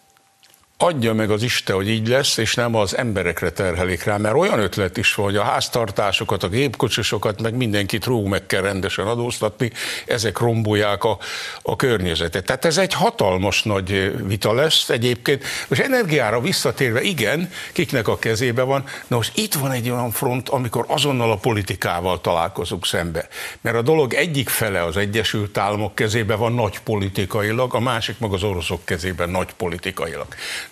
adja 0.78 1.14
meg 1.14 1.30
az 1.30 1.42
Isten, 1.42 1.76
hogy 1.76 1.88
így 1.88 2.08
lesz, 2.08 2.36
és 2.36 2.54
nem 2.54 2.74
az 2.74 2.96
emberekre 2.96 3.50
terhelik 3.50 4.04
rá, 4.04 4.16
mert 4.16 4.34
olyan 4.34 4.58
ötlet 4.58 4.96
is 4.96 5.14
van, 5.14 5.26
hogy 5.26 5.36
a 5.36 5.42
háztartásokat, 5.42 6.42
a 6.42 6.48
gépkocsisokat, 6.48 7.42
meg 7.42 7.54
mindenkit 7.54 8.04
rúg 8.04 8.26
meg 8.26 8.46
kell 8.46 8.60
rendesen 8.60 9.06
adóztatni, 9.06 9.70
ezek 10.06 10.38
rombolják 10.38 11.04
a, 11.04 11.18
a 11.62 11.76
környezetet. 11.76 12.44
Tehát 12.44 12.64
ez 12.64 12.78
egy 12.78 12.92
hatalmas 12.92 13.62
nagy 13.62 14.16
vita 14.26 14.52
lesz 14.52 14.88
egyébként. 14.88 15.44
Most 15.68 15.80
energiára 15.80 16.40
visszatérve, 16.40 17.02
igen, 17.02 17.50
kiknek 17.72 18.08
a 18.08 18.18
kezébe 18.18 18.62
van, 18.62 18.84
na 19.06 19.16
most 19.16 19.38
itt 19.38 19.54
van 19.54 19.70
egy 19.70 19.90
olyan 19.90 20.10
front, 20.10 20.48
amikor 20.48 20.84
azonnal 20.88 21.30
a 21.30 21.36
politikával 21.36 22.20
találkozunk 22.20 22.86
szembe. 22.86 23.28
Mert 23.60 23.76
a 23.76 23.82
dolog 23.82 24.14
egyik 24.14 24.48
fele 24.48 24.84
az 24.84 24.96
Egyesült 24.96 25.58
Államok 25.58 25.94
kezébe 25.94 26.34
van 26.34 26.52
nagy 26.52 26.78
politikailag, 26.78 27.74
a 27.74 27.80
másik 27.80 28.18
meg 28.18 28.32
az 28.32 28.42
oroszok 28.42 28.84
kezében 28.84 29.28
nagy 29.28 29.52
politikailag. 29.56 30.26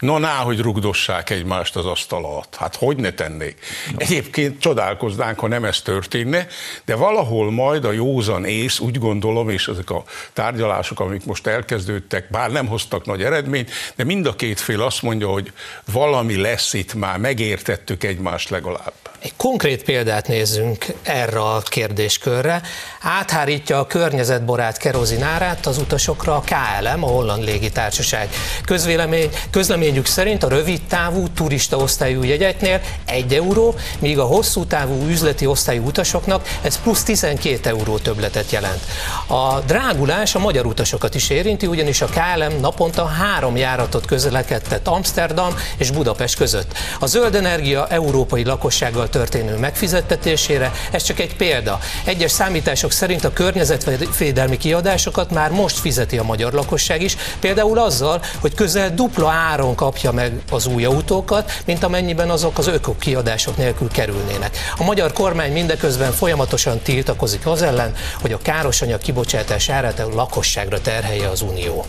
Na, 0.04 0.18
ná, 0.18 0.36
hogy 0.36 0.60
rugdossák 0.60 1.30
egymást 1.30 1.76
az 1.76 1.86
asztal 1.86 2.24
alatt. 2.24 2.54
Hát 2.54 2.76
hogy 2.76 2.96
ne 2.96 3.12
tennék? 3.12 3.58
Egyébként 3.96 4.60
csodálkoznánk, 4.60 5.38
ha 5.38 5.48
nem 5.48 5.64
ez 5.64 5.80
történne, 5.80 6.46
de 6.84 6.94
valahol 6.94 7.50
majd 7.50 7.84
a 7.84 7.92
józan 7.92 8.44
ész, 8.44 8.78
úgy 8.78 8.98
gondolom, 8.98 9.48
és 9.48 9.68
ezek 9.68 9.90
a 9.90 10.04
tárgyalások, 10.32 11.00
amik 11.00 11.24
most 11.24 11.46
elkezdődtek, 11.46 12.26
bár 12.30 12.50
nem 12.50 12.66
hoztak 12.66 13.06
nagy 13.06 13.22
eredményt, 13.22 13.70
de 13.96 14.04
mind 14.04 14.26
a 14.26 14.34
két 14.34 14.60
fél 14.60 14.82
azt 14.82 15.02
mondja, 15.02 15.28
hogy 15.28 15.52
valami 15.92 16.36
lesz 16.36 16.72
itt 16.72 16.94
már, 16.94 17.18
megértettük 17.18 18.04
egymást 18.04 18.50
legalább. 18.50 18.92
Egy 19.24 19.36
konkrét 19.36 19.82
példát 19.84 20.28
nézzünk 20.28 20.86
erre 21.02 21.40
a 21.40 21.60
kérdéskörre. 21.60 22.62
Áthárítja 23.00 23.78
a 23.78 23.86
környezetbarát 23.86 24.76
kerozinárát 24.76 25.66
az 25.66 25.78
utasokra 25.78 26.36
a 26.36 26.40
KLM, 26.40 27.04
a 27.04 27.06
Holland 27.06 27.44
Légitársaság. 27.44 28.28
Közvélemény, 28.64 29.30
közlemény 29.50 29.93
igényük 29.94 30.12
szerint 30.12 30.42
a 30.42 30.48
rövid 30.48 30.80
távú 30.88 31.28
turista 31.28 31.76
osztályú 31.76 32.22
jegyeknél 32.22 32.80
1 33.04 33.34
euró, 33.34 33.74
míg 33.98 34.18
a 34.18 34.24
hosszú 34.24 34.64
távú 34.64 35.06
üzleti 35.08 35.46
osztályú 35.46 35.84
utasoknak 35.86 36.48
ez 36.62 36.80
plusz 36.80 37.02
12 37.02 37.68
euró 37.68 37.98
többletet 37.98 38.50
jelent. 38.50 38.80
A 39.26 39.60
drágulás 39.60 40.34
a 40.34 40.38
magyar 40.38 40.66
utasokat 40.66 41.14
is 41.14 41.30
érinti, 41.30 41.66
ugyanis 41.66 42.00
a 42.00 42.06
KLM 42.06 42.60
naponta 42.60 43.04
három 43.04 43.56
járatot 43.56 44.06
közlekedtet 44.06 44.88
Amsterdam 44.88 45.54
és 45.76 45.90
Budapest 45.90 46.36
között. 46.36 46.72
A 47.00 47.06
zöld 47.06 47.34
energia 47.34 47.86
európai 47.88 48.44
lakossággal 48.44 49.08
történő 49.08 49.56
megfizettetésére 49.56 50.72
ez 50.90 51.02
csak 51.02 51.20
egy 51.20 51.36
példa. 51.36 51.78
Egyes 52.04 52.30
számítások 52.30 52.92
szerint 52.92 53.24
a 53.24 53.32
környezetvédelmi 53.32 54.56
kiadásokat 54.56 55.30
már 55.30 55.50
most 55.50 55.78
fizeti 55.78 56.18
a 56.18 56.22
magyar 56.22 56.52
lakosság 56.52 57.02
is, 57.02 57.16
például 57.40 57.78
azzal, 57.78 58.22
hogy 58.40 58.54
közel 58.54 58.94
dupla 58.94 59.30
áron 59.30 59.73
kapja 59.74 60.12
meg 60.12 60.42
az 60.50 60.66
új 60.66 60.84
autókat, 60.84 61.52
mint 61.66 61.82
amennyiben 61.82 62.30
azok 62.30 62.58
az 62.58 62.66
öko 62.66 62.96
kiadások 62.98 63.56
nélkül 63.56 63.88
kerülnének. 63.88 64.56
A 64.76 64.84
magyar 64.84 65.12
kormány 65.12 65.52
mindeközben 65.52 66.12
folyamatosan 66.12 66.78
tiltakozik 66.78 67.46
az 67.46 67.62
ellen, 67.62 67.94
hogy 68.20 68.32
a 68.32 68.38
károsanyag 68.38 69.00
kibocsátás 69.00 69.68
árát 69.68 69.98
a 69.98 70.08
lakosságra 70.14 70.80
terhelje 70.80 71.28
az 71.28 71.42
Unió 71.42 71.84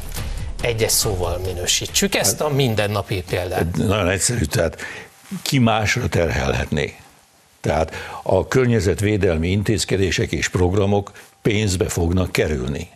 egyes 0.65 0.91
szóval 0.91 1.37
minősítsük 1.45 2.15
ezt 2.15 2.41
a 2.41 2.49
mindennapi 2.49 3.23
példát. 3.29 3.77
Nagyon 3.77 4.09
egyszerű, 4.09 4.43
tehát 4.43 4.81
ki 5.41 5.57
másra 5.57 6.07
terhelhetné. 6.07 6.95
Tehát 7.61 7.93
a 8.23 8.47
környezetvédelmi 8.47 9.47
intézkedések 9.47 10.31
és 10.31 10.47
programok 10.47 11.11
pénzbe 11.41 11.89
fognak 11.89 12.31
kerülni. 12.31 12.89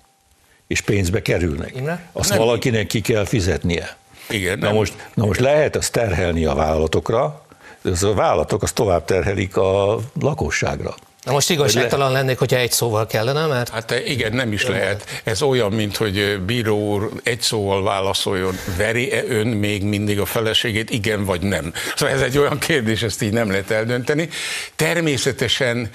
És 0.67 0.81
pénzbe 0.81 1.21
kerülnek. 1.21 1.73
Azt 2.11 2.29
nem 2.29 2.37
valakinek 2.37 2.87
ki 2.87 3.01
kell 3.01 3.25
fizetnie. 3.25 3.97
Igen, 4.29 4.59
na, 4.59 4.71
most, 4.71 4.93
na 5.13 5.25
most 5.25 5.39
lehet 5.39 5.75
azt 5.75 5.91
terhelni 5.91 6.45
a 6.45 6.53
vállalatokra, 6.53 7.45
de 7.81 7.89
az 7.89 8.03
a 8.03 8.13
vállalatok 8.13 8.63
azt 8.63 8.75
tovább 8.75 9.05
terhelik 9.05 9.57
a 9.57 9.99
lakosságra. 10.21 10.95
Na 11.23 11.31
most 11.31 11.49
igazságtalan 11.49 12.11
lennék, 12.11 12.37
hogyha 12.37 12.57
egy 12.57 12.71
szóval 12.71 13.07
kellene, 13.07 13.45
mert... 13.45 13.69
Hát 13.69 14.01
igen, 14.05 14.33
nem 14.33 14.51
is 14.51 14.67
lehet. 14.67 15.21
Ez 15.23 15.41
olyan, 15.41 15.71
mint 15.71 15.97
hogy 15.97 16.41
bíró 16.45 16.77
úr 16.77 17.09
egy 17.23 17.41
szóval 17.41 17.83
válaszoljon, 17.83 18.57
veri-e 18.77 19.23
ön 19.27 19.47
még 19.47 19.83
mindig 19.83 20.19
a 20.19 20.25
feleségét, 20.25 20.89
igen 20.89 21.25
vagy 21.25 21.41
nem? 21.41 21.73
Szóval 21.95 22.15
ez 22.15 22.21
egy 22.21 22.37
olyan 22.37 22.57
kérdés, 22.59 23.01
ezt 23.01 23.21
így 23.21 23.33
nem 23.33 23.49
lehet 23.49 23.71
eldönteni. 23.71 24.29
Természetesen 24.75 25.89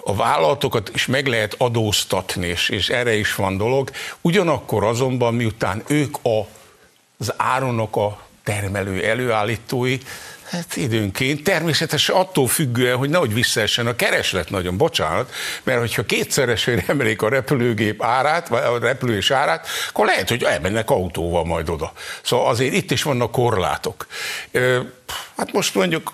a 0.00 0.14
vállalatokat 0.14 0.90
is 0.94 1.06
meg 1.06 1.26
lehet 1.26 1.54
adóztatni, 1.58 2.46
és, 2.46 2.68
és 2.68 2.88
erre 2.88 3.16
is 3.16 3.34
van 3.34 3.56
dolog. 3.56 3.90
Ugyanakkor 4.20 4.84
azonban, 4.84 5.34
miután 5.34 5.82
ők 5.86 6.16
a, 6.22 6.46
az 7.18 7.32
áronok 7.36 7.96
a 7.96 8.22
termelő 8.44 9.04
előállítói, 9.04 9.98
Hát 10.50 10.76
időnként, 10.76 11.42
természetesen 11.42 12.16
attól 12.16 12.48
függően, 12.48 12.96
hogy 12.96 13.10
nehogy 13.10 13.34
visszaessen 13.34 13.86
a 13.86 13.96
kereslet 13.96 14.50
nagyon, 14.50 14.76
bocsánat, 14.76 15.32
mert 15.62 15.78
hogyha 15.78 16.04
kétszeresére 16.04 16.84
emelik 16.86 17.22
a 17.22 17.28
repülőgép 17.28 18.02
árát, 18.02 18.48
vagy 18.48 18.62
a 18.62 18.78
repülés 18.78 19.30
árát, 19.30 19.66
akkor 19.88 20.06
lehet, 20.06 20.28
hogy 20.28 20.42
elmennek 20.42 20.90
autóval 20.90 21.44
majd 21.44 21.68
oda. 21.68 21.92
Szóval 22.22 22.48
azért 22.48 22.74
itt 22.74 22.90
is 22.90 23.02
vannak 23.02 23.32
korlátok. 23.32 24.06
Hát 25.36 25.52
most 25.52 25.74
mondjuk 25.74 26.12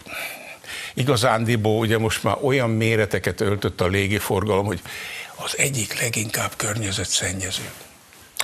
igazándiból 0.95 1.79
ugye 1.79 1.99
most 1.99 2.23
már 2.23 2.37
olyan 2.43 2.71
méreteket 2.71 3.41
öltött 3.41 3.81
a 3.81 3.87
légiforgalom, 3.87 4.67
hogy 4.67 4.81
az 5.37 5.59
egyik 5.59 6.01
leginkább 6.01 6.53
környezetszennyező. 6.57 7.71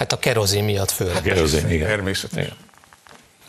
Hát 0.00 0.12
a 0.12 0.18
kerozin 0.18 0.64
miatt 0.64 0.90
főleg. 0.90 1.16
A 1.16 1.20
kerozin, 1.20 1.70
igen. 1.70 1.88
Természetesen. 1.88 2.42
Igen. 2.44 2.56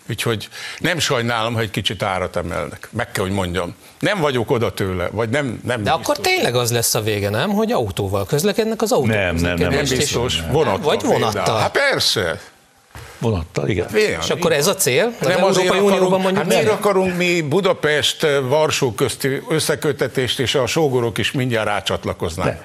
Úgyhogy 0.10 0.50
nem 0.80 1.00
sajnálom, 1.00 1.54
hogy 1.54 1.64
egy 1.64 1.72
kicsit 1.72 2.04
árat 2.04 2.36
emelnek. 2.36 2.90
Meg 2.92 3.12
kell, 3.12 3.24
hogy 3.24 3.34
mondjam. 3.34 3.76
Nem 4.00 4.20
vagyok 4.20 4.52
oda 4.52 4.74
tőle, 4.74 5.10
vagy 5.12 5.30
nem, 5.30 5.46
nem 5.46 5.84
De 5.84 5.92
biztos. 5.92 6.02
akkor 6.02 6.18
tényleg 6.18 6.56
az 6.56 6.72
lesz 6.72 6.96
a 6.96 7.02
vége, 7.02 7.30
nem? 7.30 7.50
Hogy 7.50 7.72
autóval 7.72 8.26
közlekednek 8.26 8.82
az 8.82 8.92
autók. 8.92 9.08
Nem, 9.08 9.36
nem, 9.36 9.56
nem. 9.58 9.72
Nem 9.72 9.86
biztos. 9.90 10.42
Vonattal. 10.52 10.82
Vagy 10.82 11.02
vonattal. 11.04 11.60
Hát 11.60 11.72
persze. 11.72 12.40
Vonattal, 13.18 13.70
igen. 13.70 13.86
Hát, 13.86 13.96
és 13.96 14.30
akkor 14.30 14.52
ez 14.52 14.68
a 14.68 14.76
cél? 14.76 15.14
Az 15.20 15.28
nem 15.28 15.38
Európai 15.38 15.68
akarunk, 15.68 15.90
Unióban 15.90 16.22
mondjuk 16.22 16.38
hát 16.38 16.54
miért 16.54 16.70
akarunk 16.70 17.18
mi 17.18 17.42
Budapest, 17.42 18.28
Varsó 18.42 18.92
közti 18.94 19.42
összekötetést, 19.50 20.40
és 20.40 20.56
a 20.56 20.66
sógorok 20.66 21.18
is 21.18 21.32
mindjárt 21.32 21.68
rácsatlakoznak? 21.68 22.64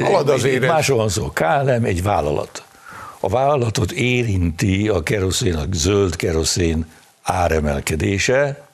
Halad 0.00 0.28
az 0.28 0.48
Másról 0.60 0.98
van 0.98 1.08
szó. 1.08 1.30
KLM 1.34 1.84
egy 1.84 2.02
vállalat 2.02 2.62
a 3.20 3.28
vállalatot 3.28 3.92
érinti 3.92 4.88
a 4.88 5.02
kerosén, 5.02 5.54
a 5.54 5.64
zöld 5.72 6.16
keroszén 6.16 6.86
áremelkedése, 7.22 8.68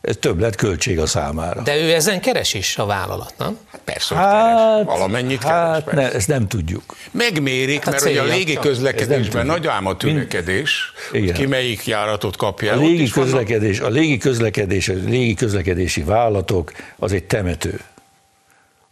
ez 0.00 0.16
több 0.20 0.40
lett 0.40 0.54
költség 0.54 0.98
a 0.98 1.06
számára. 1.06 1.62
De 1.62 1.76
ő 1.76 1.92
ezen 1.92 2.20
keres 2.20 2.54
is 2.54 2.76
a 2.76 2.86
vállalat, 2.86 3.34
nem? 3.38 3.58
Hát 3.72 3.80
persze, 3.84 4.14
hogy 4.14 4.24
hát, 4.24 4.56
keres. 4.56 4.84
Valamennyit 4.84 5.42
hát 5.42 5.84
keres, 5.84 6.00
Ne, 6.00 6.12
ezt 6.12 6.28
nem 6.28 6.48
tudjuk. 6.48 6.96
Megmérik, 7.10 7.84
hát 7.84 7.92
mert 7.92 8.04
ugye 8.04 8.20
a 8.20 8.24
légi 8.24 8.54
közlekedésben 8.54 9.46
nagy 9.46 9.66
ám 9.66 9.86
a 9.86 9.96
tünekedés, 9.96 10.92
ki 11.34 11.46
melyik 11.46 11.86
járatot 11.86 12.36
kapja. 12.36 12.72
A 12.72 12.76
légi, 12.76 13.08
közlekedés, 13.08 13.80
a 13.80 13.88
légi 13.88 14.18
közlekedés, 14.18 14.88
a 14.88 14.92
légi 14.92 15.34
közlekedési 15.34 16.02
vállalatok 16.02 16.72
az 16.96 17.12
egy 17.12 17.24
temető 17.24 17.80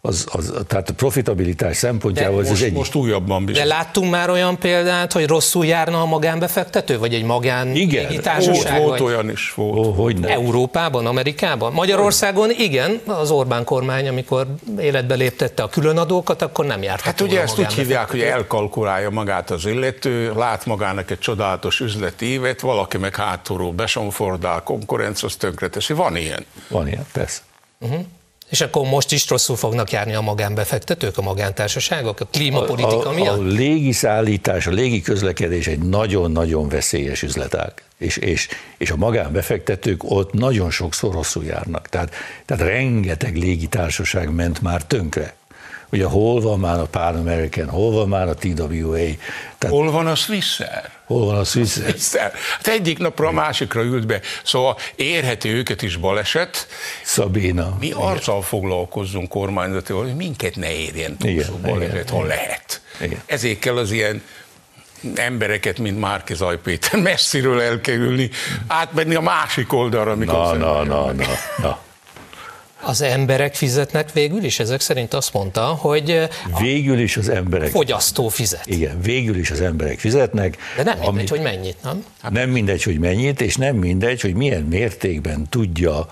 az, 0.01 0.27
az, 0.31 0.53
tehát 0.67 0.89
a 0.89 0.93
profitabilitás 0.93 1.77
szempontjából 1.77 2.39
most, 2.39 2.51
ez 2.51 2.61
egy... 2.61 2.73
Most 2.73 2.95
újabban 2.95 3.45
bizony. 3.45 3.61
De 3.63 3.67
láttunk 3.67 4.11
már 4.11 4.29
olyan 4.29 4.57
példát, 4.57 5.11
hogy 5.11 5.27
rosszul 5.27 5.65
járna 5.65 6.01
a 6.01 6.05
magánbefektető, 6.05 6.97
vagy 6.97 7.13
egy 7.13 7.23
magán 7.23 7.75
igen, 7.75 8.21
társaság? 8.21 8.77
Volt, 8.77 8.87
volt 8.87 8.99
olyan 8.99 9.29
is, 9.29 9.53
volt. 9.53 9.77
Ó, 9.77 9.91
hogy 9.91 10.19
nem. 10.19 10.31
Európában, 10.31 11.05
Amerikában? 11.05 11.73
Magyarországon 11.73 12.49
igen, 12.51 13.01
az 13.05 13.31
Orbán 13.31 13.63
kormány, 13.63 14.07
amikor 14.07 14.47
életbe 14.79 15.15
léptette 15.15 15.63
a 15.63 15.67
különadókat, 15.69 16.41
akkor 16.41 16.65
nem 16.65 16.83
járt. 16.83 17.01
Hát 17.01 17.21
ugye 17.21 17.41
ezt 17.41 17.59
úgy 17.59 17.73
hívják, 17.73 18.09
hogy 18.09 18.21
elkalkulálja 18.21 19.09
magát 19.09 19.49
az 19.49 19.65
illető, 19.65 20.33
lát 20.35 20.65
magának 20.65 21.11
egy 21.11 21.19
csodálatos 21.19 21.79
üzleti 21.79 22.25
évet, 22.25 22.61
valaki 22.61 22.97
meg 22.97 23.15
hátulról 23.15 23.71
besonfordál, 23.71 24.63
konkurenc, 24.63 25.23
az 25.23 25.35
tönkreteszi. 25.35 25.93
Van 25.93 26.15
ilyen. 26.15 26.45
Van 26.67 26.87
ilyen, 26.87 27.05
persze. 27.13 27.39
Uh-huh. 27.79 27.99
És 28.49 28.61
akkor 28.61 28.87
most 28.87 29.11
is 29.11 29.29
rosszul 29.29 29.55
fognak 29.55 29.91
járni 29.91 30.13
a 30.13 30.21
magánbefektetők, 30.21 31.17
a 31.17 31.21
magántársaságok, 31.21 32.19
a 32.19 32.25
klímapolitika 32.25 33.05
a, 33.05 33.09
a, 33.09 33.13
miatt? 33.13 33.39
A 33.39 33.41
légiszállítás, 33.41 34.67
a 34.67 34.71
légi 34.71 35.01
közlekedés 35.01 35.67
egy 35.67 35.79
nagyon-nagyon 35.79 36.69
veszélyes 36.69 37.21
üzletág, 37.21 37.73
és, 37.97 38.17
és, 38.17 38.47
és 38.77 38.91
a 38.91 38.95
magánbefektetők 38.95 40.03
ott 40.03 40.33
nagyon 40.33 40.71
sokszor 40.71 41.13
rosszul 41.13 41.43
járnak. 41.43 41.87
Tehát, 41.87 42.13
tehát 42.45 42.63
rengeteg 42.63 43.35
légitársaság 43.35 44.33
ment 44.33 44.61
már 44.61 44.83
tönkre. 44.83 45.37
Ugye 45.91 46.05
hol 46.05 46.41
van 46.41 46.59
már 46.59 46.79
a 46.79 46.85
Pan 46.85 47.15
American, 47.15 47.69
hol 47.69 47.91
van 47.91 48.07
már 48.07 48.27
a 48.27 48.33
TWA. 48.33 48.97
Tehát, 49.57 49.75
hol 49.75 49.91
van 49.91 50.07
a 50.07 50.15
Swissair? 50.15 50.89
Hol 51.05 51.25
van 51.25 51.35
a 51.35 51.43
Swissair? 51.43 51.89
Swissair. 51.89 52.31
Hát 52.55 52.67
egyik 52.67 52.97
napra 52.97 53.27
a 53.27 53.31
másikra 53.31 53.81
ült 53.81 54.05
be. 54.05 54.19
Szóval 54.43 54.77
érheti 54.95 55.49
őket 55.49 55.81
is 55.81 55.95
baleset. 55.95 56.67
Szabéna. 57.03 57.77
Mi 57.79 57.85
igen. 57.85 57.97
arccal 57.97 58.41
foglalkozzunk 58.41 59.29
kormányzati, 59.29 59.93
hogy 59.93 60.15
minket 60.15 60.55
ne 60.55 60.71
érjen 60.71 61.17
túlzó 61.17 61.53
baleset, 61.53 62.09
ha 62.09 62.23
lehet. 62.23 62.81
Igen. 63.01 63.21
Ezért 63.25 63.59
kell 63.59 63.77
az 63.77 63.91
ilyen 63.91 64.21
embereket, 65.15 65.79
mint 65.79 65.99
Márki 65.99 66.33
Zaj 66.35 66.57
Péter 66.57 66.99
messziről 66.99 67.61
elkerülni, 67.61 68.29
átmenni 68.67 69.15
a 69.15 69.21
másik 69.21 69.73
oldalra, 69.73 70.11
amikor 70.11 70.35
na, 70.35 70.53
na, 70.53 70.83
na, 70.83 71.11
na, 71.11 71.25
na. 71.57 71.79
Az 72.81 73.01
emberek 73.01 73.55
fizetnek 73.55 74.11
végül 74.11 74.43
is? 74.43 74.59
Ezek 74.59 74.79
szerint 74.79 75.13
azt 75.13 75.33
mondta, 75.33 75.65
hogy 75.65 76.29
végül 76.59 76.99
is 76.99 77.17
az 77.17 77.29
emberek. 77.29 77.69
Fogyasztó 77.69 78.27
fizet. 78.27 78.65
Igen, 78.65 79.01
végül 79.01 79.37
is 79.37 79.51
az 79.51 79.61
emberek 79.61 79.99
fizetnek. 79.99 80.57
De 80.77 80.83
nem 80.83 80.93
mindegy, 80.93 81.07
amit, 81.07 81.29
hogy 81.29 81.41
mennyit, 81.41 81.77
nem? 81.83 82.05
Nem 82.29 82.49
mindegy, 82.49 82.83
hogy 82.83 82.99
mennyit, 82.99 83.41
és 83.41 83.55
nem 83.55 83.75
mindegy, 83.75 84.21
hogy 84.21 84.33
milyen 84.33 84.61
mértékben 84.61 85.47
tudja 85.49 86.09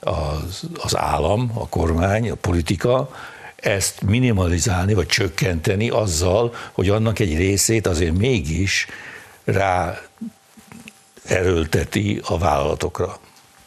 az, 0.00 0.62
az 0.78 0.96
állam, 0.96 1.50
a 1.54 1.68
kormány, 1.68 2.30
a 2.30 2.34
politika 2.34 3.10
ezt 3.56 4.02
minimalizálni, 4.02 4.94
vagy 4.94 5.06
csökkenteni 5.06 5.88
azzal, 5.88 6.54
hogy 6.72 6.88
annak 6.88 7.18
egy 7.18 7.36
részét 7.36 7.86
azért 7.86 8.16
mégis 8.16 8.86
rá 9.44 10.00
erőlteti 11.24 12.20
a 12.24 12.38
vállalatokra. 12.38 13.19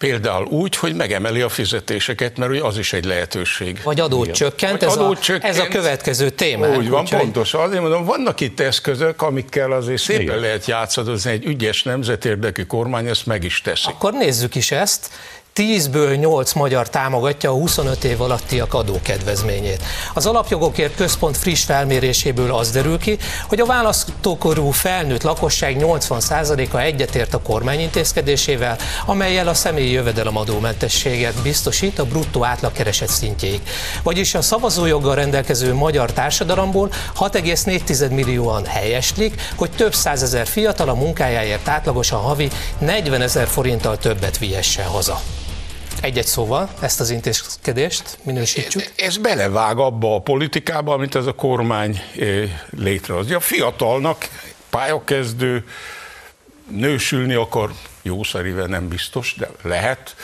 Például 0.04 0.45
úgy, 0.45 0.76
hogy 0.76 0.95
megemeli 0.95 1.41
a 1.41 1.49
fizetéseket, 1.49 2.38
mert 2.38 2.51
ugye 2.51 2.64
az 2.64 2.78
is 2.78 2.93
egy 2.93 3.06
lehetőség. 3.06 3.80
Vagy 3.84 3.99
adót 3.99 4.32
csökkent, 4.32 4.84
ez, 4.84 4.95
adót 4.95 5.18
a, 5.18 5.20
csökkent, 5.20 5.54
ez 5.56 5.60
a 5.60 5.68
következő 5.68 6.30
téma. 6.30 6.76
Úgy 6.76 6.89
van, 6.89 7.01
úgy, 7.01 7.10
pontosan. 7.10 7.62
Azért 7.62 7.82
mondom, 7.82 8.06
vannak 8.06 8.39
itt 8.39 8.60
eszközök, 8.60 9.22
amikkel 9.22 9.72
azért 9.72 10.01
szépen 10.01 10.22
Igen. 10.22 10.39
lehet 10.39 10.66
játszadozni, 10.66 11.32
egy 11.32 11.45
ügyes 11.45 11.84
nemzetérdekű 11.84 12.64
kormány 12.64 13.08
ezt 13.08 13.26
meg 13.26 13.43
is 13.43 13.62
teszi. 13.62 13.88
Akkor 13.88 14.14
nézzük 14.14 14.56
is 14.56 14.72
ezt. 14.72 15.10
10-ből 15.56 16.20
8 16.20 16.54
magyar 16.54 16.89
támogatja 16.89 17.49
a 17.49 17.54
25 17.54 18.04
év 18.04 18.22
alattiak 18.22 18.74
adókedvezményét. 18.74 19.84
Az 20.14 20.26
Alapjogokért 20.26 20.95
Központ 20.95 21.38
friss 21.38 21.64
felméréséből 21.64 22.54
az 22.54 22.72
derül 22.72 22.97
ki, 22.97 23.18
hogy 23.47 23.60
a 23.60 23.66
választókorú 23.66 24.70
felnőtt 24.70 25.24
lakosság 25.24 25.78
80%-a 25.80 26.78
egyetért 26.78 27.34
a 27.34 27.41
kormány 27.41 27.80
intézkedésével, 27.80 28.78
amelyel 29.06 29.47
a 29.47 29.54
személyi 29.54 29.91
jövedelemadómentességet 29.91 31.41
biztosít 31.41 31.99
a 31.99 32.06
bruttó 32.06 32.45
átlagkereset 32.45 33.10
szintjéig. 33.10 33.62
Vagyis 34.04 34.34
a 34.34 34.41
szavazójoggal 34.41 35.16
rendelkező 35.16 35.74
magyar 35.74 36.12
társadalomból 36.12 36.89
6,4 37.20 38.10
millióan 38.10 38.66
helyeslik, 38.66 39.41
hogy 39.56 39.72
több 39.72 39.93
százezer 39.93 40.47
fiatal 40.47 40.89
a 40.89 40.93
munkájáért 40.93 41.68
átlagosan 41.68 42.20
havi 42.20 42.49
40 42.78 43.22
ezer 43.22 43.47
forinttal 43.47 43.97
többet 43.97 44.38
vihessen 44.38 44.86
haza. 44.86 45.22
Egy-egy 46.04 46.26
szóval 46.26 46.70
ezt 46.80 46.99
az 46.99 47.10
intézkedést 47.10 48.18
minősítsük. 48.24 48.91
Ez 48.95 49.18
belevág 49.18 49.78
abba 49.78 50.16
a 50.16 50.20
politikába, 50.20 50.93
amit 50.93 51.16
ez 51.16 51.26
a 51.26 51.34
kormány 51.34 52.01
eh, 52.20 52.49
létrehozja. 52.70 53.38
A 53.38 53.39
fiatalnak 53.39 54.30
pályakezdő, 54.70 55.68
nősülni 56.70 57.34
akar, 57.34 57.74
jószerivel 58.01 58.66
nem 58.66 58.88
biztos, 58.88 59.36
de 59.38 59.49
lehet, 59.62 60.16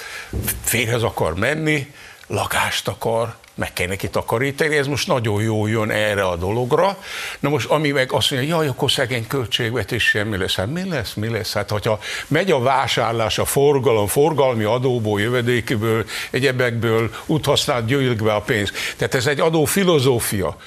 férhez 0.64 1.04
akar 1.04 1.36
menni, 1.36 1.94
lakást 2.28 2.88
akar, 2.88 3.36
meg 3.60 3.74
kell 3.74 3.88
neki 3.88 4.10
takarítani, 4.10 4.78
ez 4.78 4.88
most 4.88 5.08
nagyon 5.08 5.42
jó 5.42 5.68
jön 5.68 5.90
erre 5.90 6.24
a 6.24 6.36
dologra. 6.36 6.98
Na 7.40 7.50
most 7.50 7.70
ami 7.70 7.92
meg 7.92 8.12
azt 8.12 8.32
mondja, 8.32 8.56
jaj, 8.56 8.68
akkor 8.68 8.92
szegény 8.92 9.28
költségvetés 9.28 10.04
semmi 10.04 10.38
lesz. 10.38 10.56
Hát 10.56 10.72
mi 10.72 10.90
lesz, 10.90 11.14
mi 11.14 11.30
lesz? 11.30 11.54
Hát 11.54 11.70
hogyha 11.70 12.00
megy 12.28 12.52
a 12.52 12.60
vásárlás, 12.60 13.38
a 13.38 13.46
forgalom, 13.46 14.08
forgalmi 14.08 14.64
adóból, 14.64 15.22
jövedékből, 15.22 16.06
egyebekből 16.32 17.12
úthasznált 17.26 17.86
gyűjlik 17.86 18.24
be 18.24 18.34
a 18.34 18.42
pénz. 18.42 18.72
Tehát 18.98 19.14
ez 19.14 19.28
egy 19.28 19.40
adó 19.40 19.66
filozófia. 19.66 20.58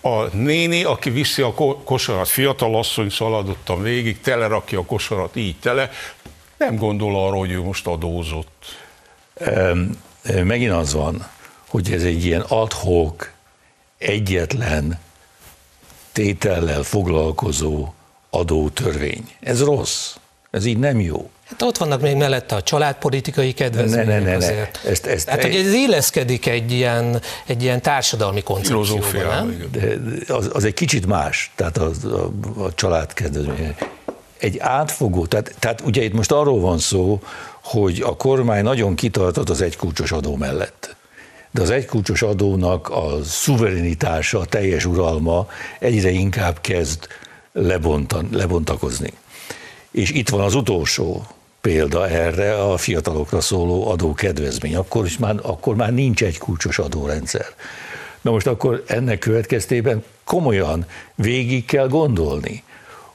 A 0.00 0.36
néni, 0.36 0.84
aki 0.84 1.10
viszi 1.10 1.42
a 1.42 1.54
kosarat, 1.84 2.28
fiatal 2.28 2.76
asszony 2.76 3.10
szaladottan 3.10 3.82
végig, 3.82 4.20
telerakja 4.20 4.78
a 4.78 4.84
kosarat 4.84 5.36
így 5.36 5.56
tele, 5.58 5.90
nem 6.56 6.76
gondol 6.76 7.26
arra, 7.26 7.36
hogy 7.36 7.50
ő 7.50 7.60
most 7.62 7.86
adózott. 7.86 8.76
Megint 10.44 10.72
az 10.72 10.92
van, 10.92 11.26
hogy 11.72 11.92
ez 11.92 12.02
egy 12.02 12.24
ilyen 12.24 12.40
adhok, 12.40 13.30
egyetlen 13.98 14.98
tétellel 16.12 16.82
foglalkozó 16.82 17.92
adótörvény. 18.30 19.28
Ez 19.40 19.62
rossz. 19.62 20.14
Ez 20.50 20.64
így 20.64 20.78
nem 20.78 21.00
jó. 21.00 21.30
Hát 21.48 21.62
ott 21.62 21.76
vannak 21.76 22.00
még 22.00 22.16
mellette 22.16 22.54
a 22.54 22.62
családpolitikai 22.62 23.52
kedvezmények 23.52 24.06
ne, 24.06 24.18
ne, 24.18 24.24
ne, 24.24 24.36
azért. 24.36 24.80
Ne. 24.84 24.90
Ezt, 24.90 25.06
ezt 25.06 25.26
Tehát, 25.26 25.42
hogy 25.42 25.54
ez 25.54 25.72
illeszkedik 25.72 26.46
egy 26.46 26.72
ilyen, 26.72 27.22
egy 27.46 27.62
ilyen 27.62 27.82
társadalmi 27.82 28.42
koncepcióba, 28.42 29.22
nem? 29.28 29.68
De 29.70 30.34
az, 30.34 30.50
az, 30.52 30.64
egy 30.64 30.74
kicsit 30.74 31.06
más, 31.06 31.52
tehát 31.54 31.78
a, 31.78 31.90
a, 32.02 32.62
a 32.62 32.74
családkedvezmény. 32.74 33.74
Egy 34.38 34.58
átfogó, 34.58 35.26
tehát, 35.26 35.54
tehát 35.58 35.80
ugye 35.80 36.02
itt 36.02 36.12
most 36.12 36.32
arról 36.32 36.60
van 36.60 36.78
szó, 36.78 37.20
hogy 37.62 38.00
a 38.00 38.16
kormány 38.16 38.62
nagyon 38.62 38.94
kitartott 38.94 39.50
az 39.50 39.60
egykulcsos 39.60 40.12
adó 40.12 40.36
mellett 40.36 40.96
de 41.52 41.62
az 41.62 41.70
egykulcsos 41.70 42.22
adónak 42.22 42.88
a 42.90 43.18
szuverenitása, 43.24 44.38
a 44.38 44.44
teljes 44.44 44.84
uralma 44.84 45.48
egyre 45.78 46.10
inkább 46.10 46.60
kezd 46.60 47.06
lebontan, 47.52 48.28
lebontakozni. 48.30 49.12
És 49.90 50.10
itt 50.10 50.28
van 50.28 50.40
az 50.40 50.54
utolsó 50.54 51.26
példa 51.60 52.08
erre, 52.08 52.62
a 52.62 52.76
fiatalokra 52.76 53.40
szóló 53.40 53.90
adókedvezmény. 53.90 54.76
Akkor, 54.76 55.04
is 55.04 55.18
már, 55.18 55.34
akkor 55.42 55.76
már 55.76 55.92
nincs 55.92 56.22
egy 56.22 56.38
kulcsos 56.38 56.78
adórendszer. 56.78 57.46
Na 58.20 58.30
most 58.30 58.46
akkor 58.46 58.82
ennek 58.86 59.18
következtében 59.18 60.04
komolyan 60.24 60.86
végig 61.14 61.64
kell 61.64 61.88
gondolni, 61.88 62.62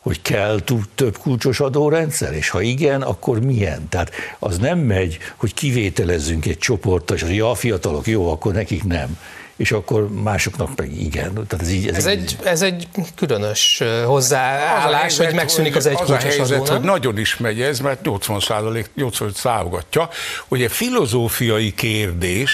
hogy 0.07 0.21
kell 0.21 0.59
több 0.95 1.17
kulcsos 1.17 1.59
adórendszer, 1.59 2.33
és 2.33 2.49
ha 2.49 2.61
igen, 2.61 3.01
akkor 3.01 3.39
milyen? 3.39 3.89
Tehát 3.89 4.11
az 4.39 4.57
nem 4.57 4.79
megy, 4.79 5.17
hogy 5.35 5.53
kivételezzünk 5.53 6.45
egy 6.45 6.57
csoportot, 6.57 7.17
és 7.17 7.23
az, 7.23 7.31
ja, 7.31 7.49
a 7.49 7.55
fiatalok 7.55 8.07
jó, 8.07 8.31
akkor 8.31 8.53
nekik 8.53 8.83
nem 8.83 9.17
és 9.57 9.71
akkor 9.71 10.09
másoknak 10.23 10.75
meg 10.75 11.01
igen. 11.01 11.33
Tehát 11.33 11.61
ez, 11.61 11.71
így, 11.71 11.87
ez, 11.87 11.95
ez, 11.95 12.05
egy, 12.05 12.37
ez 12.43 12.61
egy 12.61 12.87
különös 13.15 13.83
hozzáállás, 14.05 14.99
helyzet, 14.99 15.25
hogy 15.25 15.35
megszűnik 15.35 15.75
az 15.75 15.85
egy 15.85 15.97
Az 15.99 16.09
a 16.09 16.15
helyzet, 16.17 16.59
adó, 16.59 16.71
hogy 16.73 16.81
nagyon 16.81 17.17
is 17.17 17.37
megy 17.37 17.61
ez, 17.61 17.79
mert 17.79 18.01
80 18.05 18.39
százalék, 18.39 18.89
85 18.95 19.35
számogatja, 19.35 20.09
hogy 20.47 20.61
egy 20.61 20.71
filozófiai 20.71 21.73
kérdés, 21.73 22.51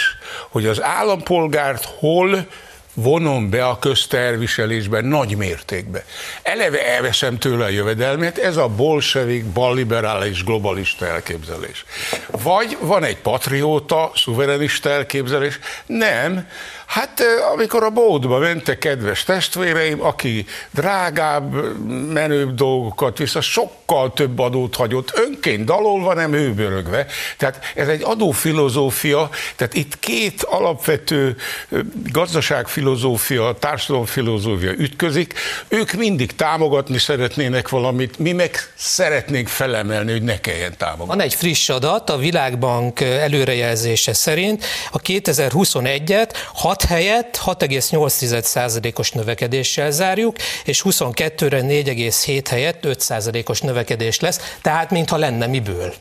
hogy 0.50 0.66
az 0.66 0.82
állampolgárt 0.82 1.86
hol 2.00 2.48
vonom 2.94 3.50
be 3.50 3.66
a 3.66 3.80
közterviselésben 3.80 5.06
nagy 5.06 5.38
mértékben. 5.38 6.02
Eleve 6.44 6.88
elveszem 6.88 7.38
tőle 7.38 7.66
a 7.66 7.70
jövedelmét, 7.70 8.38
ez 8.38 8.58
a 8.58 8.68
bolsevik, 8.68 9.46
balliberális, 9.46 10.44
globalista 10.44 11.06
elképzelés. 11.08 11.86
Vagy 12.28 12.78
van 12.82 13.04
egy 13.04 13.18
patrióta, 13.18 14.12
szuverenista 14.16 14.90
elképzelés, 14.90 15.60
nem, 15.86 16.48
Hát 16.94 17.24
amikor 17.54 17.84
a 17.84 17.90
bódba 17.90 18.38
mentek 18.38 18.78
kedves 18.78 19.24
testvéreim, 19.24 20.02
aki 20.02 20.46
drágább, 20.72 21.78
menőbb 22.12 22.54
dolgokat 22.56 23.18
vissza, 23.18 23.42
sokkal 23.42 24.14
több 24.14 24.40
adót 24.40 24.76
hagyott, 24.76 25.12
önként 25.16 25.66
dalolva, 25.66 26.14
nem 26.14 26.34
őbörögve. 26.34 27.06
Tehát 27.38 27.60
ez 27.76 27.88
egy 27.88 28.02
adófilozófia, 28.04 29.30
tehát 29.56 29.74
itt 29.74 30.00
két 30.00 30.44
alapvető 30.44 31.36
gazdaságfilozófia, 32.12 33.56
társadalomfilozófia 33.60 34.72
ütközik. 34.72 35.34
Ők 35.68 35.92
mindig 35.92 36.36
támogatni 36.36 36.98
szeretnének 36.98 37.70
valamit, 37.70 38.20
mi 38.20 38.32
meg 38.32 38.56
szeretnénk 38.76 39.48
felemelni, 39.48 40.12
hogy 40.12 40.24
ne 40.24 40.40
kelljen 40.40 40.78
támogatni. 40.78 41.08
Van 41.16 41.22
egy 41.22 41.34
friss 41.34 41.70
adat, 41.70 42.10
a 42.10 42.18
Világbank 42.18 43.02
előrejelzése 43.02 44.14
szerint 44.14 44.66
a 44.92 45.00
2021-et 45.00 46.30
6 46.54 46.82
helyett 46.84 47.42
6,8%-os 47.46 49.12
növekedéssel 49.12 49.92
zárjuk, 49.92 50.36
és 50.66 50.82
22-re 50.86 51.62
4,7 51.62 52.44
helyett 52.50 52.80
5%-os 52.84 53.62
növekedés 53.62 54.20
lesz, 54.20 54.58
tehát 54.62 54.90
mintha 54.92 55.18
lenne 55.18 55.48
miből. 55.48 55.94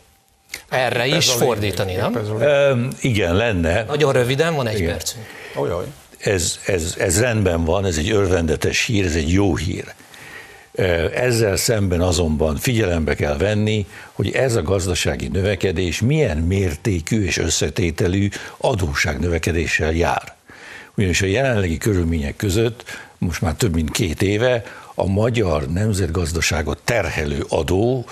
Erre 0.69 1.07
is 1.07 1.31
fordítani, 1.31 1.95
nem? 1.95 2.15
Um, 2.15 2.89
igen, 3.01 3.35
lenne. 3.35 3.83
Nagyon 3.83 4.13
röviden, 4.13 4.55
van 4.55 4.67
egy 4.67 4.79
igen. 4.79 4.91
percünk. 4.91 5.25
Ez, 6.19 6.59
ez, 6.67 6.95
ez 6.99 7.21
rendben 7.21 7.65
van, 7.65 7.85
ez 7.85 7.97
egy 7.97 8.11
örvendetes 8.11 8.85
hír, 8.85 9.05
ez 9.05 9.15
egy 9.15 9.33
jó 9.33 9.57
hír. 9.57 9.85
Ezzel 11.15 11.57
szemben 11.57 12.01
azonban 12.01 12.57
figyelembe 12.57 13.15
kell 13.15 13.37
venni, 13.37 13.87
hogy 14.13 14.31
ez 14.31 14.55
a 14.55 14.63
gazdasági 14.63 15.29
növekedés 15.29 16.01
milyen 16.01 16.39
mértékű 16.39 17.25
és 17.25 17.39
összetételű 17.39 18.29
adósságnövekedéssel 18.57 19.93
jár 19.93 20.35
ugyanis 20.97 21.23
a 21.23 21.27
jelenlegi 21.27 21.79
körülmények 21.79 22.37
között 22.37 22.85
most 23.19 23.41
már 23.41 23.55
több 23.55 23.75
mint 23.75 23.91
két 23.91 24.23
éve 24.23 24.65
a 24.95 25.07
magyar 25.07 25.67
nemzetgazdaságot 25.67 26.79
terhelő 26.85 27.45
adó, 27.49 28.07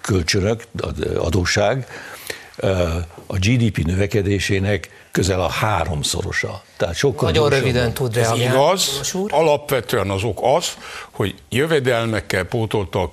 kölcsönök, 0.00 0.62
adóság 1.16 1.86
a 3.26 3.36
GDP 3.36 3.78
növekedésének 3.78 4.90
közel 5.10 5.40
a 5.40 5.48
háromszorosa. 5.48 6.62
Tehát 6.76 6.94
sokkal 6.94 7.30
Nagyon 7.30 7.48
röviden 7.48 7.94
tud 7.94 8.14
reagálni. 8.14 8.44
Ez 8.44 8.52
igaz, 8.52 9.14
alapvetően 9.28 10.10
az 10.10 10.22
ok 10.22 10.38
az, 10.42 10.76
hogy 11.10 11.34
jövedelmekkel 11.48 12.44
pótolta 12.44 13.10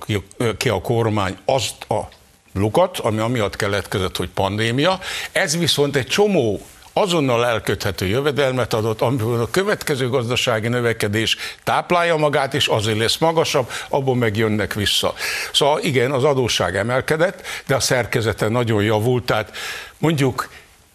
ki 0.56 0.68
a 0.68 0.80
kormány 0.80 1.36
azt 1.44 1.84
a 1.88 2.08
lukat, 2.52 2.98
ami 2.98 3.18
amiatt 3.18 3.56
keletkezett, 3.56 4.16
hogy 4.16 4.28
pandémia. 4.28 5.00
Ez 5.32 5.58
viszont 5.58 5.96
egy 5.96 6.06
csomó 6.06 6.60
azonnal 6.98 7.46
elköthető 7.46 8.06
jövedelmet 8.06 8.74
adott, 8.74 9.00
amiből 9.00 9.40
a 9.40 9.50
következő 9.50 10.08
gazdasági 10.08 10.68
növekedés 10.68 11.36
táplálja 11.64 12.16
magát, 12.16 12.54
és 12.54 12.66
azért 12.66 12.98
lesz 12.98 13.18
magasabb, 13.18 13.70
abból 13.88 14.16
megjönnek 14.16 14.74
vissza. 14.74 15.14
Szóval 15.52 15.80
igen, 15.80 16.10
az 16.10 16.24
adósság 16.24 16.76
emelkedett, 16.76 17.42
de 17.66 17.74
a 17.74 17.80
szerkezete 17.80 18.48
nagyon 18.48 18.82
javult, 18.82 19.24
tehát 19.24 19.56
mondjuk 19.98 20.48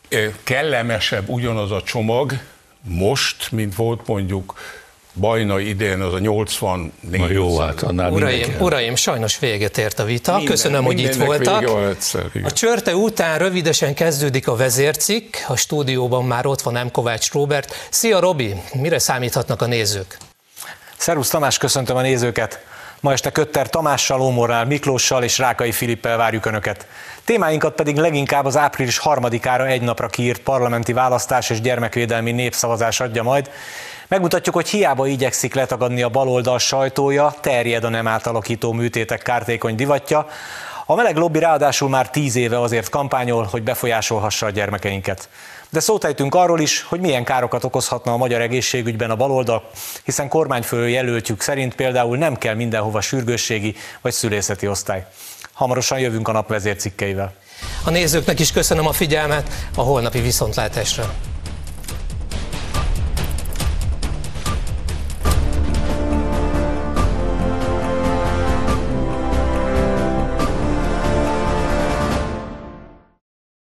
eh, 0.10 0.32
kellemesebb 0.44 1.30
ugyanaz 1.30 1.72
a 1.72 1.82
csomag 1.82 2.34
most, 2.82 3.52
mint 3.52 3.76
volt 3.76 4.08
mondjuk 4.08 4.54
Bajna 5.14 5.60
idén 5.60 6.02
az 6.02 6.14
a 6.14 6.20
84. 6.20 7.20
Na 7.20 7.32
jó, 7.32 7.58
hát 7.58 7.82
annál 7.82 8.12
uraim, 8.12 8.56
uraim, 8.60 8.96
sajnos 8.96 9.40
véget 9.40 9.78
ért 9.78 10.00
a 10.00 10.04
vita. 10.04 10.32
Minden, 10.32 10.52
Köszönöm, 10.52 10.84
hogy 10.84 11.00
itt 11.00 11.16
voltak. 11.16 11.70
Egyszer, 11.90 12.26
a 12.44 12.52
csörte 12.52 12.96
után 12.96 13.38
rövidesen 13.38 13.94
kezdődik 13.94 14.48
a 14.48 14.56
vezércikk. 14.56 15.36
A 15.48 15.56
stúdióban 15.56 16.26
már 16.26 16.46
ott 16.46 16.62
van 16.62 16.86
M. 16.86 16.92
Kovács 16.92 17.32
Robert. 17.32 17.88
Szia 17.90 18.20
Robi, 18.20 18.56
mire 18.74 19.00
számíthatnak 19.00 19.62
a 19.62 19.66
nézők? 19.66 20.18
Szervusz 20.98 21.30
Tamás, 21.30 21.58
köszöntöm 21.58 21.96
a 21.96 22.02
nézőket. 22.02 22.64
Ma 23.00 23.12
este 23.12 23.32
Kötter 23.32 23.70
Tamással, 23.70 24.22
Ómornál 24.22 24.66
Miklóssal 24.66 25.24
és 25.24 25.38
Rákai 25.38 25.72
Filippel 25.72 26.18
várjuk 26.18 26.46
Önöket. 26.46 26.88
Témáinkat 27.26 27.76
pedig 27.76 27.98
leginkább 27.98 28.46
az 28.46 28.58
április 28.58 28.98
harmadikára 28.98 29.68
egy 29.68 29.82
napra 29.82 30.08
kiírt 30.08 30.42
parlamenti 30.42 30.94
választás 30.94 31.50
és 31.50 31.62
gyermekvédelmi 31.62 32.32
népszavazás 32.32 33.00
adja 33.00 33.24
majd. 33.24 33.50
Megmutatjuk, 34.12 34.56
hogy 34.56 34.70
hiába 34.70 35.08
igyekszik 35.08 35.54
letagadni 35.54 36.02
a 36.02 36.10
baloldal 36.10 36.60
sajtója, 36.60 37.34
terjed 37.42 37.84
a 37.84 37.90
nem 37.90 38.08
átalakító 38.08 38.72
műtétek 38.72 39.22
kártékony 39.22 39.76
divatja. 39.76 40.28
A 40.86 40.96
meleg 40.96 41.16
lobby 41.16 41.40
ráadásul 41.40 41.90
már 41.90 42.10
tíz 42.10 42.36
éve 42.36 42.62
azért 42.62 42.90
kampányol, 42.90 43.48
hogy 43.52 43.64
befolyásolhassa 43.64 44.46
a 44.46 44.50
gyermekeinket. 44.50 45.30
De 45.70 45.80
szótejtünk 45.80 46.36
arról 46.36 46.60
is, 46.60 46.82
hogy 46.82 47.00
milyen 47.00 47.24
károkat 47.24 47.64
okozhatna 47.64 48.12
a 48.12 48.18
magyar 48.18 48.42
egészségügyben 48.42 49.12
a 49.12 49.16
baloldal, 49.16 49.70
hiszen 50.04 50.30
kormányfő 50.30 50.90
jelöltjük 50.90 51.42
szerint 51.42 51.76
például 51.76 52.18
nem 52.18 52.38
kell 52.38 52.56
mindenhova 52.56 53.02
sürgősségi 53.02 53.76
vagy 54.02 54.14
szülészeti 54.14 54.68
osztály. 54.68 55.06
Hamarosan 55.54 56.00
jövünk 56.00 56.28
a 56.28 56.32
nap 56.32 56.48
vezércikkeivel. 56.48 57.34
A 57.86 57.90
nézőknek 57.90 58.40
is 58.40 58.52
köszönöm 58.52 58.88
a 58.88 58.92
figyelmet, 58.92 59.50
a 59.76 59.82
holnapi 59.82 60.20
viszontlátásra. 60.20 61.14